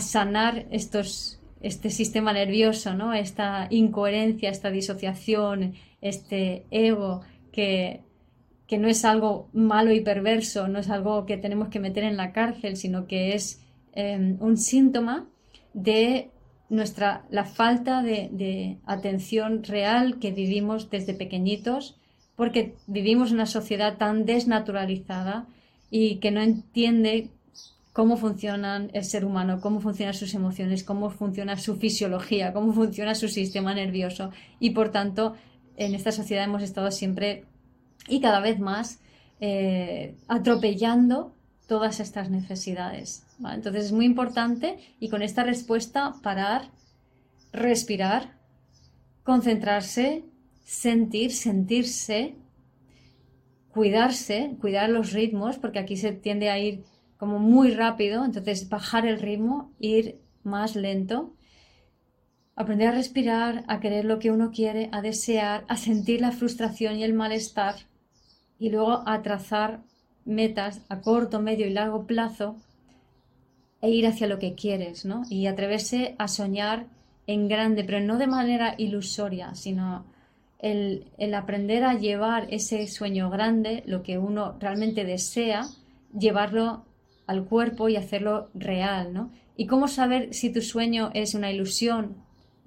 sanar 0.00 0.64
estos, 0.70 1.38
este 1.60 1.90
sistema 1.90 2.32
nervioso, 2.32 2.94
¿no? 2.94 3.12
esta 3.12 3.66
incoherencia, 3.68 4.48
esta 4.48 4.70
disociación, 4.70 5.74
este 6.00 6.64
ego 6.70 7.20
que, 7.52 8.05
que 8.66 8.78
no 8.78 8.88
es 8.88 9.04
algo 9.04 9.48
malo 9.52 9.92
y 9.92 10.00
perverso, 10.00 10.68
no 10.68 10.80
es 10.80 10.90
algo 10.90 11.24
que 11.26 11.36
tenemos 11.36 11.68
que 11.68 11.80
meter 11.80 12.04
en 12.04 12.16
la 12.16 12.32
cárcel, 12.32 12.76
sino 12.76 13.06
que 13.06 13.34
es 13.34 13.62
em, 13.92 14.36
un 14.40 14.56
síntoma 14.56 15.26
de 15.72 16.30
nuestra 16.68 17.24
la 17.30 17.44
falta 17.44 18.02
de, 18.02 18.28
de, 18.32 18.78
atención 18.86 19.62
real 19.62 20.18
que 20.18 20.32
vivimos 20.32 20.90
desde 20.90 21.14
pequeñitos 21.14 21.96
porque 22.34 22.74
vivimos 22.88 23.30
una 23.30 23.46
sociedad 23.46 23.96
tan 23.98 24.24
desnaturalizada 24.24 25.46
y 25.90 26.16
que 26.16 26.32
no 26.32 26.40
entiende 26.40 27.30
cómo 27.92 28.18
funciona 28.18 28.88
el 28.92 29.04
ser 29.04 29.24
humano, 29.24 29.60
cómo 29.62 29.80
funcionan 29.80 30.12
sus 30.12 30.34
emociones, 30.34 30.84
cómo 30.84 31.08
funciona 31.08 31.56
su 31.56 31.76
fisiología, 31.76 32.52
cómo 32.52 32.74
funciona 32.74 33.14
su 33.14 33.28
sistema 33.28 33.74
nervioso. 33.74 34.32
Y 34.60 34.70
por 34.70 34.90
tanto, 34.90 35.34
en 35.78 35.94
esta 35.94 36.12
sociedad 36.12 36.44
hemos 36.44 36.62
estado 36.62 36.90
siempre 36.90 37.44
y 38.08 38.20
cada 38.20 38.40
vez 38.40 38.58
más 38.58 39.00
eh, 39.40 40.16
atropellando 40.28 41.34
todas 41.66 42.00
estas 42.00 42.30
necesidades. 42.30 43.26
Entonces 43.38 43.86
es 43.86 43.92
muy 43.92 44.04
importante 44.04 44.78
y 45.00 45.08
con 45.08 45.22
esta 45.22 45.42
respuesta 45.42 46.14
parar, 46.22 46.70
respirar, 47.52 48.38
concentrarse 49.24 50.24
sentir, 50.66 51.32
sentirse, 51.32 52.34
cuidarse, 53.70 54.56
cuidar 54.60 54.90
los 54.90 55.12
ritmos, 55.12 55.58
porque 55.58 55.78
aquí 55.78 55.96
se 55.96 56.10
tiende 56.12 56.50
a 56.50 56.58
ir 56.58 56.84
como 57.18 57.38
muy 57.38 57.70
rápido, 57.70 58.24
entonces 58.24 58.68
bajar 58.68 59.06
el 59.06 59.20
ritmo, 59.20 59.72
ir 59.78 60.20
más 60.42 60.74
lento, 60.74 61.34
aprender 62.56 62.88
a 62.88 62.92
respirar, 62.92 63.64
a 63.68 63.78
querer 63.78 64.04
lo 64.04 64.18
que 64.18 64.32
uno 64.32 64.50
quiere, 64.50 64.88
a 64.90 65.02
desear, 65.02 65.64
a 65.68 65.76
sentir 65.76 66.20
la 66.20 66.32
frustración 66.32 66.96
y 66.96 67.04
el 67.04 67.14
malestar 67.14 67.76
y 68.58 68.70
luego 68.70 69.02
a 69.06 69.22
trazar 69.22 69.80
metas 70.24 70.82
a 70.88 71.00
corto, 71.00 71.40
medio 71.40 71.66
y 71.66 71.70
largo 71.70 72.06
plazo 72.06 72.56
e 73.80 73.90
ir 73.90 74.06
hacia 74.06 74.26
lo 74.26 74.38
que 74.38 74.54
quieres, 74.54 75.04
¿no? 75.04 75.22
Y 75.30 75.46
atreverse 75.46 76.14
a 76.18 76.28
soñar 76.28 76.86
en 77.26 77.48
grande, 77.48 77.84
pero 77.84 78.00
no 78.00 78.18
de 78.18 78.26
manera 78.26 78.74
ilusoria, 78.78 79.54
sino 79.54 80.04
el, 80.58 81.34
aprender 81.34 81.84
a 81.84 81.94
llevar 81.94 82.46
ese 82.50 82.86
sueño 82.86 83.30
grande, 83.30 83.82
lo 83.86 84.02
que 84.02 84.18
uno 84.18 84.56
realmente 84.58 85.04
desea, 85.04 85.66
llevarlo 86.18 86.84
al 87.26 87.44
cuerpo 87.44 87.88
y 87.88 87.96
hacerlo 87.96 88.48
real, 88.54 89.12
¿no? 89.12 89.30
Y 89.56 89.66
cómo 89.66 89.88
saber 89.88 90.34
si 90.34 90.52
tu 90.52 90.62
sueño 90.62 91.10
es 91.14 91.34
una 91.34 91.50
ilusión 91.50 92.16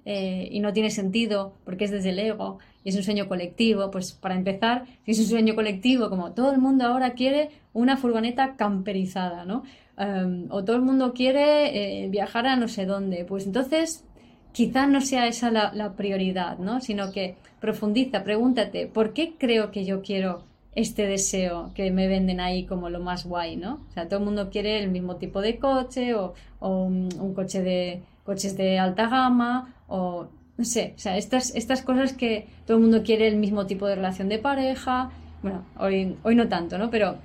eh, 0.04 0.48
y 0.50 0.60
no 0.60 0.72
tiene 0.72 0.90
sentido 0.90 1.54
porque 1.64 1.84
es 1.84 1.90
desde 1.90 2.10
el 2.10 2.18
ego 2.18 2.58
y 2.84 2.90
es 2.90 2.96
un 2.96 3.02
sueño 3.02 3.28
colectivo, 3.28 3.90
pues 3.90 4.12
para 4.12 4.34
empezar, 4.34 4.86
si 5.04 5.12
es 5.12 5.18
un 5.20 5.26
sueño 5.26 5.54
colectivo, 5.54 6.08
como 6.08 6.32
todo 6.32 6.52
el 6.52 6.58
mundo 6.58 6.86
ahora 6.86 7.12
quiere 7.12 7.50
una 7.72 7.96
furgoneta 7.96 8.56
camperizada, 8.56 9.44
¿no? 9.44 9.64
Em, 9.98 10.46
o 10.50 10.64
todo 10.64 10.76
el 10.76 10.82
mundo 10.82 11.12
quiere 11.12 12.04
eh, 12.04 12.08
viajar 12.08 12.46
a 12.46 12.56
no 12.56 12.68
sé 12.68 12.86
dónde, 12.86 13.24
pues 13.26 13.44
entonces 13.46 14.04
quizá 14.52 14.86
no 14.86 15.00
sea 15.00 15.26
esa 15.26 15.50
la, 15.50 15.92
prioridad, 15.92 16.58
¿no? 16.58 16.80
Sino 16.80 17.12
que 17.12 17.36
profundiza, 17.60 18.24
pregúntate, 18.24 18.86
¿por 18.86 19.12
qué 19.12 19.34
creo 19.38 19.70
que 19.70 19.84
yo 19.84 20.02
quiero 20.02 20.42
este 20.74 21.06
deseo 21.06 21.72
que 21.74 21.90
me 21.90 22.08
venden 22.08 22.40
ahí 22.40 22.64
como 22.64 22.88
lo 22.90 23.00
más 23.00 23.26
guay, 23.26 23.56
¿no? 23.56 23.80
O 23.90 23.92
sea, 23.92 24.08
todo 24.08 24.20
el 24.20 24.24
mundo 24.24 24.50
quiere 24.50 24.82
el 24.82 24.90
mismo 24.90 25.16
tipo 25.16 25.40
de 25.40 25.58
coche 25.58 26.14
o, 26.14 26.34
un, 26.60 27.08
coche 27.34 27.62
de 27.62 28.02
coches 28.24 28.56
de 28.56 28.78
alta 28.78 29.08
gama 29.08 29.74
o 29.90 30.28
no 30.56 30.64
sé, 30.64 30.94
o 30.96 30.98
sea, 30.98 31.16
estas, 31.16 31.54
estas 31.54 31.82
cosas 31.82 32.12
que 32.12 32.46
todo 32.66 32.76
el 32.76 32.82
mundo 32.82 33.02
quiere 33.02 33.28
el 33.28 33.36
mismo 33.36 33.66
tipo 33.66 33.86
de 33.86 33.94
relación 33.94 34.28
de 34.28 34.38
pareja, 34.38 35.10
bueno, 35.42 35.64
hoy, 35.78 36.16
hoy 36.22 36.34
no 36.34 36.48
tanto, 36.48 36.78
¿no? 36.78 36.90
Pero 36.90 37.18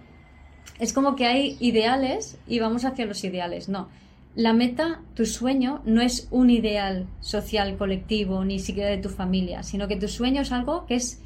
es 0.80 0.93
como 0.93 1.16
que 1.16 1.26
hay 1.26 1.57
ideales 1.59 2.38
y 2.47 2.59
vamos 2.59 2.86
hacia 2.86 3.05
los 3.05 3.24
ideales. 3.24 3.70
No. 3.70 3.89
La 4.36 4.53
meta, 4.53 5.01
tu 5.13 5.26
sueño, 5.26 5.82
no 5.86 6.01
es 6.01 6.28
un 6.32 6.49
ideal 6.49 7.07
social 7.22 7.78
colectivo 7.78 8.43
ni 8.43 8.59
siquiera 8.59 8.89
de 8.89 8.97
tu 8.97 9.09
familia, 9.09 9.63
sino 9.63 9.88
que 9.88 9.95
tu 9.95 10.07
sueño 10.07 10.41
es 10.41 10.51
algo 10.51 10.86
que 10.86 10.95
es 10.95 11.22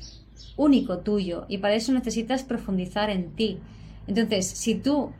único 0.57 0.99
tuyo 0.99 1.45
y 1.47 1.59
para 1.59 1.75
eso 1.75 1.91
necesitas 1.91 2.43
profundizar 2.43 3.09
en 3.09 3.31
ti. 3.31 3.59
Entonces, 4.07 4.47
si 4.47 4.75
tú 4.75 5.11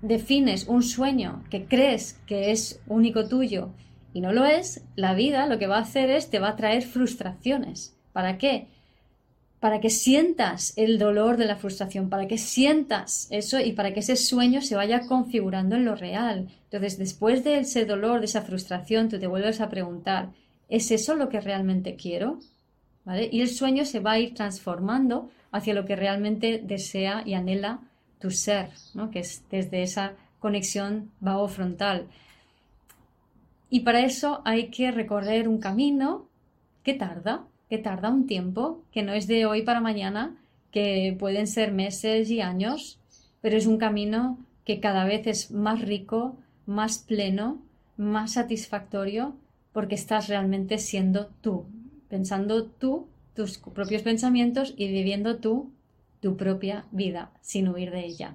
defines 0.00 0.66
un 0.68 0.82
sueño 0.82 1.42
que 1.50 1.64
crees 1.64 2.20
que 2.26 2.52
es 2.52 2.80
único 2.86 3.26
tuyo 3.26 3.70
y 4.18 4.20
no 4.20 4.32
lo 4.32 4.44
es, 4.44 4.82
la 4.96 5.14
vida 5.14 5.46
lo 5.46 5.60
que 5.60 5.68
va 5.68 5.76
a 5.76 5.82
hacer 5.82 6.10
es 6.10 6.28
te 6.28 6.40
va 6.40 6.48
a 6.48 6.56
traer 6.56 6.82
frustraciones. 6.82 7.96
¿Para 8.12 8.36
qué? 8.36 8.66
para 9.60 9.80
que 9.80 9.90
sientas 9.90 10.72
el 10.76 10.98
dolor 10.98 11.36
de 11.36 11.46
la 11.46 11.56
frustración, 11.56 12.08
para 12.08 12.28
que 12.28 12.38
sientas 12.38 13.26
eso 13.30 13.58
y 13.58 13.72
para 13.72 13.92
que 13.92 14.00
ese 14.00 14.16
sueño 14.16 14.60
se 14.60 14.76
vaya 14.76 15.06
configurando 15.06 15.74
en 15.74 15.84
lo 15.84 15.96
real. 15.96 16.48
Entonces, 16.64 16.96
después 16.98 17.42
de 17.42 17.58
ese 17.58 17.84
dolor, 17.84 18.20
de 18.20 18.26
esa 18.26 18.42
frustración, 18.42 19.08
tú 19.08 19.18
te 19.18 19.26
vuelves 19.26 19.60
a 19.60 19.68
preguntar, 19.68 20.30
¿es 20.68 20.90
eso 20.92 21.16
lo 21.16 21.28
que 21.28 21.40
realmente 21.40 21.96
quiero? 21.96 22.38
Y 23.32 23.40
el 23.40 23.48
sueño 23.48 23.84
se 23.84 24.00
va 24.00 24.12
a 24.12 24.18
ir 24.20 24.34
transformando 24.34 25.30
hacia 25.50 25.74
lo 25.74 25.86
que 25.86 25.96
realmente 25.96 26.62
desea 26.62 27.22
y 27.26 27.34
anhela 27.34 27.80
tu 28.20 28.30
ser, 28.30 28.70
¿no? 28.94 29.10
que 29.10 29.20
es 29.20 29.42
desde 29.50 29.82
esa 29.82 30.12
conexión 30.38 31.10
vago-frontal. 31.20 32.06
Y 33.70 33.80
para 33.80 34.04
eso 34.04 34.40
hay 34.44 34.68
que 34.68 34.90
recorrer 34.90 35.48
un 35.48 35.58
camino 35.58 36.28
que 36.82 36.94
tarda, 36.94 37.46
que 37.68 37.78
tarda 37.78 38.10
un 38.10 38.26
tiempo, 38.26 38.82
que 38.92 39.02
no 39.02 39.12
es 39.12 39.26
de 39.26 39.46
hoy 39.46 39.62
para 39.62 39.80
mañana, 39.80 40.36
que 40.70 41.16
pueden 41.18 41.46
ser 41.46 41.72
meses 41.72 42.30
y 42.30 42.40
años, 42.40 42.98
pero 43.40 43.56
es 43.56 43.66
un 43.66 43.78
camino 43.78 44.38
que 44.64 44.80
cada 44.80 45.04
vez 45.04 45.26
es 45.26 45.50
más 45.50 45.80
rico, 45.82 46.36
más 46.66 46.98
pleno, 46.98 47.62
más 47.96 48.32
satisfactorio, 48.32 49.36
porque 49.72 49.94
estás 49.94 50.28
realmente 50.28 50.78
siendo 50.78 51.26
tú, 51.40 51.66
pensando 52.08 52.64
tú 52.64 53.06
tus 53.34 53.58
propios 53.58 54.02
pensamientos 54.02 54.74
y 54.76 54.88
viviendo 54.88 55.36
tú 55.38 55.70
tu 56.20 56.36
propia 56.36 56.86
vida 56.90 57.30
sin 57.40 57.68
huir 57.68 57.90
de 57.90 58.04
ella. 58.04 58.34